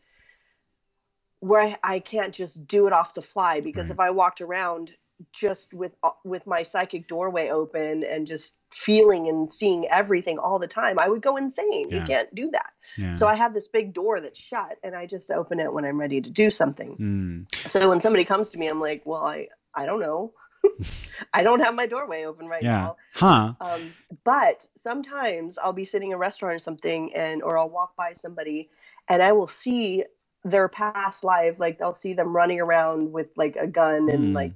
where 1.40 1.60
I, 1.60 1.76
I 1.82 1.98
can't 2.00 2.34
just 2.34 2.66
do 2.66 2.86
it 2.86 2.92
off 2.92 3.14
the 3.14 3.22
fly 3.22 3.60
because 3.60 3.88
right. 3.88 3.94
if 3.94 4.00
I 4.00 4.10
walked 4.10 4.40
around 4.40 4.92
just 5.32 5.72
with 5.72 5.92
uh, 6.02 6.10
with 6.24 6.46
my 6.46 6.62
psychic 6.62 7.08
doorway 7.08 7.48
open 7.48 8.04
and 8.04 8.26
just 8.26 8.54
feeling 8.70 9.28
and 9.28 9.52
seeing 9.52 9.86
everything 9.88 10.38
all 10.38 10.58
the 10.58 10.66
time, 10.66 10.96
I 11.00 11.08
would 11.08 11.22
go 11.22 11.36
insane. 11.36 11.88
Yeah. 11.90 12.00
You 12.00 12.06
can't 12.06 12.34
do 12.34 12.50
that. 12.52 12.72
Yeah. 12.98 13.12
So 13.12 13.26
I 13.26 13.34
have 13.34 13.54
this 13.54 13.68
big 13.68 13.94
door 13.94 14.20
that's 14.20 14.38
shut 14.38 14.78
and 14.82 14.94
I 14.94 15.06
just 15.06 15.30
open 15.30 15.60
it 15.60 15.72
when 15.72 15.84
I'm 15.84 15.98
ready 15.98 16.20
to 16.20 16.30
do 16.30 16.50
something. 16.50 17.46
Mm. 17.48 17.70
So 17.70 17.88
when 17.88 18.00
somebody 18.00 18.24
comes 18.24 18.50
to 18.50 18.58
me, 18.58 18.68
I'm 18.68 18.80
like, 18.80 19.02
well, 19.04 19.24
I 19.24 19.48
I 19.74 19.86
don't 19.86 20.00
know. 20.00 20.32
I 21.34 21.42
don't 21.42 21.60
have 21.60 21.74
my 21.74 21.86
doorway 21.86 22.24
open 22.24 22.46
right 22.46 22.62
yeah. 22.62 22.70
now. 22.70 22.96
Huh. 23.14 23.52
Um, 23.60 23.92
but 24.24 24.66
sometimes 24.76 25.58
I'll 25.58 25.72
be 25.72 25.84
sitting 25.84 26.10
in 26.10 26.14
a 26.14 26.18
restaurant 26.18 26.54
or 26.54 26.58
something 26.58 27.14
and 27.14 27.42
or 27.42 27.58
I'll 27.58 27.68
walk 27.68 27.96
by 27.96 28.12
somebody 28.12 28.70
and 29.08 29.22
I 29.22 29.32
will 29.32 29.46
see 29.46 30.04
their 30.44 30.68
past 30.68 31.24
life, 31.24 31.58
like 31.58 31.80
I'll 31.80 31.92
see 31.92 32.14
them 32.14 32.34
running 32.34 32.60
around 32.60 33.12
with 33.12 33.28
like 33.36 33.56
a 33.56 33.66
gun 33.66 34.08
and 34.08 34.32
mm. 34.32 34.34
like 34.34 34.52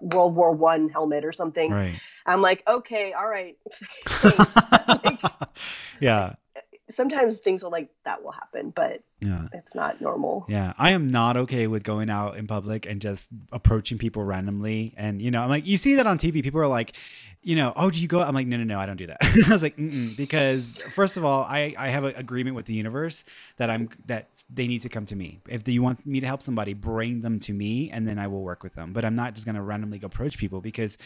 World 0.00 0.34
War 0.34 0.52
One 0.52 0.88
helmet 0.88 1.24
or 1.24 1.32
something. 1.32 1.70
Right. 1.70 2.00
I'm 2.24 2.40
like, 2.40 2.62
okay, 2.66 3.12
all 3.12 3.28
right. 3.28 3.58
like, 4.88 5.20
yeah 6.00 6.34
sometimes 6.92 7.38
things 7.38 7.62
will 7.62 7.70
like 7.70 7.90
that 8.04 8.22
will 8.22 8.32
happen, 8.32 8.70
but 8.74 9.02
yeah, 9.20 9.48
it's 9.52 9.74
not 9.74 10.00
normal. 10.00 10.44
Yeah, 10.48 10.72
I 10.78 10.90
am 10.90 11.08
not 11.10 11.36
okay 11.36 11.66
with 11.66 11.82
going 11.84 12.10
out 12.10 12.36
in 12.36 12.46
public 12.46 12.86
and 12.86 13.00
just 13.00 13.28
approaching 13.52 13.98
people 13.98 14.24
randomly. 14.24 14.94
And 14.96 15.22
you 15.22 15.30
know, 15.30 15.42
I'm 15.42 15.48
like, 15.48 15.66
you 15.66 15.76
see 15.76 15.94
that 15.96 16.06
on 16.06 16.18
TV. 16.18 16.42
People 16.42 16.60
are 16.60 16.66
like, 16.66 16.94
you 17.42 17.56
know, 17.56 17.72
oh, 17.76 17.90
do 17.90 18.00
you 18.00 18.08
go? 18.08 18.20
I'm 18.20 18.34
like, 18.34 18.46
no, 18.46 18.56
no, 18.56 18.64
no, 18.64 18.78
I 18.78 18.86
don't 18.86 18.96
do 18.96 19.06
that. 19.06 19.18
I 19.46 19.52
was 19.52 19.62
like, 19.62 19.76
Mm-mm. 19.76 20.16
because 20.16 20.82
first 20.90 21.16
of 21.16 21.24
all, 21.24 21.44
I 21.44 21.74
I 21.78 21.88
have 21.88 22.04
an 22.04 22.14
agreement 22.16 22.56
with 22.56 22.66
the 22.66 22.74
universe 22.74 23.24
that 23.56 23.70
I'm 23.70 23.88
that 24.06 24.28
they 24.52 24.66
need 24.66 24.80
to 24.82 24.88
come 24.88 25.06
to 25.06 25.16
me. 25.16 25.40
If 25.48 25.66
you 25.68 25.82
want 25.82 26.04
me 26.06 26.20
to 26.20 26.26
help 26.26 26.42
somebody, 26.42 26.74
bring 26.74 27.20
them 27.22 27.38
to 27.40 27.52
me, 27.52 27.90
and 27.90 28.06
then 28.06 28.18
I 28.18 28.26
will 28.26 28.42
work 28.42 28.62
with 28.62 28.74
them. 28.74 28.92
But 28.92 29.04
I'm 29.04 29.14
not 29.14 29.34
just 29.34 29.46
gonna 29.46 29.62
randomly 29.62 30.00
approach 30.02 30.38
people 30.38 30.60
because 30.60 30.98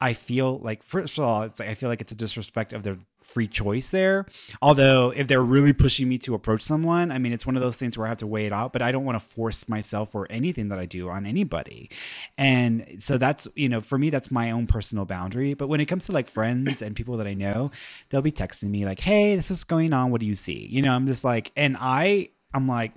I 0.00 0.12
feel 0.12 0.58
like 0.58 0.82
first 0.82 1.18
of 1.18 1.24
all, 1.24 1.42
it's 1.42 1.58
like 1.58 1.68
I 1.68 1.74
feel 1.74 1.88
like 1.88 2.00
it's 2.00 2.12
a 2.12 2.16
disrespect 2.16 2.72
of 2.72 2.82
their 2.82 2.98
free 3.24 3.48
choice 3.48 3.90
there. 3.90 4.26
Although 4.62 5.12
if 5.16 5.28
they're 5.28 5.42
really 5.42 5.72
pushing 5.72 6.08
me 6.08 6.18
to 6.18 6.34
approach 6.34 6.62
someone, 6.62 7.10
I 7.10 7.18
mean, 7.18 7.32
it's 7.32 7.46
one 7.46 7.56
of 7.56 7.62
those 7.62 7.76
things 7.76 7.98
where 7.98 8.06
I 8.06 8.10
have 8.10 8.18
to 8.18 8.26
weigh 8.26 8.46
it 8.46 8.52
out, 8.52 8.72
but 8.72 8.82
I 8.82 8.92
don't 8.92 9.04
want 9.04 9.18
to 9.18 9.24
force 9.24 9.68
myself 9.68 10.14
or 10.14 10.26
anything 10.30 10.68
that 10.68 10.78
I 10.78 10.86
do 10.86 11.08
on 11.08 11.26
anybody. 11.26 11.90
And 12.38 12.96
so 12.98 13.18
that's, 13.18 13.48
you 13.54 13.68
know, 13.68 13.80
for 13.80 13.98
me, 13.98 14.10
that's 14.10 14.30
my 14.30 14.50
own 14.50 14.66
personal 14.66 15.04
boundary. 15.04 15.54
But 15.54 15.68
when 15.68 15.80
it 15.80 15.86
comes 15.86 16.06
to 16.06 16.12
like 16.12 16.28
friends 16.28 16.82
and 16.82 16.94
people 16.94 17.16
that 17.18 17.26
I 17.26 17.34
know, 17.34 17.70
they'll 18.10 18.22
be 18.22 18.32
texting 18.32 18.70
me 18.70 18.84
like, 18.84 19.00
Hey, 19.00 19.36
this 19.36 19.50
is 19.50 19.64
going 19.64 19.92
on. 19.92 20.10
What 20.10 20.20
do 20.20 20.26
you 20.26 20.34
see? 20.34 20.68
You 20.70 20.82
know, 20.82 20.92
I'm 20.92 21.06
just 21.06 21.24
like, 21.24 21.52
and 21.56 21.76
I, 21.80 22.30
I'm 22.52 22.68
like, 22.68 22.92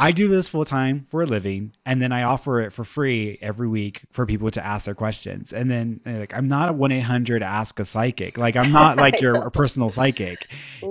I 0.00 0.12
do 0.12 0.28
this 0.28 0.46
full 0.48 0.64
time 0.64 1.06
for 1.08 1.22
a 1.22 1.26
living, 1.26 1.72
and 1.84 2.00
then 2.00 2.12
I 2.12 2.22
offer 2.22 2.60
it 2.60 2.72
for 2.72 2.84
free 2.84 3.36
every 3.42 3.66
week 3.66 4.02
for 4.12 4.26
people 4.26 4.48
to 4.52 4.64
ask 4.64 4.84
their 4.84 4.94
questions. 4.94 5.52
And 5.52 5.68
then 5.68 6.00
like 6.06 6.32
I'm 6.32 6.46
not 6.46 6.68
a 6.68 6.72
one 6.72 6.92
eight 6.92 7.00
hundred 7.00 7.42
ask 7.42 7.80
a 7.80 7.84
psychic. 7.84 8.38
Like 8.38 8.54
I'm 8.54 8.70
not 8.70 8.96
like 8.98 9.20
your 9.20 9.50
personal 9.50 9.90
psychic. 9.90 10.46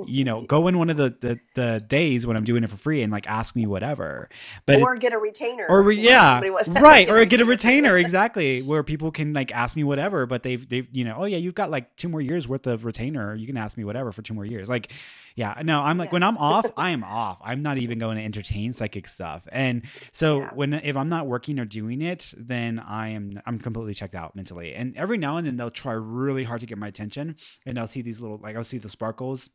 You 0.06 0.26
know, 0.26 0.42
go 0.42 0.68
in 0.68 0.78
one 0.78 0.90
of 0.90 0.98
the, 0.98 1.16
the, 1.22 1.40
the 1.56 1.86
days 1.88 2.28
when 2.28 2.36
I'm 2.36 2.44
doing 2.44 2.66
it 2.66 2.70
for 2.70 2.76
free 2.76 3.02
and 3.02 3.10
like 3.10 3.28
ask 3.28 3.56
me 3.56 3.66
whatever. 3.66 4.28
But 4.66 4.82
or 4.82 4.98
get 4.98 5.14
a 5.14 5.18
retainer. 5.18 5.66
Or 5.70 5.82
re- 5.84 5.96
yeah, 5.96 6.42
right. 6.68 7.10
Or 7.10 7.24
get 7.24 7.40
a 7.40 7.46
retainer 7.46 7.98
exactly 7.98 8.62
where 8.62 8.84
people 8.84 9.12
can 9.12 9.32
like 9.32 9.54
ask 9.54 9.78
me 9.78 9.86
whatever. 9.86 10.26
But 10.26 10.44
they've 10.44 10.68
they've 10.68 10.88
you 10.92 11.06
know 11.06 11.16
oh 11.20 11.26
yeah 11.26 11.38
you've 11.38 11.56
got 11.56 11.72
like 11.72 11.96
two 11.96 12.10
more 12.10 12.22
years 12.22 12.46
worth 12.46 12.68
of 12.68 12.84
retainer. 12.84 13.36
You 13.36 13.48
can 13.48 13.56
ask 13.56 13.78
me 13.78 13.86
whatever 13.86 14.12
for 14.12 14.22
two 14.22 14.34
more 14.34 14.46
years. 14.46 14.68
Like 14.68 14.92
yeah, 15.38 15.62
no, 15.64 15.82
I'm 15.82 16.00
like 16.00 16.08
yeah. 16.08 16.14
when 16.14 16.24
I'm 16.24 16.38
off, 16.40 16.66
I 16.78 16.90
am 16.90 17.04
off. 17.04 17.38
I'm 17.44 17.62
not 17.62 17.78
even 17.78 18.00
going 18.00 18.18
to 18.18 18.24
entertain 18.24 18.74
psychic 18.74 18.97
stuff. 19.06 19.48
And 19.52 19.84
so 20.12 20.40
yeah. 20.40 20.50
when 20.56 20.74
if 20.74 20.96
I'm 20.96 21.10
not 21.10 21.28
working 21.28 21.60
or 21.60 21.66
doing 21.66 22.02
it, 22.02 22.34
then 22.38 22.80
I 22.80 23.10
am 23.10 23.40
I'm 23.46 23.60
completely 23.60 23.94
checked 23.94 24.16
out 24.16 24.36
mentally. 24.36 24.74
And 24.74 24.98
every 24.98 25.18
now 25.18 25.38
and 25.38 25.46
then 25.46 25.58
they'll 25.58 25.70
try 25.70 25.94
really 25.94 26.46
hard 26.46 26.62
to 26.62 26.66
get 26.66 26.78
my 26.78 26.88
attention, 26.88 27.36
and 27.66 27.78
I'll 27.78 27.88
see 27.88 28.02
these 28.02 28.22
little 28.22 28.38
like 28.38 28.56
I'll 28.56 28.64
see 28.64 28.78
the 28.78 28.90
sparkles 28.90 29.50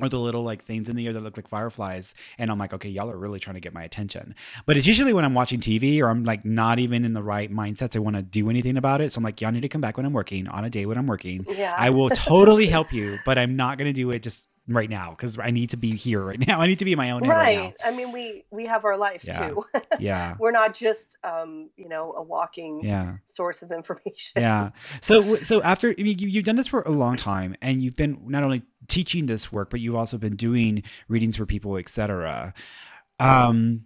or 0.00 0.08
the 0.08 0.18
little 0.18 0.42
like 0.42 0.62
things 0.62 0.88
in 0.88 0.96
the 0.96 1.06
air 1.06 1.12
that 1.12 1.22
look 1.22 1.36
like 1.36 1.48
fireflies 1.48 2.14
and 2.38 2.50
i'm 2.50 2.58
like 2.58 2.72
okay 2.72 2.88
y'all 2.88 3.10
are 3.10 3.16
really 3.16 3.40
trying 3.40 3.54
to 3.54 3.60
get 3.60 3.72
my 3.72 3.82
attention 3.82 4.34
but 4.66 4.76
it's 4.76 4.86
usually 4.86 5.12
when 5.12 5.24
i'm 5.24 5.34
watching 5.34 5.60
tv 5.60 6.00
or 6.00 6.08
i'm 6.08 6.24
like 6.24 6.44
not 6.44 6.78
even 6.78 7.04
in 7.04 7.12
the 7.12 7.22
right 7.22 7.52
mindset 7.52 7.90
to 7.90 8.00
want 8.00 8.16
to 8.16 8.22
do 8.22 8.48
anything 8.50 8.76
about 8.76 9.00
it 9.00 9.12
so 9.12 9.18
i'm 9.18 9.24
like 9.24 9.40
y'all 9.40 9.50
need 9.50 9.62
to 9.62 9.68
come 9.68 9.80
back 9.80 9.96
when 9.96 10.06
i'm 10.06 10.12
working 10.12 10.46
on 10.48 10.64
a 10.64 10.70
day 10.70 10.86
when 10.86 10.98
i'm 10.98 11.06
working 11.06 11.44
yeah. 11.50 11.74
i 11.76 11.90
will 11.90 12.10
totally 12.10 12.66
help 12.66 12.92
you 12.92 13.18
but 13.24 13.38
i'm 13.38 13.56
not 13.56 13.78
going 13.78 13.88
to 13.88 13.92
do 13.92 14.10
it 14.10 14.22
just 14.22 14.48
right 14.68 14.90
now 14.90 15.10
because 15.10 15.38
I 15.38 15.50
need 15.50 15.70
to 15.70 15.76
be 15.76 15.96
here 15.96 16.22
right 16.22 16.46
now. 16.46 16.60
I 16.60 16.66
need 16.66 16.78
to 16.78 16.84
be 16.84 16.92
in 16.92 16.98
my 16.98 17.10
own 17.10 17.26
right. 17.26 17.58
right 17.58 17.76
I 17.84 17.90
mean, 17.90 18.12
we 18.12 18.44
we 18.50 18.66
have 18.66 18.84
our 18.84 18.96
life 18.96 19.24
yeah. 19.24 19.48
too. 19.48 19.64
yeah. 19.98 20.36
We're 20.38 20.52
not 20.52 20.74
just 20.74 21.16
um, 21.24 21.70
you 21.76 21.88
know, 21.88 22.12
a 22.16 22.22
walking 22.22 22.84
yeah. 22.84 23.16
source 23.24 23.62
of 23.62 23.72
information. 23.72 24.42
yeah. 24.42 24.70
So 25.00 25.36
so 25.36 25.62
after 25.62 25.94
I 25.98 26.02
mean, 26.02 26.18
you've 26.18 26.44
done 26.44 26.56
this 26.56 26.68
for 26.68 26.82
a 26.82 26.90
long 26.90 27.16
time, 27.16 27.56
and 27.62 27.82
you've 27.82 27.96
been 27.96 28.20
not 28.26 28.44
only 28.44 28.62
teaching 28.86 29.26
this 29.26 29.50
work, 29.50 29.70
but 29.70 29.80
you've 29.80 29.96
also 29.96 30.18
been 30.18 30.36
doing 30.36 30.82
readings 31.08 31.36
for 31.36 31.46
people, 31.46 31.76
etc. 31.76 32.54
Um. 33.18 33.84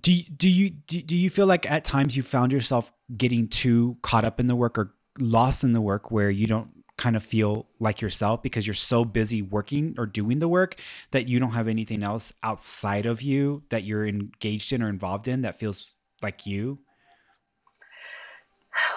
Do 0.00 0.12
you, 0.12 0.22
do 0.30 0.48
you 0.48 0.70
do 0.70 1.16
you 1.16 1.28
feel 1.28 1.46
like 1.46 1.68
at 1.68 1.84
times 1.84 2.16
you 2.16 2.22
found 2.22 2.52
yourself 2.52 2.92
getting 3.16 3.48
too 3.48 3.96
caught 4.02 4.24
up 4.24 4.38
in 4.38 4.46
the 4.46 4.54
work 4.54 4.78
or 4.78 4.94
lost 5.18 5.64
in 5.64 5.72
the 5.72 5.80
work 5.80 6.12
where 6.12 6.30
you 6.30 6.46
don't 6.46 6.70
kind 6.98 7.16
of 7.16 7.22
feel 7.22 7.66
like 7.78 8.00
yourself 8.02 8.42
because 8.42 8.66
you're 8.66 8.74
so 8.74 9.04
busy 9.04 9.40
working 9.40 9.94
or 9.96 10.04
doing 10.04 10.40
the 10.40 10.48
work 10.48 10.76
that 11.12 11.28
you 11.28 11.38
don't 11.38 11.52
have 11.52 11.68
anything 11.68 12.02
else 12.02 12.32
outside 12.42 13.06
of 13.06 13.22
you 13.22 13.62
that 13.70 13.84
you're 13.84 14.06
engaged 14.06 14.72
in 14.72 14.82
or 14.82 14.88
involved 14.88 15.28
in 15.28 15.42
that 15.42 15.58
feels 15.58 15.94
like 16.20 16.44
you? 16.44 16.78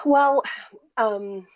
Well, 0.04 0.42
um, 0.96 1.46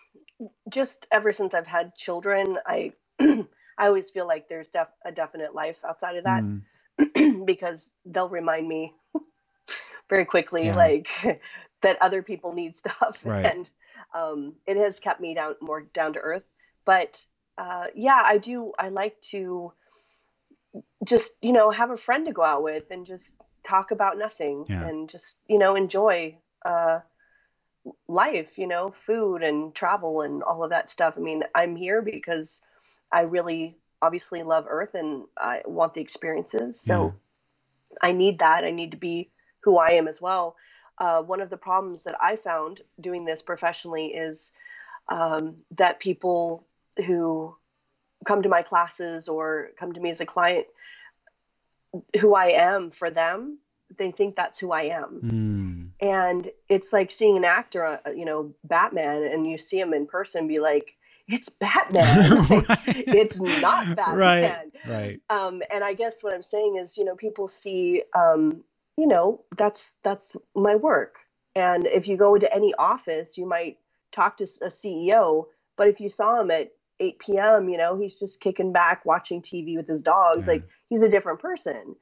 just 0.69 1.05
ever 1.11 1.31
since 1.33 1.53
I've 1.53 1.67
had 1.67 1.95
children, 1.95 2.57
I 2.65 2.93
I 3.19 3.87
always 3.87 4.09
feel 4.09 4.25
like 4.25 4.47
there's 4.49 4.69
def- 4.69 4.87
a 5.05 5.11
definite 5.11 5.53
life 5.53 5.77
outside 5.87 6.15
of 6.15 6.23
that 6.23 6.43
mm. 6.43 7.45
because 7.45 7.91
they'll 8.05 8.29
remind 8.29 8.67
me 8.67 8.93
very 10.09 10.25
quickly, 10.25 10.67
yeah. 10.67 10.75
like 10.75 11.09
that 11.81 12.01
other 12.01 12.23
people 12.23 12.53
need 12.53 12.75
stuff, 12.75 13.21
right. 13.23 13.45
and 13.45 13.69
um, 14.13 14.53
it 14.65 14.77
has 14.77 14.99
kept 14.99 15.21
me 15.21 15.33
down 15.33 15.55
more 15.61 15.81
down 15.93 16.13
to 16.13 16.19
earth. 16.19 16.45
But 16.85 17.23
uh, 17.57 17.85
yeah, 17.95 18.21
I 18.23 18.37
do. 18.37 18.73
I 18.77 18.89
like 18.89 19.19
to 19.31 19.73
just 21.03 21.31
you 21.41 21.53
know 21.53 21.71
have 21.71 21.91
a 21.91 21.97
friend 21.97 22.25
to 22.25 22.33
go 22.33 22.43
out 22.43 22.63
with 22.63 22.83
and 22.91 23.05
just 23.05 23.33
talk 23.63 23.91
about 23.91 24.17
nothing 24.17 24.65
yeah. 24.69 24.87
and 24.87 25.09
just 25.09 25.37
you 25.47 25.57
know 25.57 25.75
enjoy 25.75 26.37
uh, 26.65 26.99
life. 28.07 28.57
You 28.57 28.67
know, 28.67 28.93
food 28.95 29.43
and 29.43 29.73
travel 29.73 30.21
and 30.21 30.43
all 30.43 30.63
of 30.63 30.69
that 30.69 30.89
stuff. 30.89 31.15
I 31.17 31.19
mean, 31.19 31.43
I'm 31.55 31.75
here 31.75 32.01
because 32.01 32.61
I 33.11 33.21
really 33.21 33.77
obviously 34.01 34.43
love 34.43 34.65
Earth 34.69 34.93
and 34.93 35.23
I 35.37 35.61
want 35.65 35.93
the 35.93 36.01
experiences. 36.01 36.79
So 36.79 37.13
yeah. 37.91 37.97
I 38.01 38.11
need 38.11 38.39
that. 38.39 38.63
I 38.63 38.71
need 38.71 38.91
to 38.91 38.97
be 38.97 39.31
who 39.61 39.77
I 39.77 39.91
am 39.91 40.07
as 40.07 40.21
well 40.21 40.55
uh, 40.99 41.21
one 41.21 41.41
of 41.41 41.49
the 41.49 41.57
problems 41.57 42.03
that 42.03 42.15
I 42.21 42.35
found 42.35 42.81
doing 42.99 43.25
this 43.25 43.41
professionally 43.41 44.07
is 44.07 44.51
um, 45.09 45.57
that 45.77 45.99
people 45.99 46.65
who 47.05 47.55
come 48.25 48.41
to 48.41 48.49
my 48.49 48.61
classes 48.61 49.27
or 49.27 49.69
come 49.79 49.93
to 49.93 49.99
me 49.99 50.09
as 50.09 50.21
a 50.21 50.25
client 50.25 50.65
who 52.19 52.35
I 52.35 52.47
am 52.47 52.91
for 52.91 53.09
them, 53.09 53.59
they 53.97 54.11
think 54.11 54.35
that's 54.35 54.59
who 54.59 54.71
I 54.71 54.83
am. 54.83 55.93
Mm. 56.01 56.05
And 56.05 56.49
it's 56.67 56.91
like 56.91 57.11
seeing 57.11 57.37
an 57.37 57.45
actor, 57.45 57.85
uh, 57.85 58.11
you 58.11 58.25
know, 58.25 58.53
Batman, 58.63 59.23
and 59.23 59.49
you 59.49 59.57
see 59.57 59.79
him 59.79 59.93
in 59.93 60.05
person, 60.05 60.47
be 60.47 60.59
like, 60.59 60.95
it's 61.27 61.49
Batman. 61.49 62.43
right. 62.49 62.77
It's 62.85 63.39
not 63.39 63.95
Batman. 63.95 64.17
Right. 64.17 64.71
Right. 64.87 65.21
Um, 65.29 65.61
and 65.71 65.83
I 65.83 65.93
guess 65.93 66.23
what 66.23 66.33
I'm 66.33 66.43
saying 66.43 66.77
is, 66.77 66.97
you 66.97 67.05
know, 67.05 67.15
people 67.15 67.47
see, 67.47 68.03
um, 68.15 68.63
you 68.97 69.07
know, 69.07 69.43
that's 69.57 69.85
that's 70.03 70.35
my 70.55 70.75
work. 70.75 71.15
And 71.55 71.85
if 71.87 72.07
you 72.07 72.17
go 72.17 72.35
into 72.35 72.53
any 72.53 72.73
office, 72.75 73.37
you 73.37 73.47
might 73.47 73.77
talk 74.11 74.37
to 74.37 74.43
a 74.43 74.67
CEO, 74.67 75.45
but 75.75 75.87
if 75.87 75.99
you 75.99 76.09
saw 76.09 76.39
him 76.39 76.51
at 76.51 76.71
8 76.99 77.19
p.m., 77.19 77.69
you 77.69 77.77
know, 77.77 77.97
he's 77.97 78.19
just 78.19 78.41
kicking 78.41 78.71
back, 78.71 79.05
watching 79.05 79.41
TV 79.41 79.75
with 79.75 79.87
his 79.87 80.01
dogs. 80.01 80.45
Yeah. 80.45 80.53
Like 80.53 80.63
he's 80.89 81.01
a 81.01 81.09
different 81.09 81.39
person. 81.39 81.95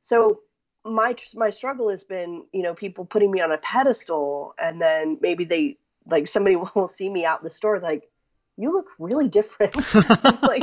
So 0.00 0.40
my 0.84 1.16
my 1.34 1.50
struggle 1.50 1.88
has 1.88 2.04
been, 2.04 2.44
you 2.52 2.62
know, 2.62 2.74
people 2.74 3.04
putting 3.04 3.30
me 3.30 3.40
on 3.40 3.52
a 3.52 3.58
pedestal, 3.58 4.54
and 4.58 4.80
then 4.80 5.18
maybe 5.20 5.44
they 5.44 5.78
like 6.06 6.28
somebody 6.28 6.56
will 6.74 6.88
see 6.88 7.08
me 7.08 7.24
out 7.24 7.40
in 7.40 7.44
the 7.44 7.50
store, 7.50 7.80
like, 7.80 8.08
you 8.56 8.70
look 8.70 8.88
really 8.98 9.28
different. 9.28 9.74
like 10.42 10.62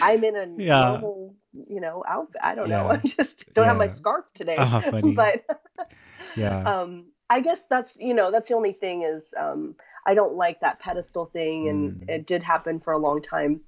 I'm 0.00 0.24
in 0.24 0.36
a 0.36 0.46
yeah. 0.58 0.90
normal, 0.92 1.34
you 1.68 1.80
know, 1.80 2.04
outfit. 2.08 2.40
I 2.42 2.54
don't 2.54 2.68
yeah. 2.70 2.82
know. 2.82 2.88
I 2.90 2.96
just 2.98 3.52
don't 3.54 3.64
yeah. 3.64 3.70
have 3.70 3.78
my 3.78 3.86
scarf 3.86 4.32
today. 4.34 4.56
Uh, 4.58 5.00
but 5.14 5.44
yeah. 6.36 6.62
Um, 6.82 7.06
I 7.30 7.40
guess 7.40 7.64
that's 7.66 7.96
you 7.98 8.12
know 8.14 8.30
that's 8.30 8.48
the 8.48 8.54
only 8.54 8.72
thing 8.72 9.02
is 9.02 9.32
um, 9.38 9.74
I 10.06 10.14
don't 10.14 10.34
like 10.34 10.60
that 10.60 10.80
pedestal 10.80 11.26
thing, 11.26 11.68
and 11.68 11.92
mm. 11.92 12.08
it 12.08 12.26
did 12.26 12.42
happen 12.42 12.78
for 12.80 12.92
a 12.92 12.98
long 12.98 13.22
time. 13.22 13.60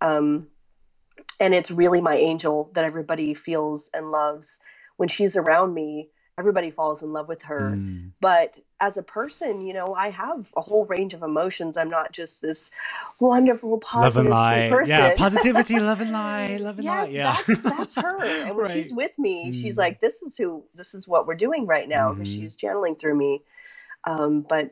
Um, 0.00 0.48
and 1.40 1.54
it's 1.54 1.70
really 1.70 2.00
my 2.00 2.16
angel 2.16 2.70
that 2.74 2.84
everybody 2.84 3.34
feels 3.34 3.88
and 3.94 4.10
loves. 4.10 4.58
When 4.96 5.08
she's 5.08 5.36
around 5.36 5.74
me, 5.74 6.10
everybody 6.38 6.70
falls 6.70 7.02
in 7.02 7.12
love 7.12 7.28
with 7.28 7.42
her. 7.42 7.72
Mm. 7.76 8.12
But 8.20 8.56
as 8.80 8.96
a 8.96 9.02
person, 9.02 9.60
you 9.60 9.74
know, 9.74 9.94
I 9.94 10.10
have 10.10 10.46
a 10.56 10.60
whole 10.60 10.84
range 10.86 11.14
of 11.14 11.22
emotions. 11.22 11.76
I'm 11.76 11.90
not 11.90 12.12
just 12.12 12.40
this 12.40 12.70
wonderful, 13.18 13.78
positive 13.78 14.30
person. 14.30 14.86
Yeah, 14.86 15.14
positivity, 15.16 15.80
love 15.80 16.00
and 16.00 16.12
light, 16.12 16.58
love 16.58 16.76
and 16.78 16.84
yes, 16.84 17.08
light. 17.08 17.12
Yeah, 17.12 17.36
that's, 17.46 17.62
that's 17.62 17.94
her. 17.94 18.18
And 18.48 18.56
when 18.56 18.66
right. 18.66 18.72
she's 18.72 18.92
with 18.92 19.18
me, 19.18 19.50
mm. 19.50 19.54
she's 19.54 19.76
like, 19.76 20.00
"This 20.00 20.22
is 20.22 20.36
who, 20.36 20.62
this 20.74 20.94
is 20.94 21.08
what 21.08 21.26
we're 21.26 21.34
doing 21.34 21.66
right 21.66 21.88
now," 21.88 22.12
because 22.12 22.30
mm-hmm. 22.30 22.42
she's 22.42 22.56
channeling 22.56 22.94
through 22.94 23.16
me. 23.16 23.42
Um, 24.06 24.46
but 24.48 24.70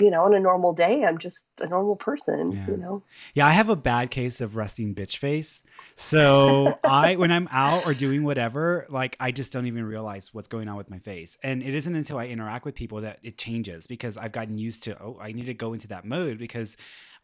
you 0.00 0.10
know, 0.10 0.24
on 0.24 0.34
a 0.34 0.40
normal 0.40 0.72
day, 0.72 1.04
I'm 1.04 1.18
just 1.18 1.44
a 1.60 1.68
normal 1.68 1.96
person, 1.96 2.52
yeah. 2.52 2.66
you 2.66 2.76
know? 2.76 3.02
Yeah, 3.34 3.46
I 3.46 3.50
have 3.50 3.68
a 3.68 3.76
bad 3.76 4.10
case 4.10 4.40
of 4.40 4.56
resting 4.56 4.94
bitch 4.94 5.18
face. 5.18 5.62
So 5.96 6.78
I, 6.84 7.16
when 7.16 7.30
I'm 7.30 7.48
out 7.52 7.86
or 7.86 7.94
doing 7.94 8.24
whatever, 8.24 8.86
like 8.88 9.16
I 9.20 9.30
just 9.30 9.52
don't 9.52 9.66
even 9.66 9.84
realize 9.84 10.32
what's 10.32 10.48
going 10.48 10.68
on 10.68 10.76
with 10.76 10.90
my 10.90 10.98
face. 10.98 11.36
And 11.42 11.62
it 11.62 11.74
isn't 11.74 11.94
until 11.94 12.18
I 12.18 12.26
interact 12.26 12.64
with 12.64 12.74
people 12.74 13.02
that 13.02 13.18
it 13.22 13.36
changes 13.36 13.86
because 13.86 14.16
I've 14.16 14.32
gotten 14.32 14.58
used 14.58 14.82
to, 14.84 15.00
oh, 15.02 15.18
I 15.20 15.32
need 15.32 15.46
to 15.46 15.54
go 15.54 15.72
into 15.72 15.88
that 15.88 16.04
mode 16.04 16.38
because 16.38 16.76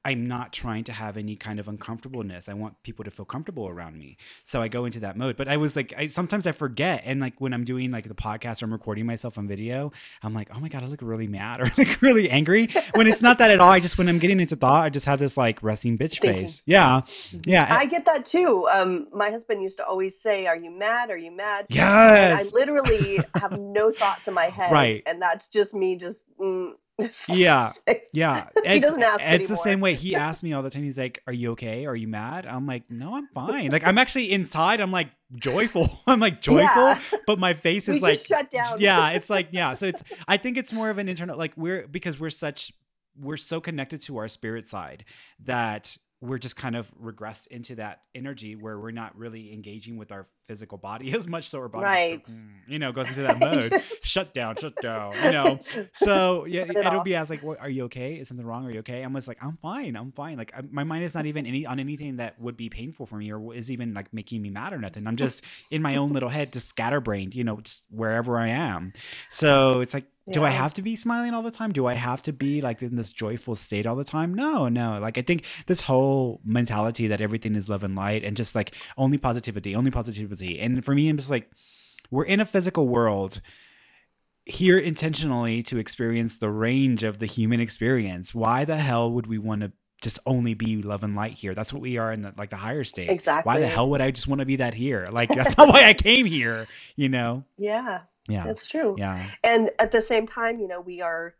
I'm 0.06 0.28
not 0.28 0.52
trying 0.52 0.84
to 0.84 0.92
have 0.92 1.16
any 1.16 1.34
kind 1.34 1.58
of 1.58 1.66
uncomfortableness. 1.66 2.48
I 2.48 2.54
want 2.54 2.80
people 2.84 3.04
to 3.04 3.10
feel 3.10 3.24
comfortable 3.24 3.66
around 3.66 3.98
me. 3.98 4.18
So 4.44 4.62
I 4.62 4.68
go 4.68 4.84
into 4.84 5.00
that 5.00 5.16
mode. 5.16 5.36
But 5.36 5.48
I 5.48 5.56
was 5.56 5.74
like, 5.74 5.92
I 5.98 6.06
sometimes 6.06 6.46
I 6.46 6.52
forget. 6.52 7.02
And 7.04 7.20
like 7.20 7.40
when 7.40 7.52
I'm 7.52 7.64
doing 7.64 7.90
like 7.90 8.06
the 8.06 8.14
podcast 8.14 8.62
or 8.62 8.66
I'm 8.66 8.72
recording 8.72 9.04
myself 9.04 9.36
on 9.36 9.48
video, 9.48 9.90
I'm 10.22 10.32
like, 10.32 10.48
oh 10.54 10.60
my 10.60 10.68
God, 10.68 10.84
I 10.84 10.86
look 10.86 11.00
really 11.02 11.26
mad 11.26 11.60
or 11.60 11.72
like 11.76 12.00
really 12.00 12.30
angry. 12.30 12.68
when 12.94 13.08
it's 13.08 13.20
not 13.20 13.38
that 13.38 13.50
at 13.50 13.58
all. 13.60 13.68
I 13.72 13.80
just 13.80 13.98
when 13.98 14.08
I'm 14.08 14.20
getting 14.20 14.38
into 14.38 14.54
thought, 14.54 14.84
I 14.84 14.90
just 14.90 15.06
have 15.06 15.18
this 15.18 15.36
like 15.36 15.60
resting 15.60 15.98
bitch 15.98 16.20
Thinking. 16.20 16.42
face. 16.42 16.62
Yeah. 16.66 17.00
Yeah. 17.44 17.66
I 17.68 17.86
get 17.86 18.04
that 18.04 18.24
too. 18.24 18.68
Um, 18.70 19.08
my 19.12 19.30
husband 19.30 19.60
used 19.60 19.78
to 19.78 19.84
always 19.84 20.16
say, 20.20 20.46
Are 20.46 20.56
you 20.56 20.70
mad? 20.70 21.10
Are 21.10 21.16
you 21.16 21.32
mad? 21.32 21.66
Yes. 21.68 22.40
And 22.40 22.48
I 22.48 22.52
literally 22.52 23.18
have 23.34 23.58
no 23.58 23.90
thoughts 23.90 24.28
in 24.28 24.34
my 24.34 24.44
head. 24.50 24.70
Right. 24.70 25.02
And 25.04 25.20
that's 25.20 25.48
just 25.48 25.74
me 25.74 25.96
just 25.96 26.24
mm, 26.40 26.74
yeah. 27.28 27.70
Yeah. 28.12 28.48
He 28.64 28.80
doesn't 28.80 29.02
ask 29.02 29.20
it's 29.20 29.24
anymore. 29.24 29.48
the 29.48 29.56
same 29.56 29.80
way 29.80 29.94
he 30.06 30.14
asks 30.14 30.42
me 30.42 30.52
all 30.52 30.62
the 30.62 30.70
time. 30.70 30.82
He's 30.82 30.98
like 30.98 31.22
are 31.26 31.32
you 31.32 31.52
okay? 31.52 31.86
Are 31.86 31.96
you 31.96 32.08
mad? 32.08 32.46
I'm 32.46 32.66
like 32.66 32.90
no 32.90 33.14
i'm 33.14 33.28
fine. 33.34 33.70
Like 33.70 33.86
i'm 33.86 33.98
actually 33.98 34.32
inside. 34.32 34.80
I'm 34.80 34.92
like 34.92 35.08
joyful. 35.34 36.00
I'm 36.06 36.20
like 36.20 36.40
joyful 36.40 36.82
yeah. 36.82 37.00
but 37.26 37.38
my 37.38 37.54
face 37.54 37.88
is 37.88 37.96
we 37.96 38.00
like 38.00 38.18
shut 38.20 38.50
down. 38.50 38.80
yeah 38.80 39.10
it's 39.10 39.30
like 39.30 39.48
yeah. 39.52 39.74
So 39.74 39.86
it's 39.86 40.02
i 40.28 40.36
think 40.36 40.56
it's 40.56 40.72
more 40.72 40.90
of 40.90 40.98
an 40.98 41.08
internal 41.08 41.36
like 41.36 41.52
we're 41.56 41.86
because 41.86 42.18
we're 42.18 42.30
such 42.30 42.72
we're 43.18 43.36
so 43.36 43.60
connected 43.60 44.02
to 44.02 44.18
our 44.18 44.28
spirit 44.28 44.68
side 44.68 45.04
that 45.44 45.96
we're 46.20 46.38
just 46.38 46.56
kind 46.56 46.76
of 46.76 46.90
regressed 47.00 47.46
into 47.48 47.74
that 47.76 48.00
energy 48.14 48.56
where 48.56 48.78
we're 48.78 48.90
not 48.90 49.16
really 49.16 49.52
engaging 49.52 49.96
with 49.96 50.10
our 50.12 50.26
physical 50.46 50.78
body 50.78 51.12
as 51.16 51.26
much 51.26 51.48
so 51.48 51.58
our 51.60 51.68
body 51.68 51.84
right. 51.84 52.24
Mm, 52.24 52.48
you 52.68 52.78
know 52.78 52.92
goes 52.92 53.08
into 53.08 53.22
that 53.28 53.38
mode. 53.38 53.82
shut 54.02 54.32
down 54.34 54.56
shut 54.56 54.74
down 54.80 55.14
you 55.24 55.32
know. 55.32 55.60
So 55.92 56.44
yeah 56.48 56.62
it 56.62 56.76
it'll 56.76 57.02
be 57.02 57.14
asked 57.14 57.30
like 57.30 57.42
what, 57.42 57.60
are 57.60 57.70
you 57.70 57.84
okay? 57.84 58.14
Is 58.14 58.28
something 58.28 58.46
wrong? 58.46 58.66
Are 58.66 58.70
you 58.70 58.80
okay? 58.80 59.02
I'm 59.02 59.14
just 59.14 59.28
like 59.28 59.38
i'm 59.42 59.56
fine 59.56 59.96
i'm 59.96 60.12
fine. 60.12 60.36
Like 60.36 60.52
I, 60.56 60.62
my 60.70 60.84
mind 60.84 61.04
is 61.04 61.14
not 61.14 61.26
even 61.26 61.46
any 61.46 61.66
on 61.66 61.80
anything 61.80 62.16
that 62.16 62.40
would 62.40 62.56
be 62.56 62.68
painful 62.68 63.06
for 63.06 63.16
me 63.16 63.32
or 63.32 63.54
is 63.54 63.70
even 63.70 63.94
like 63.94 64.12
making 64.12 64.42
me 64.42 64.50
mad 64.50 64.72
or 64.72 64.78
nothing. 64.78 65.06
I'm 65.06 65.16
just 65.16 65.42
in 65.70 65.82
my 65.82 65.96
own 65.96 66.12
little 66.12 66.28
head 66.28 66.52
just 66.52 66.68
scatterbrained 66.68 67.34
you 67.34 67.44
know 67.44 67.60
just 67.60 67.84
wherever 67.90 68.38
i 68.38 68.48
am. 68.48 68.92
So 69.30 69.80
it's 69.80 69.94
like 69.94 70.06
do 70.32 70.42
I 70.42 70.50
have 70.50 70.74
to 70.74 70.82
be 70.82 70.96
smiling 70.96 71.34
all 71.34 71.42
the 71.42 71.52
time? 71.52 71.72
Do 71.72 71.86
I 71.86 71.94
have 71.94 72.20
to 72.22 72.32
be 72.32 72.60
like 72.60 72.82
in 72.82 72.96
this 72.96 73.12
joyful 73.12 73.54
state 73.54 73.86
all 73.86 73.94
the 73.94 74.02
time? 74.02 74.34
No, 74.34 74.68
no. 74.68 74.98
Like 74.98 75.18
I 75.18 75.22
think 75.22 75.44
this 75.66 75.82
whole 75.82 76.40
mentality 76.44 77.06
that 77.06 77.20
everything 77.20 77.54
is 77.54 77.68
love 77.68 77.84
and 77.84 77.94
light 77.94 78.24
and 78.24 78.36
just 78.36 78.54
like 78.54 78.74
only 78.98 79.18
positivity, 79.18 79.76
only 79.76 79.92
positivity. 80.36 80.60
And 80.60 80.84
for 80.84 80.94
me, 80.94 81.08
I'm 81.08 81.16
just 81.16 81.30
like, 81.30 81.50
we're 82.10 82.24
in 82.24 82.40
a 82.40 82.44
physical 82.44 82.86
world 82.86 83.40
here 84.44 84.78
intentionally 84.78 85.62
to 85.64 85.78
experience 85.78 86.38
the 86.38 86.50
range 86.50 87.02
of 87.02 87.18
the 87.18 87.26
human 87.26 87.60
experience. 87.60 88.34
Why 88.34 88.64
the 88.64 88.76
hell 88.76 89.10
would 89.10 89.26
we 89.26 89.38
want 89.38 89.62
to 89.62 89.72
just 90.02 90.18
only 90.26 90.52
be 90.52 90.82
love 90.82 91.02
and 91.02 91.16
light 91.16 91.32
here. 91.32 91.54
That's 91.54 91.72
what 91.72 91.80
we 91.80 91.96
are 91.96 92.12
in 92.12 92.20
the, 92.20 92.34
like 92.36 92.50
the 92.50 92.56
higher 92.56 92.84
state. 92.84 93.08
Exactly. 93.08 93.50
Why 93.50 93.60
the 93.60 93.66
hell 93.66 93.88
would 93.88 94.02
I 94.02 94.10
just 94.10 94.28
want 94.28 94.40
to 94.40 94.46
be 94.46 94.56
that 94.56 94.74
here? 94.74 95.08
Like 95.16 95.34
that's 95.34 95.56
not 95.56 95.68
why 95.68 95.84
I 95.84 95.94
came 95.94 96.26
here, 96.26 96.68
you 96.96 97.08
know? 97.08 97.44
Yeah. 97.56 98.00
Yeah. 98.28 98.44
That's 98.44 98.66
true. 98.66 98.94
Yeah. 98.98 99.30
And 99.42 99.70
at 99.78 99.92
the 99.92 100.02
same 100.02 100.28
time, 100.28 100.60
you 100.60 100.68
know, 100.68 100.80
we 100.80 101.00
are 101.00 101.34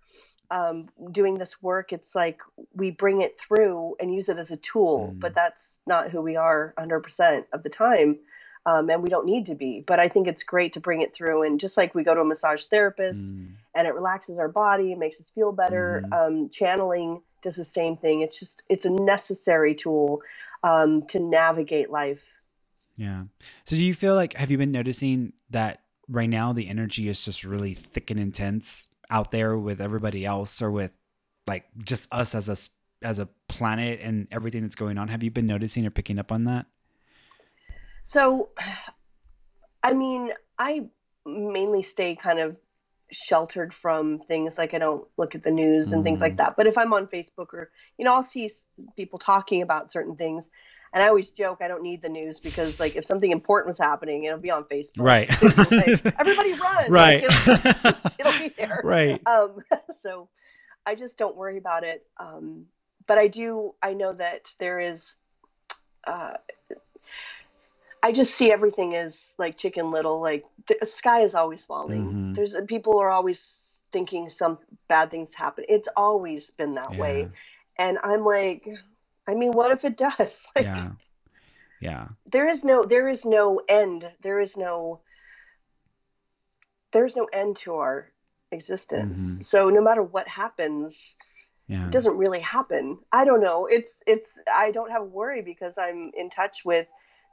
um, 0.51 0.89
doing 1.13 1.37
this 1.37 1.61
work. 1.63 1.93
It's 1.93 2.15
like 2.15 2.41
we 2.75 2.91
bring 2.91 3.21
it 3.21 3.39
through 3.39 3.97
and 4.01 4.15
use 4.15 4.31
it 4.31 4.39
as 4.39 4.51
a 4.51 4.57
tool, 4.57 5.13
mm. 5.15 5.21
but 5.21 5.35
that's 5.35 5.77
not 5.87 6.11
who 6.11 6.23
we 6.23 6.37
are 6.37 6.73
100% 6.79 7.45
of 7.53 7.63
the 7.63 7.69
time. 7.69 8.19
Um, 8.67 8.91
and 8.91 9.01
we 9.01 9.09
don't 9.09 9.27
need 9.27 9.47
to 9.47 9.55
be. 9.55 9.85
But 9.87 10.01
I 10.01 10.09
think 10.09 10.27
it's 10.27 10.43
great 10.43 10.73
to 10.73 10.81
bring 10.81 11.01
it 11.01 11.15
through. 11.15 11.45
And 11.45 11.59
just 11.59 11.77
like 11.77 11.95
we 11.95 12.03
go 12.03 12.15
to 12.15 12.21
a 12.21 12.25
massage 12.25 12.65
therapist 12.65 13.29
mm. 13.29 13.49
and 13.75 13.87
it 13.87 13.95
relaxes 13.95 14.41
our 14.41 14.49
body, 14.49 14.95
makes 14.97 15.21
us 15.21 15.31
feel 15.31 15.53
better, 15.53 16.05
mm. 16.07 16.27
um, 16.27 16.49
channeling 16.49 17.23
does 17.43 17.57
the 17.57 17.65
same 17.65 17.97
thing. 17.97 18.23
It's 18.23 18.39
just 18.39 18.63
it's 18.69 18.85
a 18.85 18.91
necessary 18.91 19.75
tool 19.75 20.21
um, 20.65 21.03
to 21.09 21.21
navigate 21.21 21.91
life. 21.91 22.27
Yeah. 22.97 23.25
So 23.67 23.77
do 23.77 23.85
you 23.85 23.95
feel 23.95 24.15
like 24.15 24.35
have 24.35 24.51
you 24.51 24.59
been 24.59 24.73
noticing 24.73 25.33
that 25.51 25.83
right 26.09 26.29
now 26.29 26.53
the 26.53 26.69
energy 26.69 27.09
is 27.09 27.25
just 27.25 27.45
really 27.45 27.75
thick 27.75 28.11
and 28.11 28.19
intense 28.19 28.89
out 29.11 29.31
there 29.31 29.57
with 29.57 29.81
everybody 29.81 30.25
else 30.25 30.61
or 30.61 30.71
with 30.71 30.91
like 31.47 31.65
just 31.85 32.09
us 32.11 32.35
as 32.35 32.49
a 32.49 32.57
as 33.07 33.19
a 33.19 33.29
planet 33.49 34.01
and 34.03 34.27
everything 34.31 34.63
that's 34.63 34.75
going 34.75 34.99
on? 34.99 35.09
Have 35.09 35.23
you 35.23 35.31
been 35.31 35.47
noticing 35.47 35.87
or 35.87 35.91
picking 35.91 36.19
up 36.19 36.33
on 36.33 36.45
that? 36.45 36.67
So, 38.07 38.51
I 39.83 39.93
mean, 39.93 40.31
I 40.57 40.87
mainly 41.27 41.83
stay 41.83 42.15
kind 42.15 42.39
of 42.39 42.57
sheltered 43.11 43.75
from 43.75 44.21
things 44.21 44.59
like 44.59 44.75
I 44.75 44.79
don't 44.79 45.05
look 45.17 45.35
at 45.35 45.43
the 45.43 45.51
news 45.51 45.93
and 45.93 46.05
things 46.05 46.21
like 46.21 46.35
mm. 46.35 46.37
that. 46.37 46.55
But 46.57 46.69
if 46.69 46.79
I'm 46.79 46.93
on 46.93 47.09
Facebook 47.09 47.53
or 47.53 47.73
you 47.99 48.05
know, 48.05 48.15
I'll 48.15 48.23
see 48.23 48.49
people 48.95 49.19
talking 49.19 49.61
about 49.61 49.91
certain 49.91 50.15
things. 50.15 50.49
And 50.95 51.03
I 51.03 51.09
always 51.09 51.31
joke 51.31 51.59
I 51.61 51.67
don't 51.67 51.83
need 51.83 52.01
the 52.01 52.09
news 52.09 52.39
because 52.39 52.79
like 52.79 52.95
if 52.95 53.05
something 53.05 53.33
important 53.33 53.67
was 53.67 53.79
happening, 53.79 54.23
it'll 54.23 54.39
be 54.39 54.53
on 54.53 54.63
Facebook. 54.67 55.01
Right. 55.01 55.29
like, 55.43 56.15
Everybody 56.21 56.53
run. 56.53 56.89
Right. 56.89 57.25
Like, 57.25 57.49
it'll, 57.49 57.83
just, 57.91 58.21
it'll, 58.21 58.39
be 58.39 58.55
there. 58.57 58.83
Right. 58.85 59.21
Um, 59.27 59.65
so 59.93 60.29
I 60.87 60.95
just 60.95 61.19
don't 61.19 61.35
worry 61.35 61.59
about 61.59 61.83
it. 61.83 62.07
Um, 62.19 62.67
but 63.09 63.19
I 63.19 63.27
do. 63.27 63.75
I 63.83 63.95
know 63.95 64.13
that 64.13 64.53
there 64.61 64.79
is. 64.79 65.17
Uh, 66.07 66.35
I 68.07 68.13
just 68.13 68.37
see 68.37 68.53
everything 68.53 68.95
as 68.95 69.35
like 69.37 69.59
Chicken 69.59 69.91
Little. 69.91 70.21
Like 70.21 70.45
the 70.69 70.87
sky 70.87 71.23
is 71.23 71.35
always 71.35 71.65
falling. 71.65 72.07
Mm-hmm. 72.07 72.33
There's 72.35 72.55
people 72.69 73.01
are 73.01 73.11
always 73.11 73.81
thinking 73.91 74.31
some 74.31 74.59
bad 74.87 75.11
things 75.11 75.35
happen. 75.35 75.65
It's 75.69 75.89
always 75.97 76.53
been 76.53 76.71
that 76.73 76.93
yeah. 76.93 77.01
way, 77.01 77.29
and 77.81 77.99
I'm 78.05 78.25
like, 78.25 78.65
I 79.27 79.35
mean, 79.35 79.51
what 79.51 79.73
if 79.73 79.85
it 79.85 79.97
does? 79.97 80.47
Like, 80.57 80.67
yeah, 80.67 80.91
yeah. 81.81 82.09
There 82.31 82.49
is 82.49 82.63
no, 82.63 82.85
there 82.85 83.09
is 83.09 83.25
no 83.25 83.61
end. 83.69 84.09
There 84.21 84.39
is 84.39 84.57
no, 84.57 85.01
there 86.93 87.05
is 87.05 87.17
no 87.17 87.25
end 87.33 87.57
to 87.65 87.75
our 87.75 88.13
existence. 88.53 89.35
Mm-hmm. 89.35 89.43
So 89.43 89.69
no 89.69 89.83
matter 89.83 90.05
what 90.05 90.29
happens, 90.29 91.17
yeah. 91.67 91.87
it 91.87 91.91
doesn't 91.91 92.17
really 92.17 92.39
happen. 92.39 92.99
I 93.11 93.25
don't 93.25 93.41
know. 93.41 93.67
It's 93.67 94.05
it's 94.07 94.39
I 94.55 94.71
don't 94.71 94.93
have 94.93 95.07
worry 95.07 95.43
because 95.43 95.77
I'm 95.77 96.13
in 96.17 96.31
touch 96.31 96.65
with 96.65 96.87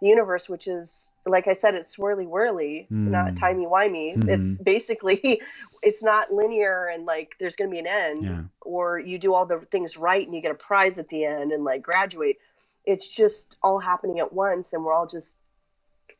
the 0.03 0.09
universe, 0.09 0.49
which 0.49 0.67
is 0.67 1.09
like 1.25 1.47
I 1.47 1.53
said, 1.53 1.73
it's 1.75 1.95
swirly 1.95 2.27
whirly, 2.27 2.87
Mm. 2.91 3.07
not 3.07 3.37
timey 3.37 3.65
wimey. 3.65 4.27
It's 4.27 4.57
basically 4.57 5.41
it's 5.81 6.03
not 6.03 6.33
linear 6.33 6.87
and 6.93 7.05
like 7.05 7.31
there's 7.39 7.55
gonna 7.55 7.71
be 7.71 7.79
an 7.79 7.87
end 7.87 8.23
yeah. 8.25 8.41
or 8.61 8.99
you 8.99 9.17
do 9.17 9.33
all 9.33 9.45
the 9.45 9.59
things 9.71 9.95
right 9.95 10.25
and 10.25 10.35
you 10.35 10.41
get 10.41 10.51
a 10.51 10.55
prize 10.55 10.99
at 10.99 11.07
the 11.07 11.23
end 11.23 11.53
and 11.53 11.63
like 11.63 11.81
graduate. 11.81 12.37
It's 12.85 13.07
just 13.07 13.55
all 13.63 13.79
happening 13.79 14.19
at 14.19 14.33
once 14.33 14.73
and 14.73 14.83
we're 14.83 14.93
all 14.93 15.07
just 15.07 15.37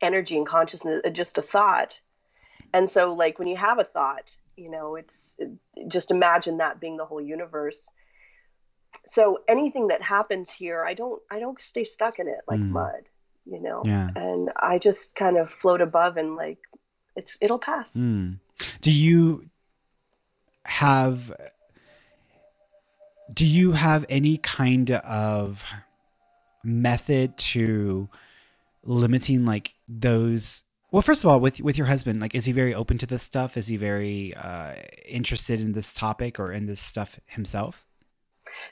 energy 0.00 0.38
and 0.38 0.46
consciousness, 0.46 1.02
uh, 1.04 1.10
just 1.10 1.36
a 1.36 1.42
thought. 1.42 2.00
And 2.72 2.88
so, 2.88 3.12
like, 3.12 3.38
when 3.38 3.48
you 3.48 3.56
have 3.56 3.78
a 3.78 3.84
thought, 3.84 4.34
you 4.56 4.70
know, 4.70 4.96
it's 4.96 5.34
just 5.88 6.10
imagine 6.10 6.56
that 6.58 6.80
being 6.80 6.96
the 6.96 7.04
whole 7.04 7.20
universe. 7.20 7.88
So 9.06 9.40
anything 9.46 9.88
that 9.88 10.00
happens 10.02 10.50
here, 10.50 10.82
I 10.84 10.94
don't, 10.94 11.20
I 11.30 11.38
don't 11.38 11.60
stay 11.60 11.84
stuck 11.84 12.18
in 12.18 12.28
it 12.28 12.40
like 12.48 12.60
Mm. 12.60 12.70
mud, 12.70 13.02
you 13.46 13.60
know, 13.60 13.82
Yeah. 13.84 14.10
and 14.16 14.50
I 14.56 14.78
just 14.78 15.14
kind 15.14 15.36
of 15.36 15.50
float 15.50 15.80
above 15.80 16.16
and 16.16 16.36
like, 16.36 16.58
it's, 17.16 17.38
it'll 17.40 17.58
pass. 17.58 17.96
Mm. 17.96 18.38
Do 18.80 18.90
you 18.90 19.46
have 20.64 21.32
do 23.32 23.46
you 23.46 23.72
have 23.72 24.04
any 24.08 24.36
kind 24.38 24.90
of 24.90 25.64
method 26.62 27.36
to 27.36 28.08
limiting 28.82 29.44
like 29.44 29.74
those 29.88 30.64
well 30.90 31.02
first 31.02 31.24
of 31.24 31.30
all 31.30 31.40
with 31.40 31.60
with 31.60 31.76
your 31.76 31.86
husband 31.86 32.20
like 32.20 32.34
is 32.34 32.44
he 32.44 32.52
very 32.52 32.74
open 32.74 32.96
to 32.98 33.06
this 33.06 33.22
stuff 33.22 33.56
is 33.56 33.66
he 33.66 33.76
very 33.76 34.34
uh 34.34 34.74
interested 35.06 35.60
in 35.60 35.72
this 35.72 35.92
topic 35.94 36.38
or 36.38 36.52
in 36.52 36.66
this 36.66 36.80
stuff 36.80 37.18
himself 37.26 37.86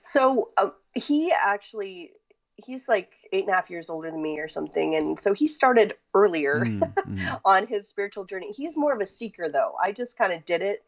So 0.02 0.50
uh, 0.56 0.70
he 0.94 1.32
actually, 1.32 2.12
he's 2.56 2.88
like 2.88 3.12
eight 3.32 3.44
and 3.44 3.52
a 3.52 3.54
half 3.54 3.70
years 3.70 3.88
older 3.88 4.10
than 4.10 4.22
me 4.22 4.38
or 4.38 4.48
something. 4.48 4.94
And 4.94 5.20
so 5.20 5.32
he 5.32 5.48
started 5.48 5.94
earlier. 6.14 6.60
Mm, 6.60 6.80
mm, 6.94 7.40
on 7.44 7.66
his 7.66 7.88
spiritual 7.88 8.24
journey. 8.24 8.52
He's 8.52 8.76
more 8.76 8.92
of 8.92 9.00
a 9.00 9.06
seeker, 9.06 9.48
though. 9.48 9.74
I 9.82 9.92
just 9.92 10.18
kind 10.18 10.32
of 10.32 10.44
did 10.44 10.62
it, 10.62 10.84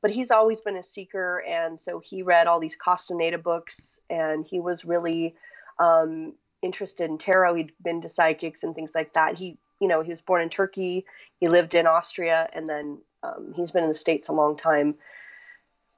but 0.00 0.10
he's 0.10 0.30
always 0.30 0.60
been 0.60 0.76
a 0.76 0.82
seeker, 0.82 1.42
and 1.46 1.78
so 1.78 1.98
he 1.98 2.22
read 2.22 2.46
all 2.46 2.60
these 2.60 2.76
Castaneda 2.76 3.38
books, 3.38 4.00
and 4.08 4.46
he 4.46 4.60
was 4.60 4.84
really 4.84 5.34
um, 5.78 6.34
interested 6.62 7.10
in 7.10 7.18
tarot. 7.18 7.54
He'd 7.54 7.72
been 7.82 8.00
to 8.02 8.08
psychics 8.08 8.62
and 8.62 8.74
things 8.74 8.94
like 8.94 9.14
that. 9.14 9.36
He, 9.36 9.58
you 9.80 9.88
know, 9.88 10.02
he 10.02 10.10
was 10.10 10.20
born 10.20 10.42
in 10.42 10.50
Turkey. 10.50 11.04
He 11.40 11.48
lived 11.48 11.74
in 11.74 11.86
Austria, 11.86 12.48
and 12.52 12.68
then 12.68 12.98
um, 13.22 13.52
he's 13.56 13.70
been 13.70 13.82
in 13.82 13.90
the 13.90 13.94
states 13.94 14.28
a 14.28 14.32
long 14.32 14.56
time. 14.56 14.94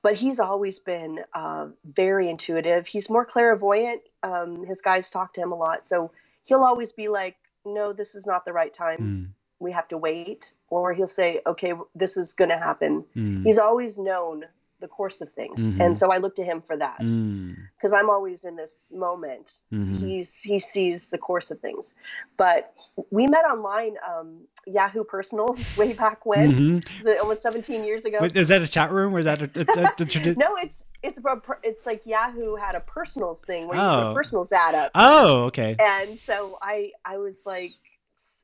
But 0.02 0.14
he's 0.14 0.40
always 0.40 0.78
been 0.78 1.20
uh, 1.34 1.68
very 1.84 2.30
intuitive. 2.30 2.86
He's 2.86 3.10
more 3.10 3.24
clairvoyant. 3.24 4.00
Um, 4.22 4.64
his 4.64 4.80
guys 4.80 5.10
talk 5.10 5.34
to 5.34 5.42
him 5.42 5.52
a 5.52 5.56
lot, 5.56 5.86
so 5.86 6.10
he'll 6.44 6.64
always 6.64 6.92
be 6.92 7.08
like, 7.08 7.36
"No, 7.66 7.92
this 7.92 8.14
is 8.14 8.26
not 8.26 8.44
the 8.44 8.52
right 8.52 8.74
time." 8.74 8.98
mm, 8.98 9.34
we 9.60 9.72
have 9.72 9.86
to 9.88 9.98
wait 9.98 10.52
or 10.68 10.94
he'll 10.94 11.06
say 11.06 11.40
okay 11.46 11.74
this 11.94 12.16
is 12.16 12.32
going 12.32 12.48
to 12.48 12.56
happen 12.56 13.04
mm, 13.14 13.44
he's 13.44 13.58
always 13.58 13.98
known 13.98 14.44
the 14.80 14.88
course 14.88 15.20
of 15.20 15.30
things. 15.32 15.72
Mhm. 15.72 15.84
and 15.84 15.96
so 15.96 16.10
i 16.10 16.18
look 16.18 16.34
to 16.36 16.44
him 16.44 16.60
for 16.60 16.76
that. 16.76 17.00
Mm, 17.00 17.56
because 17.76 17.92
i'm 17.92 18.10
always 18.10 18.44
in 18.44 18.56
this 18.56 18.88
moment. 18.92 19.60
Mhm. 19.72 19.96
he's 19.98 20.40
he 20.40 20.58
sees 20.58 21.10
the 21.10 21.18
course 21.18 21.50
of 21.50 21.60
things. 21.60 21.94
But 22.36 22.72
we 23.10 23.26
met 23.26 23.44
online 23.44 23.96
um, 24.08 24.40
yahoo 24.66 25.04
personals 25.04 25.58
way 25.76 25.92
back 25.92 26.26
when. 26.26 26.80
Mhm. 26.82 27.20
Almost 27.20 27.42
17 27.42 27.84
years 27.84 28.04
ago? 28.04 28.18
Wait, 28.20 28.36
is 28.36 28.48
that 28.48 28.62
a 28.62 28.66
chat 28.66 28.90
room? 28.92 29.14
Or 29.14 29.20
is 29.20 29.24
that 29.24 29.40
a, 29.42 29.50
a, 29.54 29.82
a, 29.82 30.30
a 30.30 30.34
no 30.44 30.56
it's 30.56 30.84
it's 31.02 31.18
a, 31.18 31.42
it's 31.62 31.86
like 31.86 32.04
yahoo 32.06 32.56
had 32.56 32.74
a 32.74 32.80
personals 32.80 33.44
thing 33.44 33.68
where 33.68 33.76
you 33.78 33.82
Oh. 33.84 34.02
put 34.04 34.10
a 34.10 34.14
personals 34.14 34.52
ad 34.52 34.74
up. 34.74 34.90
Oh 34.94 35.44
okay. 35.44 35.76
And 35.78 36.18
so 36.18 36.58
i 36.62 36.92
i 37.04 37.16
was 37.18 37.44
like 37.46 37.72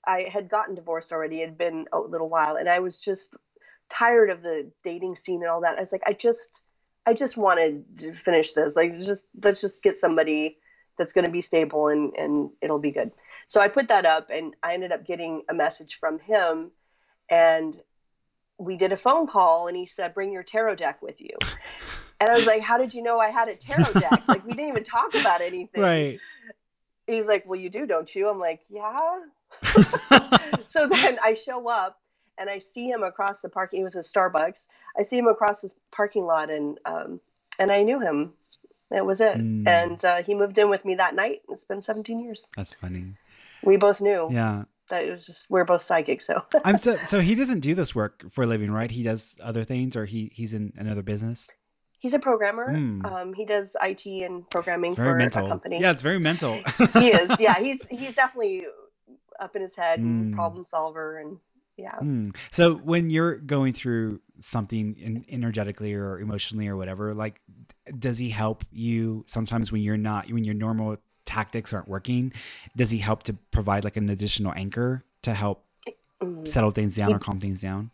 i 0.07 0.22
had 0.32 0.49
gotten 0.49 0.74
divorced 0.74 1.12
already. 1.12 1.43
It 1.43 1.47
had 1.51 1.59
been 1.59 1.87
a 1.93 1.99
little 2.01 2.28
while. 2.28 2.57
And 2.57 2.68
i 2.68 2.78
was 2.78 2.99
just 3.01 3.34
tired 3.89 4.30
of 4.30 4.43
the 4.43 4.70
dating 4.82 5.16
scene 5.16 5.43
and 5.43 5.51
all 5.51 5.61
that. 5.61 5.76
I 5.76 5.80
was 5.80 5.93
like 5.93 6.03
i 6.07 6.12
just 6.12 6.64
i 7.07 7.14
just 7.14 7.37
wanted 7.37 7.84
to 7.99 8.14
finish 8.14 8.53
this. 8.53 8.76
Like 8.76 8.97
just 8.99 9.26
let's 9.43 9.61
just 9.61 9.82
get 9.82 9.97
somebody 9.97 10.59
that's 10.99 11.12
going 11.12 11.24
to 11.24 11.30
be 11.30 11.41
stable 11.41 11.89
and 11.89 12.14
and 12.14 12.51
it'll 12.61 12.78
be 12.78 12.91
good. 12.91 13.12
So 13.49 13.61
i 13.61 13.68
put 13.68 13.89
that 13.89 14.07
up 14.07 14.30
and 14.30 14.55
i 14.62 14.74
ended 14.74 14.93
up 14.93 15.07
getting 15.07 15.43
a 15.49 15.55
message 15.55 15.99
from 15.99 16.18
him 16.18 16.70
and 17.30 17.80
we 18.59 18.76
did 18.76 18.93
a 18.93 18.97
phone 18.97 19.26
call 19.26 19.68
and 19.68 19.76
he 19.76 19.87
said 19.87 20.14
bring 20.14 20.32
your 20.32 20.43
tarot 20.43 20.76
deck 20.76 21.01
with 21.03 21.20
you. 21.20 21.37
And 22.20 22.30
i 22.30 22.34
was 22.34 22.47
like 22.47 22.62
how 22.62 22.78
did 22.78 22.93
you 22.93 23.03
know 23.03 23.18
i 23.18 23.30
had 23.30 23.49
a 23.49 23.57
tarot 23.57 23.93
deck? 23.93 24.22
Like 24.28 24.45
we 24.45 24.53
didn't 24.53 24.68
even 24.68 24.84
talk 24.84 25.14
about 25.14 25.41
anything. 25.41 25.82
Right. 25.82 26.18
He's 27.07 27.28
like, 27.28 27.45
Well, 27.47 27.61
you 27.61 27.70
do, 27.70 27.87
don't 27.87 28.12
you? 28.14 28.28
I'm 28.28 28.41
like, 28.41 28.62
Yeah. 28.68 29.20
so 30.66 30.89
then 30.89 31.18
I 31.22 31.34
show 31.34 31.68
up 31.68 32.01
and 32.39 32.49
I 32.51 32.59
see 32.59 32.89
him 32.89 33.03
across 33.03 33.41
the 33.43 33.49
parking. 33.49 33.80
He 33.80 33.84
was 33.84 33.97
at 33.97 34.05
Starbucks. 34.05 34.68
I 34.99 35.03
see 35.03 35.18
him 35.18 35.26
across 35.28 35.61
the 35.62 35.70
parking 35.93 36.24
lot, 36.26 36.51
and 36.51 36.78
um, 36.84 37.20
and 37.59 37.70
I 37.72 37.82
knew 37.82 38.01
him. 38.01 38.32
That 38.91 39.05
was 39.05 39.20
it. 39.20 39.37
Mm. 39.39 39.66
And 39.66 40.05
uh, 40.05 40.22
he 40.22 40.34
moved 40.34 40.59
in 40.59 40.70
with 40.70 40.84
me 40.84 40.95
that 40.97 41.14
night. 41.14 41.43
It's 41.49 41.64
been 41.64 41.80
17 41.80 42.20
years. 42.22 42.47
that's 42.57 42.72
funny 42.72 43.14
We 43.64 43.76
both 43.76 44.01
knew 44.01 44.28
yeah 44.30 44.62
that 44.91 45.05
it 45.05 45.11
was 45.11 45.26
just 45.26 45.51
we're 45.51 45.64
both 45.64 45.82
psychics. 45.82 46.24
So 46.26 46.45
I'm 46.64 46.78
so 46.78 46.95
so 46.97 47.20
he 47.20 47.34
doesn't 47.34 47.61
do 47.61 47.74
this 47.74 47.95
work 47.95 48.24
for 48.30 48.45
a 48.45 48.47
living, 48.47 48.70
right? 48.70 48.91
He 48.91 49.03
does 49.03 49.34
other 49.43 49.64
things, 49.64 49.97
or 49.97 50.05
he 50.05 50.30
he's 50.32 50.55
in 50.55 50.72
another 50.76 51.03
business. 51.03 51.49
he's 51.99 52.14
a 52.14 52.20
programmer. 52.20 52.70
Hmm. 52.72 53.05
Um, 53.05 53.34
he 53.34 53.45
does 53.45 53.74
IT 53.82 54.07
and 54.07 54.49
programming 54.51 54.95
for 54.95 55.16
mental. 55.16 55.47
a 55.47 55.49
company. 55.49 55.80
Yeah, 55.80 55.91
it's 55.91 56.03
very 56.03 56.20
mental. 56.20 56.61
he 56.95 57.09
is. 57.11 57.30
Yeah, 57.41 57.59
he's 57.59 57.84
he's 57.91 58.14
definitely 58.14 58.66
up 59.41 59.57
in 59.57 59.62
his 59.62 59.74
head 59.74 59.99
and 59.99 60.32
Mm. 60.32 60.37
problem 60.37 60.64
solver 60.64 61.18
and 61.18 61.39
yeah. 61.77 61.97
Hmm. 61.97 62.31
So 62.51 62.74
when 62.77 63.11
you're 63.11 63.37
going 63.37 63.72
through 63.72 64.20
something 64.39 64.97
in, 64.99 65.24
energetically 65.29 65.95
or 65.95 66.20
emotionally 66.20 66.68
or 66.68 66.77
whatever, 66.77 67.14
like, 67.14 67.41
does 67.99 68.18
he 68.18 68.31
help 68.31 68.64
you 68.72 69.24
sometimes 69.27 69.70
when 69.72 69.83
you're 69.83 69.97
not 69.97 70.31
when 70.31 70.45
your 70.45 70.55
normal 70.55 70.97
tactics 71.24 71.72
aren't 71.72 71.89
working? 71.89 72.33
Does 72.77 72.91
he 72.91 72.99
help 72.99 73.22
to 73.24 73.35
provide 73.51 73.85
like 73.85 73.97
an 73.97 74.09
additional 74.11 74.53
anchor 74.57 75.05
to 75.22 75.35
help 75.35 75.62
Mm. 76.22 76.49
settle 76.49 76.70
things 76.70 76.97
down 76.97 77.09
He- 77.09 77.14
or 77.14 77.18
calm 77.18 77.41
things 77.41 77.61
down? 77.61 77.91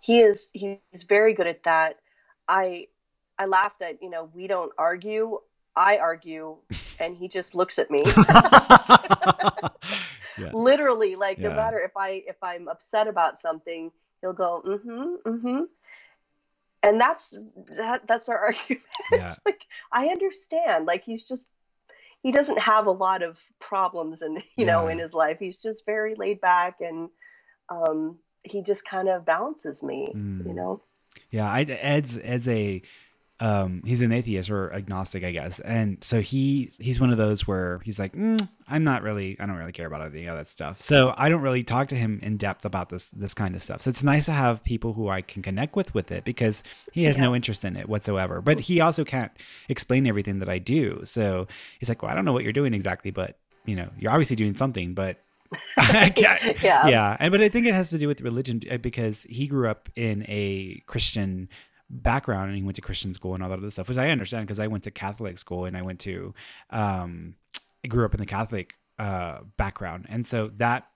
he 0.00 0.20
is 0.20 0.48
he's 0.52 1.02
very 1.08 1.34
good 1.34 1.46
at 1.46 1.62
that 1.64 1.98
i 2.48 2.86
i 3.38 3.46
laugh 3.46 3.78
that 3.78 4.00
you 4.02 4.10
know 4.10 4.30
we 4.34 4.46
don't 4.46 4.72
argue 4.78 5.38
i 5.76 5.98
argue 5.98 6.56
and 6.98 7.16
he 7.16 7.28
just 7.28 7.54
looks 7.54 7.78
at 7.78 7.90
me 7.90 8.04
yeah. 10.38 10.50
literally 10.52 11.16
like 11.16 11.38
no 11.38 11.54
matter 11.54 11.78
if 11.78 11.96
i 11.96 12.22
if 12.26 12.36
i'm 12.42 12.68
upset 12.68 13.06
about 13.08 13.38
something 13.38 13.90
he'll 14.20 14.32
go 14.32 14.62
mm-hmm 14.66 15.14
mm-hmm. 15.26 15.64
And 16.82 17.00
that's 17.00 17.34
that 17.76 18.06
that's 18.06 18.28
our 18.28 18.38
argument. 18.46 18.84
Yeah. 19.10 19.34
like 19.44 19.66
i 19.92 20.06
understand. 20.06 20.86
Like 20.86 21.04
he's 21.04 21.24
just 21.24 21.48
he 22.22 22.32
doesn't 22.32 22.58
have 22.58 22.86
a 22.86 22.92
lot 22.92 23.22
of 23.22 23.40
problems 23.58 24.22
and 24.22 24.42
you 24.56 24.64
know 24.64 24.88
in 24.88 24.98
his 24.98 25.14
life. 25.14 25.38
He's 25.40 25.58
just 25.58 25.84
very 25.86 26.14
laid 26.14 26.40
back 26.40 26.76
and 26.80 27.08
um 27.68 28.18
he 28.44 28.62
just 28.62 28.84
kind 28.84 29.08
of 29.08 29.26
balances 29.26 29.82
me 29.82 30.12
Mm. 30.14 30.46
you 30.46 30.54
know? 30.54 30.80
Yeah, 31.30 31.50
I, 31.50 31.62
Ed's 31.62 32.18
Ed's 32.22 32.48
a 32.48 32.80
um 33.40 33.82
he's 33.86 34.02
an 34.02 34.10
atheist 34.12 34.50
or 34.50 34.72
agnostic, 34.72 35.22
I 35.22 35.30
guess, 35.30 35.60
and 35.60 36.02
so 36.02 36.20
he 36.20 36.70
he's 36.78 37.00
one 37.00 37.10
of 37.10 37.18
those 37.18 37.46
where 37.46 37.80
he's 37.84 37.98
like, 37.98 38.12
mm, 38.14 38.48
I'm 38.66 38.82
not 38.84 39.02
really, 39.02 39.36
I 39.38 39.46
don't 39.46 39.56
really 39.56 39.72
care 39.72 39.86
about 39.86 40.02
any 40.02 40.26
of 40.26 40.36
that 40.36 40.46
stuff. 40.46 40.80
So 40.80 41.14
I 41.16 41.28
don't 41.28 41.40
really 41.40 41.62
talk 41.62 41.88
to 41.88 41.94
him 41.94 42.18
in 42.22 42.36
depth 42.36 42.64
about 42.64 42.88
this 42.88 43.08
this 43.10 43.34
kind 43.34 43.54
of 43.54 43.62
stuff. 43.62 43.82
So 43.82 43.90
it's 43.90 44.02
nice 44.02 44.26
to 44.26 44.32
have 44.32 44.64
people 44.64 44.92
who 44.94 45.08
I 45.08 45.22
can 45.22 45.42
connect 45.42 45.76
with 45.76 45.94
with 45.94 46.10
it 46.10 46.24
because 46.24 46.62
he 46.92 47.04
has 47.04 47.16
no 47.16 47.34
interest 47.34 47.64
in 47.64 47.76
it 47.76 47.88
whatsoever. 47.88 48.40
But 48.40 48.58
he 48.60 48.80
also 48.80 49.04
can't 49.04 49.32
explain 49.68 50.06
everything 50.06 50.40
that 50.40 50.48
I 50.48 50.58
do. 50.58 51.02
So 51.04 51.46
he's 51.78 51.88
like, 51.88 52.02
well, 52.02 52.10
I 52.10 52.14
don't 52.14 52.24
know 52.24 52.32
what 52.32 52.42
you're 52.44 52.52
doing 52.52 52.74
exactly, 52.74 53.10
but 53.12 53.38
you 53.66 53.76
know, 53.76 53.88
you're 53.98 54.10
obviously 54.12 54.36
doing 54.36 54.56
something, 54.56 54.94
but. 54.94 55.18
Yeah. 56.62 56.88
yeah 56.88 57.16
and 57.20 57.32
but 57.32 57.40
i 57.40 57.48
think 57.48 57.66
it 57.66 57.72
has 57.72 57.88
to 57.88 57.96
do 57.96 58.06
with 58.06 58.20
religion 58.20 58.60
uh, 58.70 58.76
because 58.76 59.22
he 59.30 59.46
grew 59.46 59.66
up 59.66 59.88
in 59.96 60.26
a 60.28 60.82
christian 60.86 61.48
background 61.90 62.48
and 62.48 62.56
he 62.56 62.62
went 62.62 62.76
to 62.76 62.82
christian 62.82 63.14
school 63.14 63.34
and 63.34 63.42
all 63.42 63.48
that 63.48 63.58
other 63.58 63.70
stuff 63.70 63.88
which 63.88 63.96
i 63.98 64.10
understand 64.10 64.46
because 64.46 64.58
i 64.58 64.66
went 64.66 64.84
to 64.84 64.90
catholic 64.90 65.38
school 65.38 65.64
and 65.64 65.76
i 65.76 65.82
went 65.82 65.98
to 65.98 66.34
um 66.70 67.34
i 67.84 67.88
grew 67.88 68.04
up 68.04 68.14
in 68.14 68.20
the 68.20 68.26
catholic 68.26 68.74
uh 68.98 69.40
background. 69.56 70.06
And 70.08 70.26
so 70.26 70.50
that 70.56 70.88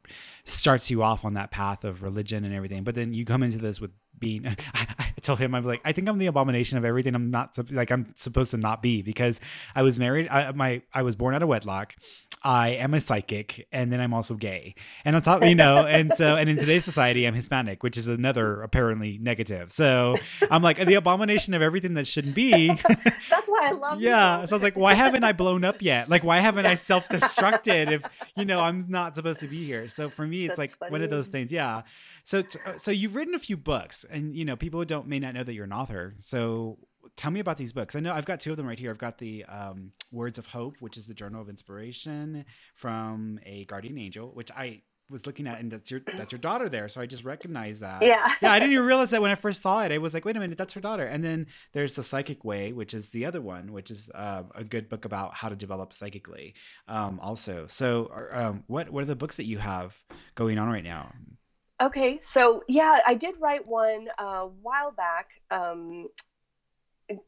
starts 0.44 0.90
you 0.90 1.02
off 1.02 1.24
on 1.24 1.34
that 1.34 1.50
path 1.50 1.84
of 1.84 2.02
religion 2.02 2.44
and 2.44 2.52
everything. 2.52 2.82
But 2.82 2.94
then 2.94 3.14
you 3.14 3.24
come 3.24 3.42
into 3.42 3.58
this 3.58 3.80
with 3.80 3.92
being 4.18 4.44
I, 4.74 5.11
told 5.22 5.38
him 5.38 5.54
i'm 5.54 5.64
like 5.64 5.80
i 5.84 5.92
think 5.92 6.08
i'm 6.08 6.18
the 6.18 6.26
abomination 6.26 6.78
of 6.78 6.84
everything 6.84 7.14
i'm 7.14 7.30
not 7.30 7.56
like 7.70 7.90
i'm 7.90 8.12
supposed 8.16 8.50
to 8.50 8.56
not 8.56 8.82
be 8.82 9.02
because 9.02 9.40
i 9.74 9.82
was 9.82 9.98
married 9.98 10.28
i 10.28 10.52
my 10.52 10.82
i 10.92 11.02
was 11.02 11.16
born 11.16 11.34
out 11.34 11.42
of 11.42 11.48
wedlock 11.48 11.94
I 12.44 12.70
am 12.70 12.92
a 12.92 13.00
psychic 13.00 13.68
and 13.70 13.92
then 13.92 14.00
I'm 14.00 14.12
also 14.12 14.34
gay. 14.34 14.74
And 15.04 15.14
on 15.14 15.22
top, 15.22 15.44
you 15.44 15.54
know, 15.54 15.86
and 15.86 16.12
so, 16.16 16.34
and 16.34 16.48
in 16.48 16.56
today's 16.56 16.84
society, 16.84 17.24
I'm 17.24 17.34
Hispanic, 17.34 17.82
which 17.82 17.96
is 17.96 18.08
another 18.08 18.62
apparently 18.62 19.18
negative. 19.18 19.70
So 19.70 20.16
I'm 20.50 20.62
like 20.62 20.84
the 20.84 20.94
abomination 20.94 21.54
of 21.54 21.62
everything 21.62 21.94
that 21.94 22.06
shouldn't 22.06 22.34
be. 22.34 22.68
That's 23.30 23.48
why 23.48 23.68
I 23.68 23.72
love 23.72 24.00
Yeah. 24.00 24.44
So 24.44 24.54
I 24.54 24.56
was 24.56 24.62
like, 24.62 24.76
why 24.76 24.94
haven't 24.94 25.22
I 25.22 25.32
blown 25.32 25.64
up 25.64 25.82
yet? 25.82 26.08
Like, 26.08 26.24
why 26.24 26.40
haven't 26.40 26.66
I 26.66 26.74
self 26.74 27.06
destructed 27.08 27.92
if, 27.92 28.02
you 28.36 28.44
know, 28.44 28.60
I'm 28.60 28.86
not 28.88 29.14
supposed 29.14 29.40
to 29.40 29.46
be 29.46 29.64
here? 29.64 29.86
So 29.86 30.10
for 30.10 30.26
me, 30.26 30.44
it's 30.44 30.50
That's 30.50 30.58
like 30.58 30.78
funny. 30.78 30.92
one 30.92 31.02
of 31.02 31.10
those 31.10 31.28
things. 31.28 31.52
Yeah. 31.52 31.82
So, 32.24 32.42
uh, 32.66 32.76
so 32.76 32.90
you've 32.90 33.14
written 33.14 33.34
a 33.34 33.38
few 33.38 33.56
books 33.56 34.04
and, 34.08 34.36
you 34.36 34.44
know, 34.44 34.56
people 34.56 34.84
don't, 34.84 35.06
may 35.12 35.18
not 35.18 35.34
know 35.34 35.44
that 35.44 35.52
you're 35.52 35.66
an 35.66 35.74
author. 35.74 36.16
So 36.20 36.78
tell 37.16 37.30
me 37.30 37.40
about 37.40 37.58
these 37.58 37.74
books. 37.74 37.94
I 37.94 38.00
know 38.00 38.14
I've 38.14 38.24
got 38.24 38.40
two 38.40 38.50
of 38.50 38.56
them 38.56 38.66
right 38.66 38.78
here. 38.78 38.90
I've 38.90 38.96
got 38.96 39.18
the 39.18 39.44
um, 39.44 39.92
Words 40.10 40.38
of 40.38 40.46
Hope, 40.46 40.76
which 40.80 40.96
is 40.96 41.06
the 41.06 41.12
Journal 41.12 41.42
of 41.42 41.50
Inspiration 41.50 42.46
from 42.74 43.38
a 43.44 43.66
guardian 43.66 43.98
angel, 43.98 44.30
which 44.32 44.50
I 44.50 44.80
was 45.10 45.26
looking 45.26 45.46
at, 45.46 45.60
and 45.60 45.70
that's 45.70 45.90
your 45.90 46.00
that's 46.16 46.32
your 46.32 46.38
daughter 46.38 46.70
there. 46.70 46.88
So 46.88 47.02
I 47.02 47.06
just 47.06 47.24
recognized 47.24 47.82
that. 47.82 48.02
Yeah. 48.02 48.32
yeah, 48.40 48.52
I 48.52 48.58
didn't 48.58 48.72
even 48.72 48.86
realize 48.86 49.10
that 49.10 49.20
when 49.20 49.30
I 49.30 49.34
first 49.34 49.60
saw 49.60 49.82
it. 49.84 49.92
I 49.92 49.98
was 49.98 50.14
like, 50.14 50.24
wait 50.24 50.38
a 50.38 50.40
minute, 50.40 50.56
that's 50.56 50.72
her 50.72 50.80
daughter. 50.80 51.04
And 51.04 51.22
then 51.22 51.48
there's 51.74 51.94
the 51.94 52.02
Psychic 52.02 52.42
Way, 52.42 52.72
which 52.72 52.94
is 52.94 53.10
the 53.10 53.26
other 53.26 53.42
one, 53.42 53.72
which 53.72 53.90
is 53.90 54.10
uh, 54.14 54.44
a 54.54 54.64
good 54.64 54.88
book 54.88 55.04
about 55.04 55.34
how 55.34 55.50
to 55.50 55.56
develop 55.56 55.92
psychically. 55.92 56.54
Um, 56.88 57.20
also, 57.20 57.66
so 57.68 58.10
um, 58.32 58.64
what 58.66 58.88
what 58.88 59.02
are 59.02 59.12
the 59.12 59.14
books 59.14 59.36
that 59.36 59.46
you 59.46 59.58
have 59.58 59.94
going 60.34 60.56
on 60.58 60.70
right 60.70 60.84
now? 60.84 61.12
Okay, 61.82 62.20
so 62.22 62.62
yeah, 62.68 63.00
I 63.06 63.14
did 63.14 63.34
write 63.40 63.66
one 63.66 64.08
a 64.18 64.46
while 64.46 64.92
back, 64.92 65.30
um, 65.50 66.08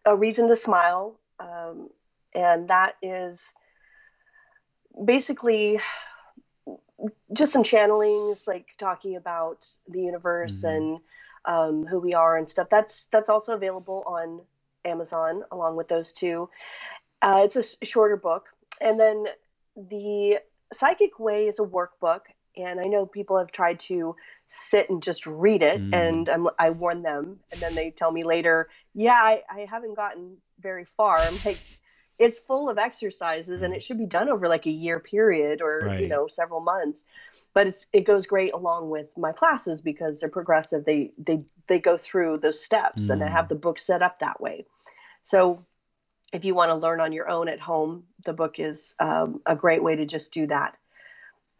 A 0.05 0.16
Reason 0.16 0.48
to 0.48 0.57
Smile, 0.57 1.18
um, 1.40 1.90
and 2.34 2.68
that 2.68 2.94
is 3.02 3.52
basically 5.05 5.80
just 7.32 7.52
some 7.52 7.64
channelings, 7.64 8.46
like 8.46 8.66
talking 8.78 9.16
about 9.16 9.66
the 9.88 10.00
universe 10.02 10.62
Mhm. 10.62 10.76
and 10.76 11.00
um, 11.46 11.86
who 11.86 12.00
we 12.00 12.14
are 12.14 12.36
and 12.38 12.48
stuff. 12.48 12.68
That's 12.70 13.07
that's 13.07 13.28
also 13.28 13.55
available 13.55 14.05
on 14.07 14.46
Amazon 14.84 15.44
along 15.50 15.76
with 15.76 15.88
those 15.88 16.12
two. 16.12 16.48
Uh, 17.22 17.42
it's 17.44 17.57
a 17.57 17.86
shorter 17.86 18.16
book, 18.16 18.48
and 18.80 19.00
then 19.00 19.26
the 19.76 20.40
Psychic 20.72 21.18
Way 21.18 21.48
is 21.48 21.59
a 21.59 21.62
workbook, 21.64 22.22
and 22.57 22.80
I 22.80 22.84
know 22.84 23.07
people 23.07 23.38
have 23.38 23.52
tried 23.52 23.80
to 23.80 24.16
sit 24.55 24.90
and 24.90 25.02
just 25.02 25.26
read 25.26 25.62
it, 25.62 25.80
Mm. 25.80 25.92
and 25.92 26.28
I'm, 26.28 26.48
I 26.59 26.70
warn 26.70 27.02
them, 27.02 27.40
and 27.52 27.61
then 27.62 27.74
they 27.74 27.90
tell 27.90 28.12
me 28.12 28.24
later, 28.24 28.68
"Yeah, 28.94 29.14
I, 29.14 29.42
I 29.50 29.66
haven't 29.70 29.94
gotten 29.96 30.38
very 30.61 30.84
far." 30.84 31.26
I'm 31.26 31.40
like, 31.44 31.64
it's 32.18 32.38
full 32.40 32.68
of 32.70 32.78
exercises, 32.78 33.62
and 33.62 33.74
it 33.74 33.82
should 33.82 33.98
be 33.98 34.07
done 34.07 34.28
over 34.28 34.48
like 34.48 34.66
a 34.66 34.70
year 34.70 35.00
period 35.00 35.61
or 35.62 35.92
you 35.96 36.09
know 36.09 36.28
several 36.28 36.61
months, 36.61 37.05
but 37.55 37.66
it's 37.66 37.86
it 37.92 38.02
goes 38.07 38.26
great 38.26 38.52
along 38.55 38.90
with 38.90 39.09
my 39.16 39.32
classes 39.32 39.80
because 39.80 40.20
they're 40.20 40.28
progressive. 40.28 40.84
They 40.84 41.12
they 41.18 41.42
they 41.68 41.78
go 41.80 41.96
through 41.96 42.38
those 42.38 42.62
steps, 42.64 43.11
and 43.11 43.22
I 43.22 43.28
Mm. 43.28 43.32
have 43.32 43.48
the 43.48 43.55
book 43.57 43.78
set 43.78 44.02
up 44.02 44.20
that 44.20 44.40
way. 44.40 44.66
So 45.22 45.64
if 46.32 46.44
you 46.44 46.55
want 46.55 46.70
to 46.70 46.74
learn 46.76 47.00
on 47.00 47.12
your 47.12 47.28
own 47.28 47.48
at 47.48 47.61
home, 47.61 48.05
the 48.24 48.32
book 48.32 48.59
is 48.59 48.94
um, 49.00 49.40
a 49.46 49.57
great 49.57 49.82
way 49.82 49.96
to 49.96 50.07
just 50.07 50.32
do 50.32 50.46
that. 50.48 50.76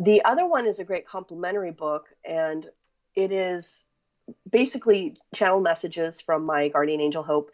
The 0.01 0.25
other 0.25 0.47
one 0.47 0.67
is 0.67 0.79
a 0.79 0.85
great 0.85 1.07
complementary 1.07 1.71
book, 1.73 2.07
and 2.25 2.69
it 3.17 3.33
is 3.33 3.85
basically 4.51 5.17
channel 5.35 5.61
messages 5.61 6.21
from 6.21 6.45
my 6.45 6.69
guardian 6.69 7.01
angel 7.01 7.23
Hope. 7.23 7.51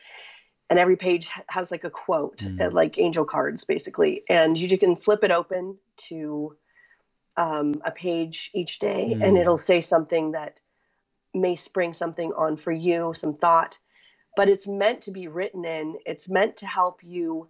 And 0.69 0.79
every 0.79 0.97
page 0.97 1.31
has 1.49 1.71
like 1.71 1.85
a 1.85 1.91
quote, 1.91 2.39
Mm. 2.39 2.73
like 2.73 2.99
angel 2.99 3.25
cards, 3.25 3.65
basically. 3.65 4.23
And 4.29 4.57
you 4.57 4.79
can 4.79 4.97
flip 4.97 5.25
it 5.25 5.33
open 5.33 5.79
to 6.09 6.57
um, 7.37 7.81
a 7.85 7.91
page 7.91 8.51
each 8.55 8.79
day, 8.79 9.17
and 9.21 9.37
Mm. 9.37 9.41
it'll 9.41 9.57
say 9.57 9.81
something 9.81 10.33
that 10.33 10.61
may 11.35 11.57
spring 11.57 11.95
something 11.95 12.33
on 12.35 12.57
for 12.57 12.73
you, 12.73 13.15
some 13.15 13.35
thought 13.35 13.79
but 14.37 14.49
it's 14.49 14.67
meant 14.67 15.03
to 15.03 15.11
be 15.11 15.29
written 15.29 15.65
in 15.65 15.97
it's 16.07 16.29
meant 16.29 16.57
to 16.57 16.67
help 16.67 17.03
you 17.03 17.49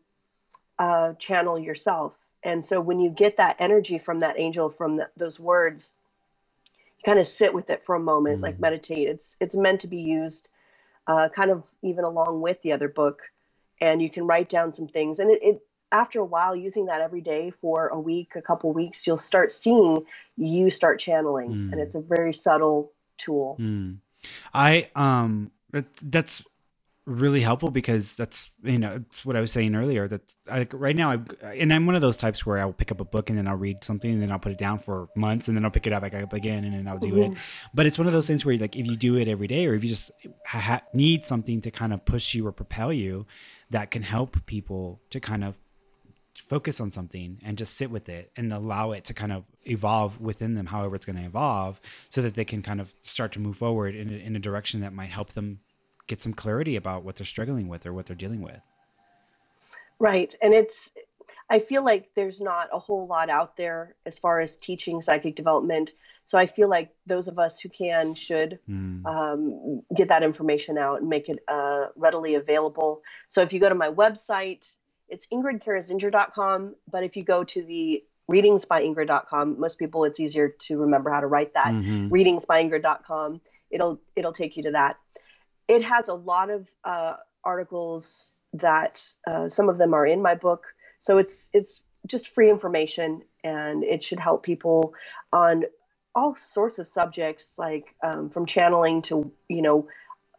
uh, 0.79 1.13
channel 1.15 1.59
yourself 1.59 2.15
and 2.43 2.65
so 2.65 2.81
when 2.81 2.99
you 2.99 3.11
get 3.11 3.37
that 3.37 3.57
energy 3.59 3.99
from 3.99 4.19
that 4.21 4.39
angel 4.39 4.69
from 4.71 4.97
th 4.97 5.09
those 5.17 5.39
words 5.39 5.93
kind 7.05 7.19
of 7.19 7.27
sit 7.27 7.53
with 7.55 7.71
it 7.71 7.85
for 7.85 7.95
a 7.95 8.01
moment 8.01 8.41
like 8.41 8.57
Mm. 8.57 8.61
meditate 8.61 9.09
it's 9.09 9.37
it's 9.41 9.55
meant 9.55 9.81
to 9.81 9.87
be 9.89 9.99
used 9.99 10.49
uh, 11.07 11.29
kind 11.35 11.51
of 11.51 11.67
even 11.83 12.05
along 12.05 12.41
with 12.41 12.61
the 12.63 12.73
other 12.73 12.89
book 12.89 13.23
and 13.81 14.03
you 14.03 14.11
can 14.11 14.27
write 14.27 14.49
down 14.49 14.73
some 14.73 14.87
things 14.87 15.19
and 15.19 15.31
it, 15.31 15.41
it 15.43 15.63
after 15.93 16.21
a 16.21 16.25
while 16.25 16.55
using 16.55 16.87
that 16.87 17.01
every 17.01 17.21
day 17.21 17.51
for 17.51 17.89
a 17.89 17.99
week 17.99 18.33
a 18.37 18.43
couple 18.43 18.73
weeks 18.73 19.07
you'll 19.07 19.17
start 19.19 19.51
seeing 19.51 20.05
you 20.37 20.71
start 20.71 21.01
channeling 21.01 21.51
Mm. 21.51 21.73
and 21.73 21.81
it's 21.81 21.95
a 21.95 22.01
very 22.01 22.33
subtle 22.33 22.93
tool 23.19 23.57
Hmm. 23.57 23.93
I 24.53 24.89
um 24.95 25.51
that's 26.03 26.45
really 27.11 27.41
helpful 27.41 27.71
because 27.71 28.15
that's 28.15 28.51
you 28.63 28.79
know 28.79 28.93
it's 28.97 29.25
what 29.25 29.35
I 29.35 29.41
was 29.41 29.51
saying 29.51 29.75
earlier 29.75 30.07
that 30.07 30.21
like 30.49 30.73
right 30.73 30.95
now 30.95 31.11
I 31.11 31.19
and 31.55 31.73
I'm 31.73 31.85
one 31.87 31.97
of 31.97 32.01
those 32.01 32.17
types 32.17 32.47
where 32.47 32.59
I'll 32.59 32.73
pick 32.73 32.93
up 32.93 33.01
a 33.01 33.05
book 33.05 33.29
and 33.31 33.39
then 33.39 33.49
I'll 33.49 33.57
read 33.57 33.83
something 33.83 34.11
and 34.11 34.23
then 34.23 34.31
I'll 34.31 34.39
put 34.39 34.53
it 34.53 34.59
down 34.59 34.79
for 34.79 35.09
months 35.17 35.49
and 35.49 35.57
then 35.57 35.65
I'll 35.65 35.71
pick 35.73 35.87
it 35.87 35.93
up 35.93 36.03
back 36.03 36.15
up 36.15 36.33
again 36.33 36.65
and 36.65 36.73
then 36.73 36.87
I'll 36.87 36.99
do 36.99 37.17
it. 37.21 37.33
Mhm. 37.33 37.37
But 37.75 37.87
it's 37.87 37.99
one 37.99 38.07
of 38.07 38.13
those 38.13 38.27
things 38.27 38.45
where 38.45 38.57
like 38.57 38.77
if 38.77 38.87
you 38.87 38.97
do 38.97 39.17
it 39.17 39.27
every 39.29 39.49
day 39.49 39.67
or 39.67 39.75
if 39.75 39.83
you 39.83 39.89
just 39.89 40.11
ha- 40.47 40.61
ha- 40.61 40.83
need 40.95 41.25
something 41.25 41.61
to 41.63 41.71
kind 41.71 41.93
of 41.93 42.05
push 42.05 42.33
you 42.35 42.47
or 42.47 42.53
propel 42.53 42.93
you, 42.93 43.27
that 43.71 43.91
can 43.91 44.03
help 44.03 44.47
people 44.47 45.01
to 45.11 45.21
kind 45.21 45.43
of 45.45 45.57
focus 46.49 46.81
on 46.81 46.91
something 46.91 47.39
and 47.45 47.59
just 47.59 47.77
sit 47.77 47.91
with 47.91 48.09
it 48.09 48.31
and 48.37 48.53
allow 48.53 48.93
it 48.93 49.05
to 49.05 49.15
kind 49.15 49.33
of 49.33 49.45
evolve 49.65 50.21
within 50.21 50.55
them 50.55 50.67
however 50.67 50.95
it's 50.97 51.05
going 51.05 51.17
to 51.17 51.25
evolve 51.25 51.81
so 52.09 52.23
that 52.23 52.35
they 52.35 52.45
can 52.45 52.63
kind 52.63 52.81
of 52.81 52.95
start 53.03 53.31
to 53.33 53.39
move 53.41 53.59
forward 53.59 53.95
in 53.95 54.09
a, 54.09 54.17
in 54.17 54.35
a 54.37 54.39
direction 54.39 54.81
that 54.81 54.93
might 54.93 55.11
help 55.11 55.33
them 55.35 55.61
get 56.11 56.21
some 56.21 56.35
clarity 56.35 56.75
about 56.77 57.05
what 57.05 57.15
they're 57.17 57.25
struggling 57.35 57.69
with 57.69 57.87
or 57.87 57.93
what 57.95 58.05
they're 58.07 58.17
dealing 58.25 58.43
with 58.43 58.61
Right. 59.99 60.35
And 60.41 60.55
it's, 60.55 60.91
I 61.51 61.59
feel 61.59 61.85
like 61.85 62.09
there's 62.17 62.41
not 62.41 62.69
a 62.73 62.79
whole 62.79 63.07
lot 63.07 63.29
out 63.29 63.57
there 63.59 63.95
as 64.07 64.19
far 64.19 64.41
as 64.41 64.57
teaching 64.57 65.03
psychic 65.03 65.37
development. 65.37 65.93
So 66.25 66.39
I 66.39 66.47
feel 66.47 66.69
like 66.71 66.89
those 67.07 67.29
of 67.29 67.39
us 67.39 67.61
who 67.61 67.69
can 67.69 68.15
should 68.15 68.59
Mm. 68.69 69.05
um, 69.05 69.83
get 69.95 70.09
that 70.09 70.23
information 70.23 70.79
out 70.79 71.01
and 71.01 71.09
make 71.11 71.29
it 71.29 71.41
uh, 71.49 71.89
readily 71.97 72.35
available. 72.37 73.03
So 73.29 73.43
if 73.43 73.53
you 73.53 73.61
go 73.61 73.69
to 73.69 73.75
my 73.75 73.91
website, 73.91 74.65
it's 75.11 75.27
ingridkerzinger.com. 75.27 76.77
But 76.91 77.05
if 77.05 77.15
you 77.17 77.23
go 77.25 77.45
to 77.45 77.63
the 77.63 78.03
readingsbyingrid.com, 78.31 79.61
most 79.61 79.79
people 79.79 80.05
it's 80.05 80.19
easier 80.21 80.49
to 80.67 80.79
remember 80.79 81.11
how 81.11 81.21
to 81.21 81.27
write 81.27 81.53
that 81.55 81.73
Mhm. 81.75 82.09
readingsbyingrid.com. 82.11 83.41
It'll 83.71 84.01
it'll 84.17 84.33
take 84.33 84.57
you 84.57 84.63
to 84.63 84.71
that. 84.71 84.97
It 85.71 85.85
has 85.85 86.09
a 86.09 86.15
lot 86.15 86.51
of 86.51 86.69
uh, 86.83 87.15
articles 87.45 88.33
that 88.55 89.07
uh, 89.25 89.49
some 89.49 89.69
of 89.69 89.79
them 89.79 89.95
are 89.95 90.05
in 90.05 90.21
my 90.21 90.35
book, 90.35 90.65
so 90.99 91.19
it's 91.19 91.49
it's 91.53 91.81
just 92.09 92.27
free 92.27 92.51
information, 92.51 93.23
and 93.45 93.85
it 93.85 94.03
should 94.03 94.19
help 94.19 94.43
people 94.43 94.95
on 95.33 95.63
all 96.13 96.35
sorts 96.35 96.81
of 96.81 96.89
subjects, 96.89 97.55
like 97.57 97.95
um, 98.03 98.31
from 98.31 98.47
channeling 98.47 99.01
to 99.03 99.31
you 99.49 99.63
know, 99.63 99.87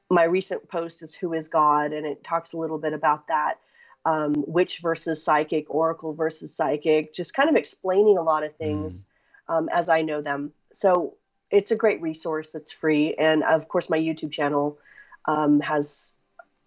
my 0.09 0.25
recent 0.25 0.67
post 0.67 1.01
is 1.01 1.15
"Who 1.15 1.31
is 1.31 1.47
God," 1.47 1.93
and 1.93 2.05
it 2.05 2.25
talks 2.25 2.51
a 2.51 2.57
little 2.57 2.77
bit 2.77 2.91
about 2.91 3.27
that. 3.29 3.55
Um, 4.03 4.43
witch 4.47 4.79
versus 4.81 5.23
psychic, 5.23 5.67
oracle 5.69 6.13
versus 6.13 6.53
psychic, 6.53 7.13
just 7.13 7.33
kind 7.33 7.49
of 7.49 7.55
explaining 7.55 8.17
a 8.17 8.23
lot 8.23 8.43
of 8.43 8.53
things 8.57 9.05
um, 9.47 9.69
as 9.71 9.87
I 9.87 10.01
know 10.01 10.21
them. 10.21 10.51
So 10.73 11.15
it's 11.51 11.71
a 11.71 11.75
great 11.77 12.01
resource. 12.01 12.53
It's 12.53 12.71
free, 12.73 13.13
and 13.13 13.43
of 13.43 13.69
course, 13.69 13.89
my 13.89 13.97
YouTube 13.97 14.33
channel 14.33 14.77
um, 15.25 15.59
has 15.59 16.11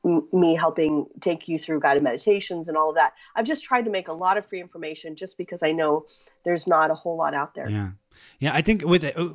m- 0.04 0.28
me 0.32 0.54
helping 0.54 1.06
take 1.20 1.48
you 1.48 1.58
through 1.58 1.80
guided 1.80 2.02
meditations 2.02 2.68
and 2.68 2.76
all 2.76 2.90
of 2.90 2.96
that. 2.96 3.12
I've 3.34 3.46
just 3.46 3.64
tried 3.64 3.84
to 3.84 3.90
make 3.90 4.08
a 4.08 4.12
lot 4.12 4.36
of 4.36 4.46
free 4.46 4.60
information, 4.60 5.16
just 5.16 5.38
because 5.38 5.62
I 5.62 5.72
know 5.72 6.06
there's 6.44 6.66
not 6.66 6.90
a 6.90 6.94
whole 6.94 7.16
lot 7.16 7.34
out 7.34 7.54
there. 7.54 7.68
Yeah. 7.68 7.90
Yeah, 8.38 8.54
I 8.54 8.62
think 8.62 8.84
with 8.84 9.04
uh, 9.04 9.30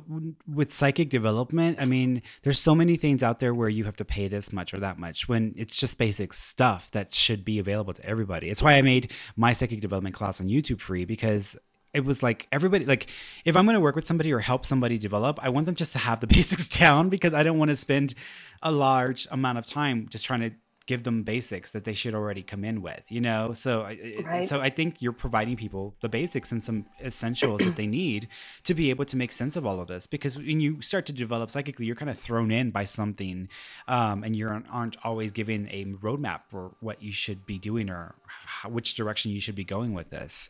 with 0.46 0.72
psychic 0.72 1.10
development, 1.10 1.78
I 1.80 1.84
mean, 1.84 2.22
there's 2.42 2.58
so 2.58 2.74
many 2.74 2.96
things 2.96 3.22
out 3.22 3.38
there 3.40 3.52
where 3.52 3.68
you 3.68 3.84
have 3.84 3.96
to 3.96 4.04
pay 4.04 4.26
this 4.28 4.52
much 4.54 4.72
or 4.72 4.78
that 4.78 4.98
much 4.98 5.28
when 5.28 5.54
it's 5.56 5.76
just 5.76 5.98
basic 5.98 6.32
stuff 6.32 6.90
that 6.92 7.14
should 7.14 7.44
be 7.44 7.58
available 7.58 7.92
to 7.92 8.04
everybody. 8.04 8.48
It's 8.48 8.62
why 8.62 8.74
I 8.74 8.82
made 8.82 9.12
my 9.36 9.52
psychic 9.52 9.80
development 9.80 10.14
class 10.14 10.40
on 10.40 10.48
YouTube 10.48 10.80
free 10.80 11.04
because 11.04 11.58
it 11.92 12.04
was 12.04 12.22
like 12.22 12.46
everybody 12.52 12.84
like 12.84 13.08
if 13.44 13.56
I'm 13.56 13.64
going 13.64 13.74
to 13.74 13.80
work 13.80 13.96
with 13.96 14.06
somebody 14.06 14.32
or 14.32 14.40
help 14.40 14.64
somebody 14.64 14.98
develop, 14.98 15.38
I 15.42 15.48
want 15.48 15.66
them 15.66 15.74
just 15.74 15.92
to 15.92 15.98
have 15.98 16.20
the 16.20 16.26
basics 16.36 16.68
down 16.68 17.08
because 17.08 17.34
I 17.34 17.42
don't 17.42 17.58
want 17.58 17.70
to 17.70 17.76
spend 17.76 18.14
a 18.62 18.70
large 18.70 19.26
amount 19.30 19.58
of 19.58 19.66
time 19.66 20.06
just 20.08 20.24
trying 20.24 20.40
to 20.40 20.50
give 20.86 21.04
them 21.04 21.22
basics 21.22 21.70
that 21.70 21.84
they 21.84 21.92
should 21.92 22.14
already 22.14 22.42
come 22.42 22.64
in 22.64 22.82
with, 22.82 23.04
you 23.10 23.20
know? 23.20 23.52
So 23.52 23.82
Right. 23.84 24.48
so 24.48 24.60
I 24.60 24.70
think 24.70 25.00
you're 25.00 25.12
providing 25.12 25.56
people 25.56 25.94
the 26.00 26.08
basics 26.08 26.50
and 26.50 26.64
some 26.64 26.86
essentials 27.00 27.60
that 27.60 27.76
they 27.76 27.86
need 28.02 28.26
to 28.64 28.74
be 28.74 28.90
able 28.90 29.04
to 29.04 29.16
make 29.16 29.30
sense 29.30 29.54
of 29.54 29.64
all 29.64 29.80
of 29.80 29.86
this 29.86 30.08
because 30.08 30.36
when 30.36 30.58
you 30.58 30.80
start 30.82 31.06
to 31.06 31.12
develop 31.12 31.50
psychically 31.50 31.86
you're 31.86 31.94
kind 31.94 32.10
of 32.10 32.18
thrown 32.18 32.50
in 32.50 32.72
by 32.72 32.84
something 32.84 33.48
um, 33.86 34.24
and 34.24 34.34
you 34.34 34.48
aren't, 34.48 34.66
aren't 34.68 34.96
always 35.04 35.30
given 35.30 35.68
a 35.70 35.84
roadmap 35.84 36.40
for 36.48 36.72
what 36.80 37.00
you 37.00 37.12
should 37.12 37.46
be 37.46 37.58
doing 37.58 37.88
or 37.88 38.16
how, 38.26 38.68
which 38.68 38.94
direction 38.94 39.30
you 39.30 39.38
should 39.38 39.54
be 39.54 39.64
going 39.64 39.94
with 39.94 40.10
this 40.10 40.48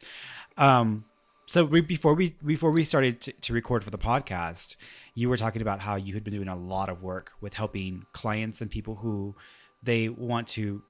um, 0.57 1.05
so 1.51 1.65
we, 1.65 1.81
before 1.81 2.15
we 2.15 2.33
before 2.47 2.71
we 2.71 2.85
started 2.85 3.21
to, 3.23 3.33
to 3.33 3.53
record 3.53 3.83
for 3.83 3.91
the 3.91 3.99
podcast, 3.99 4.77
you 5.17 5.29
were 5.29 5.37
talking 5.37 5.63
about 5.63 5.81
how 5.81 5.97
you 5.97 6.15
had 6.15 6.23
been 6.23 6.33
doing 6.33 6.47
a 6.47 6.55
lot 6.55 6.89
of 6.89 7.03
work 7.03 7.33
with 7.41 7.55
helping 7.55 8.07
clients 8.13 8.61
and 8.61 8.71
people 8.71 8.95
who 8.95 9.35
they 9.83 10.09
want 10.09 10.47
to 10.47 10.81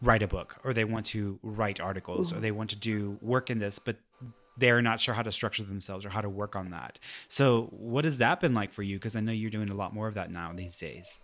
write 0.00 0.22
a 0.22 0.26
book 0.26 0.56
or 0.64 0.72
they 0.72 0.84
want 0.84 1.04
to 1.04 1.38
write 1.42 1.78
articles 1.78 2.32
or 2.32 2.36
mm-hmm. 2.36 2.42
they 2.44 2.52
want 2.52 2.70
to 2.70 2.76
do 2.76 3.18
work 3.20 3.50
in 3.50 3.58
this, 3.58 3.78
but 3.78 3.98
they're 4.56 4.80
not 4.80 4.98
sure 4.98 5.12
how 5.12 5.20
to 5.20 5.30
structure 5.30 5.62
themselves 5.62 6.06
or 6.06 6.08
how 6.08 6.22
to 6.22 6.30
work 6.30 6.56
on 6.56 6.70
that. 6.70 6.98
So, 7.28 7.68
what 7.70 8.06
has 8.06 8.16
that 8.16 8.40
been 8.40 8.54
like 8.54 8.72
for 8.72 8.82
you? 8.82 8.96
Because 8.96 9.14
I 9.14 9.20
know 9.20 9.32
you're 9.32 9.50
doing 9.50 9.68
a 9.68 9.74
lot 9.74 9.92
more 9.92 10.08
of 10.08 10.14
that 10.14 10.30
now 10.30 10.54
these 10.54 10.76
days. 10.76 11.18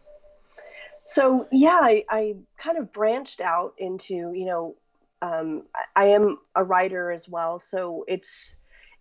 So, 1.06 1.48
yeah, 1.50 1.80
I, 1.82 2.04
I 2.10 2.34
kind 2.58 2.76
of 2.76 2.92
branched 2.92 3.40
out 3.40 3.72
into, 3.78 4.14
you 4.34 4.44
know, 4.44 4.76
um, 5.22 5.62
I 5.96 6.06
am 6.08 6.38
a 6.54 6.62
writer 6.62 7.10
as 7.10 7.28
well. 7.28 7.58
So, 7.58 8.04
it's 8.06 8.56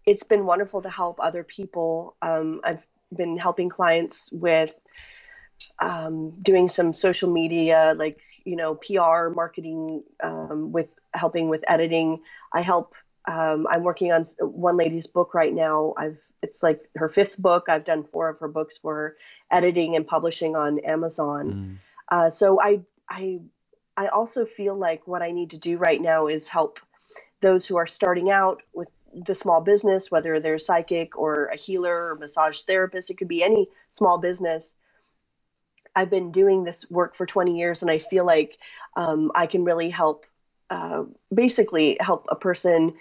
it's 0.06 0.24
been 0.24 0.46
wonderful 0.46 0.82
to 0.82 0.90
help 0.90 1.20
other 1.20 1.44
people. 1.44 2.16
Um, 2.22 2.62
I've 2.64 2.86
been 3.16 3.38
helping 3.38 3.70
clients 3.70 4.30
with 4.32 4.72
um, 5.80 6.32
doing 6.42 6.70
some 6.70 6.94
social 6.94 7.32
media, 7.32 7.94
like 7.98 8.20
you 8.46 8.56
know, 8.56 8.76
PR, 8.76 9.30
marketing, 9.34 10.04
um, 10.24 10.72
with 10.72 10.88
helping 11.14 11.50
with 11.50 11.64
editing. 11.68 12.22
I 12.54 12.62
help 12.62 12.96
um, 13.28 13.68
I'm 13.70 13.84
working 13.84 14.12
on 14.12 14.24
one 14.40 14.78
lady's 14.78 15.08
book 15.08 15.34
right 15.34 15.54
now. 15.54 15.94
I've 15.98 16.18
it's 16.42 16.64
like 16.64 16.90
her 16.96 17.08
fifth 17.10 17.38
book. 17.38 17.66
I've 17.68 17.86
done 17.86 18.04
four 18.04 18.30
of 18.30 18.40
her 18.40 18.48
books 18.48 18.78
for 18.78 18.96
her, 18.96 19.18
editing 19.52 19.96
and 19.96 20.08
publishing 20.08 20.56
on 20.56 20.80
Amazon. 20.80 21.52
Mm. 21.52 21.78
Uh, 22.10 22.30
so 22.30 22.60
I 22.60 22.82
I 23.10 23.42
I 24.02 24.08
also 24.08 24.46
feel 24.46 24.76
like 24.76 25.06
what 25.06 25.22
I 25.22 25.30
need 25.30 25.52
to 25.52 25.60
do 25.60 25.78
right 25.78 26.02
now 26.02 26.26
is 26.26 26.48
help 26.48 26.80
those 27.40 27.68
who 27.68 27.76
are 27.76 27.86
starting 27.86 28.32
out 28.32 28.64
with 28.74 28.88
the 29.14 29.36
small 29.36 29.62
business, 29.62 30.10
whether 30.10 30.40
they're 30.40 30.58
psychic 30.58 31.16
or 31.16 31.46
a 31.46 31.56
healer 31.56 32.10
or 32.10 32.16
massage 32.16 32.62
therapist. 32.62 33.12
It 33.12 33.20
could 33.20 33.28
be 33.28 33.44
any 33.44 33.70
small 33.92 34.18
business. 34.18 34.74
I've 35.96 36.10
been 36.10 36.32
doing 36.32 36.64
this 36.64 36.90
work 36.90 37.16
for 37.16 37.28
20 37.28 37.56
years, 37.56 37.84
and 37.84 37.92
I 37.92 38.00
feel 38.00 38.26
like 38.26 38.58
um, 38.96 39.32
I 39.36 39.46
can 39.46 39.64
really 39.64 39.92
help 39.92 40.26
uh, 40.72 41.04
basically 41.32 41.96
help 42.00 42.26
a 42.32 42.36
person 42.36 42.96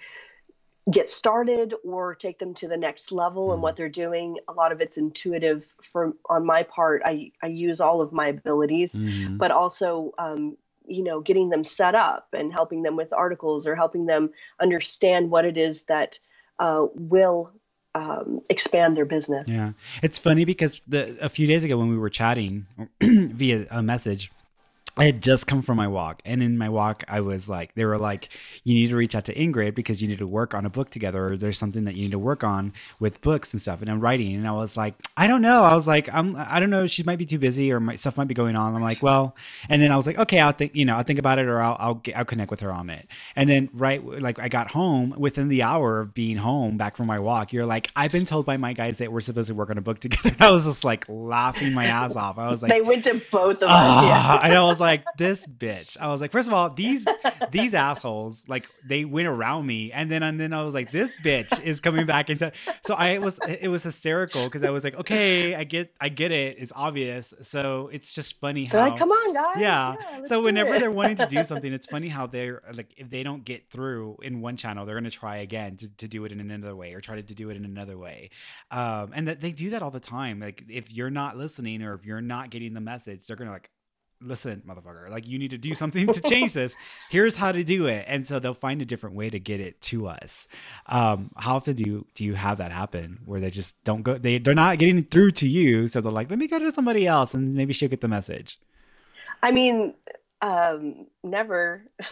get 0.91 1.09
started 1.09 1.73
or 1.83 2.13
take 2.13 2.37
them 2.37 2.53
to 2.55 2.67
the 2.67 2.77
next 2.77 3.11
level 3.11 3.47
mm-hmm. 3.47 3.55
in 3.55 3.61
what 3.61 3.75
they're 3.75 3.89
doing 3.89 4.37
a 4.47 4.53
lot 4.53 4.71
of 4.71 4.81
it's 4.81 4.97
intuitive 4.97 5.73
for 5.79 6.13
on 6.27 6.43
my 6.43 6.63
part 6.63 7.03
i 7.05 7.31
i 7.43 7.45
use 7.45 7.79
all 7.79 8.01
of 8.01 8.11
my 8.11 8.29
abilities 8.29 8.93
mm-hmm. 8.93 9.37
but 9.37 9.51
also 9.51 10.11
um, 10.17 10.57
you 10.85 11.03
know 11.03 11.21
getting 11.21 11.49
them 11.49 11.63
set 11.63 11.95
up 11.95 12.27
and 12.33 12.51
helping 12.51 12.83
them 12.83 12.95
with 12.95 13.13
articles 13.13 13.67
or 13.67 13.75
helping 13.75 14.05
them 14.05 14.29
understand 14.59 15.29
what 15.29 15.45
it 15.45 15.57
is 15.57 15.83
that 15.83 16.19
uh, 16.59 16.85
will 16.95 17.51
um, 17.95 18.41
expand 18.49 18.95
their 18.95 19.05
business. 19.05 19.49
Yeah. 19.49 19.73
It's 20.01 20.17
funny 20.17 20.45
because 20.45 20.79
the 20.87 21.17
a 21.19 21.29
few 21.29 21.47
days 21.47 21.63
ago 21.63 21.77
when 21.77 21.89
we 21.89 21.97
were 21.97 22.09
chatting 22.09 22.67
via 23.01 23.67
a 23.69 23.83
message 23.83 24.31
I 24.97 25.05
had 25.05 25.23
just 25.23 25.47
come 25.47 25.61
from 25.61 25.77
my 25.77 25.87
walk, 25.87 26.21
and 26.25 26.43
in 26.43 26.57
my 26.57 26.69
walk, 26.69 27.03
I 27.07 27.21
was 27.21 27.47
like, 27.47 27.73
they 27.75 27.85
were 27.85 27.97
like, 27.97 28.29
you 28.63 28.73
need 28.73 28.89
to 28.89 28.95
reach 28.95 29.15
out 29.15 29.25
to 29.25 29.33
Ingrid 29.33 29.73
because 29.73 30.01
you 30.01 30.07
need 30.07 30.17
to 30.17 30.27
work 30.27 30.53
on 30.53 30.65
a 30.65 30.69
book 30.69 30.89
together, 30.89 31.27
or 31.27 31.37
there's 31.37 31.57
something 31.57 31.85
that 31.85 31.95
you 31.95 32.03
need 32.03 32.11
to 32.11 32.19
work 32.19 32.43
on 32.43 32.73
with 32.99 33.21
books 33.21 33.53
and 33.53 33.61
stuff. 33.61 33.81
And 33.81 33.89
I'm 33.89 34.01
writing, 34.01 34.35
and 34.35 34.47
I 34.47 34.51
was 34.51 34.75
like, 34.75 34.95
I 35.15 35.27
don't 35.27 35.41
know. 35.41 35.63
I 35.63 35.75
was 35.75 35.87
like, 35.87 36.13
I'm, 36.13 36.35
I 36.35 36.59
don't 36.59 36.69
know. 36.69 36.87
She 36.87 37.03
might 37.03 37.17
be 37.17 37.25
too 37.25 37.39
busy, 37.39 37.71
or 37.71 37.79
my 37.79 37.95
stuff 37.95 38.17
might 38.17 38.27
be 38.27 38.33
going 38.33 38.55
on. 38.55 38.75
I'm 38.75 38.81
like, 38.81 39.01
well, 39.01 39.35
and 39.69 39.81
then 39.81 39.91
I 39.91 39.97
was 39.97 40.07
like, 40.07 40.17
okay, 40.17 40.39
I'll 40.39 40.51
think, 40.51 40.75
you 40.75 40.83
know, 40.83 40.97
I'll 40.97 41.03
think 41.03 41.19
about 41.19 41.39
it, 41.39 41.45
or 41.45 41.61
I'll, 41.61 41.77
I'll, 41.79 41.95
get, 41.95 42.17
I'll 42.17 42.25
connect 42.25 42.51
with 42.51 42.59
her 42.59 42.71
on 42.71 42.89
it. 42.89 43.07
And 43.35 43.49
then 43.49 43.69
right, 43.73 44.03
like 44.03 44.39
I 44.39 44.49
got 44.49 44.71
home 44.71 45.15
within 45.17 45.47
the 45.47 45.63
hour 45.63 45.99
of 45.99 46.13
being 46.13 46.37
home 46.37 46.75
back 46.77 46.97
from 46.97 47.07
my 47.07 47.19
walk. 47.19 47.53
You're 47.53 47.65
like, 47.65 47.91
I've 47.95 48.11
been 48.11 48.25
told 48.25 48.45
by 48.45 48.57
my 48.57 48.73
guys 48.73 48.97
that 48.97 49.11
we're 49.11 49.21
supposed 49.21 49.47
to 49.47 49.53
work 49.53 49.69
on 49.69 49.77
a 49.77 49.81
book 49.81 49.99
together. 50.01 50.35
I 50.39 50.51
was 50.51 50.65
just 50.65 50.83
like 50.83 51.05
laughing 51.07 51.71
my 51.73 51.85
ass 51.85 52.17
off. 52.17 52.37
I 52.37 52.51
was 52.51 52.61
like, 52.61 52.71
they 52.71 52.81
went 52.81 53.05
to 53.05 53.21
both 53.31 53.57
of 53.57 53.69
us. 53.69 54.03
Yeah. 54.03 54.21
Ah, 54.23 54.41
and 54.43 54.53
I 54.53 54.63
was 54.63 54.80
like, 54.81 55.05
this 55.17 55.45
bitch. 55.45 55.97
I 55.99 56.07
was 56.07 56.19
like, 56.19 56.31
first 56.31 56.47
of 56.47 56.53
all, 56.53 56.69
these 56.69 57.05
these 57.51 57.73
assholes, 57.73 58.43
like 58.47 58.67
they 58.85 59.05
went 59.05 59.27
around 59.27 59.65
me, 59.65 59.91
and 59.91 60.11
then 60.11 60.23
and 60.23 60.39
then 60.39 60.53
I 60.53 60.63
was 60.63 60.73
like, 60.73 60.91
this 60.91 61.15
bitch 61.23 61.63
is 61.63 61.79
coming 61.79 62.05
back 62.05 62.29
into. 62.29 62.51
So 62.85 62.95
I 62.95 63.19
was 63.19 63.39
it 63.47 63.69
was 63.69 63.83
hysterical 63.83 64.45
because 64.45 64.63
I 64.63 64.69
was 64.69 64.83
like, 64.83 64.95
okay, 64.95 65.55
I 65.55 65.63
get 65.63 65.93
I 66.01 66.09
get 66.09 66.31
it. 66.31 66.57
It's 66.59 66.71
obvious. 66.75 67.33
So 67.41 67.89
it's 67.91 68.13
just 68.13 68.39
funny 68.39 68.65
how 68.65 68.71
they're 68.71 68.89
like, 68.89 68.99
come 68.99 69.11
on, 69.11 69.33
guys. 69.33 69.57
Yeah. 69.57 69.95
yeah 69.99 70.25
so 70.25 70.41
whenever 70.41 70.79
they're 70.79 70.91
wanting 70.91 71.17
to 71.17 71.27
do 71.27 71.43
something, 71.51 71.71
it's 71.71 71.87
funny 71.87 72.09
how 72.09 72.27
they're 72.27 72.61
like, 72.73 72.93
if 72.97 73.09
they 73.09 73.23
don't 73.23 73.45
get 73.45 73.69
through 73.69 74.17
in 74.21 74.41
one 74.41 74.57
channel, 74.57 74.85
they're 74.85 74.95
gonna 74.95 75.09
try 75.09 75.37
again 75.37 75.77
to, 75.77 75.89
to 75.97 76.07
do 76.07 76.25
it 76.25 76.31
in 76.31 76.39
another 76.39 76.75
way 76.75 76.93
or 76.93 77.01
try 77.01 77.15
to, 77.15 77.23
to 77.23 77.35
do 77.35 77.49
it 77.49 77.57
in 77.57 77.65
another 77.65 77.97
way. 77.97 78.29
Um, 78.71 79.11
and 79.13 79.27
that 79.27 79.39
they 79.39 79.51
do 79.51 79.71
that 79.71 79.81
all 79.81 79.91
the 79.91 79.99
time. 79.99 80.39
Like 80.39 80.63
if 80.69 80.91
you're 80.91 81.09
not 81.09 81.37
listening 81.37 81.81
or 81.83 81.93
if 81.93 82.05
you're 82.05 82.21
not 82.21 82.49
getting 82.49 82.73
the 82.73 82.81
message, 82.81 83.27
they're 83.27 83.35
gonna 83.35 83.51
like 83.51 83.69
listen, 84.21 84.61
motherfucker, 84.67 85.09
like 85.09 85.27
you 85.27 85.39
need 85.39 85.51
to 85.51 85.57
do 85.57 85.73
something 85.81 86.07
to 86.07 86.21
change 86.21 86.53
this. 86.53 86.75
Here's 87.09 87.35
how 87.35 87.51
to 87.51 87.63
do 87.63 87.87
it. 87.87 88.05
And 88.07 88.25
so 88.27 88.39
they'll 88.39 88.53
find 88.53 88.81
a 88.81 88.85
different 88.85 89.15
way 89.15 89.29
to 89.29 89.39
get 89.39 89.59
it 89.59 89.81
to 89.83 90.07
us. 90.07 90.47
Um, 90.87 91.31
how 91.37 91.55
often 91.55 91.75
do 91.75 91.83
you 91.83 92.05
do 92.15 92.23
you 92.23 92.35
have 92.35 92.57
that 92.59 92.71
happen 92.71 93.19
where 93.25 93.39
they 93.39 93.49
just 93.49 93.81
don't 93.83 94.03
go 94.03 94.17
they 94.17 94.37
they're 94.37 94.53
not 94.53 94.79
getting 94.79 95.03
through 95.03 95.31
to 95.31 95.47
you, 95.47 95.87
so 95.87 96.01
they're 96.01 96.11
like, 96.11 96.29
let 96.29 96.39
me 96.39 96.47
go 96.47 96.59
to 96.59 96.71
somebody 96.71 97.07
else 97.07 97.33
and 97.33 97.55
maybe 97.55 97.73
she'll 97.73 97.89
get 97.89 98.01
the 98.01 98.07
message. 98.07 98.59
I 99.43 99.51
mean, 99.51 99.95
um, 100.41 101.07
never. 101.23 101.83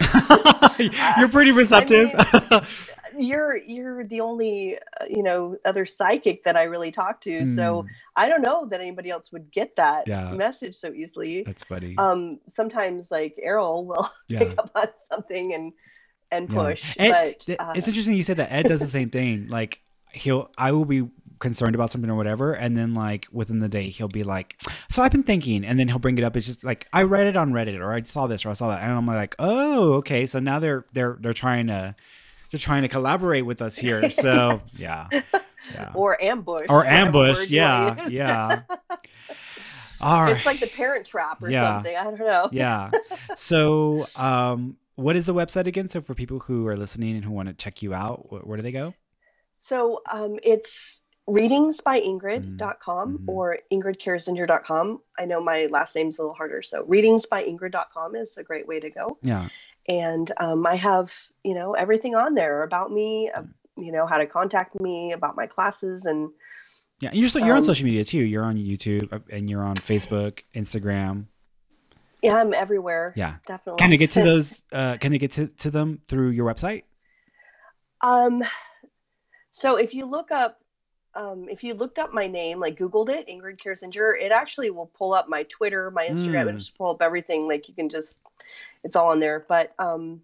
You're 1.18 1.28
pretty 1.28 1.52
receptive. 1.52 2.10
I 2.14 2.50
mean, 2.52 2.66
you're 3.18 3.56
you're 3.56 4.04
the 4.04 4.20
only 4.20 4.76
uh, 4.76 5.04
you 5.08 5.22
know 5.22 5.56
other 5.64 5.86
psychic 5.86 6.44
that 6.44 6.56
I 6.56 6.64
really 6.64 6.90
talk 6.90 7.20
to, 7.22 7.42
mm. 7.42 7.54
so 7.54 7.82
hmm. 7.82 7.88
I 8.16 8.28
don't 8.28 8.42
know 8.42 8.66
that 8.66 8.80
anybody 8.80 9.10
else 9.10 9.32
would 9.32 9.50
get 9.50 9.76
that 9.76 10.06
yeah. 10.06 10.32
message 10.32 10.74
so 10.74 10.92
easily. 10.92 11.42
That's 11.44 11.64
funny. 11.64 11.94
Um, 11.98 12.40
sometimes 12.48 13.10
like 13.10 13.38
Errol 13.42 13.86
will 13.86 14.10
yeah. 14.28 14.40
pick 14.40 14.58
up 14.58 14.70
on 14.74 14.88
something 15.08 15.54
and 15.54 15.72
and 16.30 16.48
push. 16.48 16.96
Yeah. 16.96 17.04
Ed, 17.04 17.44
but 17.46 17.60
uh, 17.60 17.72
it's 17.76 17.88
interesting 17.88 18.14
you 18.14 18.22
said 18.22 18.38
that 18.38 18.52
Ed 18.52 18.66
does 18.66 18.80
the 18.80 18.88
same 18.88 19.10
thing. 19.10 19.48
Like 19.48 19.80
he'll, 20.12 20.50
I 20.56 20.72
will 20.72 20.84
be 20.84 21.08
concerned 21.40 21.74
about 21.74 21.90
something 21.90 22.10
or 22.10 22.14
whatever 22.14 22.52
and 22.52 22.76
then 22.76 22.94
like 22.94 23.26
within 23.32 23.60
the 23.60 23.68
day 23.68 23.88
he'll 23.88 24.08
be 24.08 24.22
like 24.22 24.60
so 24.90 25.02
i've 25.02 25.10
been 25.10 25.22
thinking 25.22 25.64
and 25.64 25.80
then 25.80 25.88
he'll 25.88 25.98
bring 25.98 26.18
it 26.18 26.22
up 26.22 26.36
it's 26.36 26.46
just 26.46 26.62
like 26.62 26.86
i 26.92 27.02
read 27.02 27.26
it 27.26 27.34
on 27.34 27.50
reddit 27.50 27.80
or 27.80 27.94
i 27.94 28.02
saw 28.02 28.26
this 28.26 28.44
or 28.44 28.50
i 28.50 28.52
saw 28.52 28.68
that 28.68 28.82
and 28.82 28.92
i'm 28.92 29.06
like 29.06 29.34
oh 29.38 29.94
okay 29.94 30.26
so 30.26 30.38
now 30.38 30.58
they're 30.58 30.84
they're 30.92 31.16
they're 31.20 31.32
trying 31.32 31.66
to 31.66 31.96
they're 32.50 32.58
trying 32.58 32.82
to 32.82 32.88
collaborate 32.88 33.46
with 33.46 33.62
us 33.62 33.76
here 33.76 34.10
so 34.10 34.60
yeah 34.74 35.06
yeah 35.74 35.92
or 35.94 36.20
ambush 36.22 36.66
or 36.68 36.84
ambush 36.86 37.48
yeah 37.48 38.08
yeah 38.08 38.62
all 40.00 40.24
right. 40.24 40.36
It's 40.36 40.46
like 40.46 40.60
the 40.60 40.66
parent 40.66 41.06
trap 41.06 41.42
or 41.42 41.50
yeah. 41.50 41.76
something. 41.76 41.96
I 41.96 42.04
don't 42.04 42.18
know. 42.18 42.48
yeah. 42.52 42.90
So, 43.36 44.06
um, 44.16 44.76
what 44.96 45.16
is 45.16 45.26
the 45.26 45.34
website 45.34 45.66
again? 45.66 45.88
So, 45.88 46.00
for 46.00 46.14
people 46.14 46.40
who 46.40 46.66
are 46.66 46.76
listening 46.76 47.16
and 47.16 47.24
who 47.24 47.30
want 47.30 47.48
to 47.48 47.54
check 47.54 47.82
you 47.82 47.94
out, 47.94 48.30
where, 48.30 48.42
where 48.42 48.56
do 48.56 48.62
they 48.62 48.72
go? 48.72 48.94
So, 49.60 50.00
um, 50.10 50.38
it's 50.42 51.02
readingsbyingrid.com 51.28 53.18
mm-hmm. 53.18 53.30
or 53.30 53.58
ingridkerzinger.com. 53.72 55.00
I 55.18 55.24
know 55.26 55.40
my 55.40 55.66
last 55.66 55.94
name's 55.94 56.18
a 56.18 56.22
little 56.22 56.34
harder, 56.34 56.62
so 56.62 56.84
readingsbyingrid.com 56.84 58.16
is 58.16 58.36
a 58.36 58.42
great 58.42 58.66
way 58.66 58.80
to 58.80 58.90
go. 58.90 59.18
Yeah. 59.22 59.48
And 59.90 60.30
um, 60.36 60.66
I 60.68 60.76
have, 60.76 61.12
you 61.42 61.52
know, 61.52 61.72
everything 61.72 62.14
on 62.14 62.36
there 62.36 62.62
about 62.62 62.92
me, 62.92 63.28
uh, 63.34 63.42
you 63.76 63.90
know, 63.90 64.06
how 64.06 64.18
to 64.18 64.26
contact 64.26 64.80
me, 64.80 65.10
about 65.12 65.34
my 65.34 65.46
classes, 65.46 66.06
and 66.06 66.30
yeah, 67.00 67.10
you're 67.12 67.28
you're 67.28 67.52
um, 67.52 67.56
on 67.56 67.64
social 67.64 67.86
media 67.86 68.04
too. 68.04 68.20
You're 68.20 68.44
on 68.44 68.56
YouTube 68.56 69.12
uh, 69.12 69.18
and 69.30 69.50
you're 69.50 69.64
on 69.64 69.74
Facebook, 69.74 70.42
Instagram. 70.54 71.24
Yeah, 72.22 72.36
I'm 72.36 72.54
everywhere. 72.54 73.14
Yeah, 73.16 73.36
definitely. 73.48 73.78
Can 73.78 73.92
I 73.92 73.96
get 73.96 74.12
to 74.12 74.22
those? 74.24 74.62
Uh, 74.70 74.96
can 74.98 75.12
I 75.12 75.16
get 75.16 75.32
to, 75.32 75.48
to 75.48 75.72
them 75.72 76.02
through 76.06 76.30
your 76.30 76.46
website? 76.46 76.84
Um, 78.00 78.44
so 79.50 79.74
if 79.74 79.92
you 79.92 80.04
look 80.04 80.30
up 80.30 80.60
um, 81.14 81.48
if 81.48 81.64
you 81.64 81.74
looked 81.74 81.98
up 81.98 82.12
my 82.12 82.26
name, 82.26 82.60
like 82.60 82.78
Googled 82.78 83.08
it, 83.08 83.26
Ingrid 83.28 83.58
Kerzinger, 83.60 84.20
it 84.20 84.30
actually 84.30 84.70
will 84.70 84.90
pull 84.96 85.12
up 85.12 85.28
my 85.28 85.42
Twitter, 85.44 85.90
my 85.90 86.06
Instagram, 86.06 86.48
mm. 86.48 86.56
just 86.58 86.76
pull 86.78 86.90
up 86.90 87.02
everything. 87.02 87.48
Like 87.48 87.68
you 87.68 87.74
can 87.74 87.88
just, 87.88 88.18
it's 88.84 88.96
all 88.96 89.10
on 89.10 89.20
there. 89.20 89.44
But 89.48 89.72
um, 89.78 90.20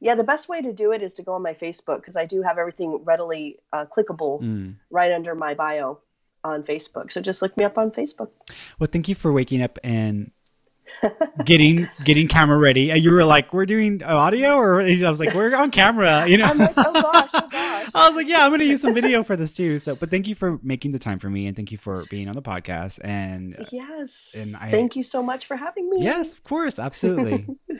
yeah, 0.00 0.14
the 0.14 0.24
best 0.24 0.48
way 0.48 0.60
to 0.62 0.72
do 0.72 0.92
it 0.92 1.02
is 1.02 1.14
to 1.14 1.22
go 1.22 1.34
on 1.34 1.42
my 1.42 1.54
Facebook 1.54 1.96
because 1.96 2.16
I 2.16 2.26
do 2.26 2.42
have 2.42 2.58
everything 2.58 3.00
readily 3.04 3.58
uh, 3.72 3.86
clickable 3.86 4.42
mm. 4.42 4.74
right 4.90 5.12
under 5.12 5.34
my 5.34 5.54
bio 5.54 6.00
on 6.44 6.62
Facebook. 6.62 7.10
So 7.10 7.20
just 7.20 7.42
look 7.42 7.56
me 7.56 7.64
up 7.64 7.78
on 7.78 7.90
Facebook. 7.90 8.30
Well, 8.78 8.88
thank 8.90 9.08
you 9.08 9.14
for 9.14 9.32
waking 9.32 9.62
up 9.62 9.78
and 9.82 10.30
getting 11.44 11.88
getting 12.04 12.28
camera 12.28 12.58
ready. 12.58 12.92
You 12.98 13.12
were 13.12 13.24
like, 13.24 13.52
"We're 13.52 13.66
doing 13.66 14.02
audio," 14.02 14.56
or 14.56 14.80
I 14.80 15.08
was 15.08 15.20
like, 15.20 15.34
"We're 15.34 15.54
on 15.56 15.70
camera." 15.70 16.26
You 16.26 16.38
know. 16.38 16.52
Like, 16.52 16.72
oh 16.76 16.92
gosh, 16.92 17.30
oh 17.34 17.40
gosh. 17.40 17.45
I 17.96 18.06
was 18.08 18.16
like, 18.16 18.28
"Yeah, 18.28 18.44
I'm 18.44 18.50
going 18.50 18.60
to 18.60 18.66
use 18.66 18.82
some 18.82 18.94
video 18.94 19.22
for 19.22 19.36
this 19.36 19.56
too." 19.56 19.78
So, 19.78 19.94
but 19.94 20.10
thank 20.10 20.28
you 20.28 20.34
for 20.34 20.58
making 20.62 20.92
the 20.92 20.98
time 20.98 21.18
for 21.18 21.30
me, 21.30 21.46
and 21.46 21.56
thank 21.56 21.72
you 21.72 21.78
for 21.78 22.04
being 22.10 22.28
on 22.28 22.34
the 22.34 22.42
podcast. 22.42 22.98
And 23.02 23.56
uh, 23.58 23.64
yes, 23.72 24.34
and 24.36 24.56
I, 24.56 24.70
thank 24.70 24.96
you 24.96 25.02
so 25.02 25.22
much 25.22 25.46
for 25.46 25.56
having 25.56 25.88
me. 25.88 26.02
Yes, 26.02 26.32
of 26.32 26.44
course, 26.44 26.78
absolutely. 26.78 27.46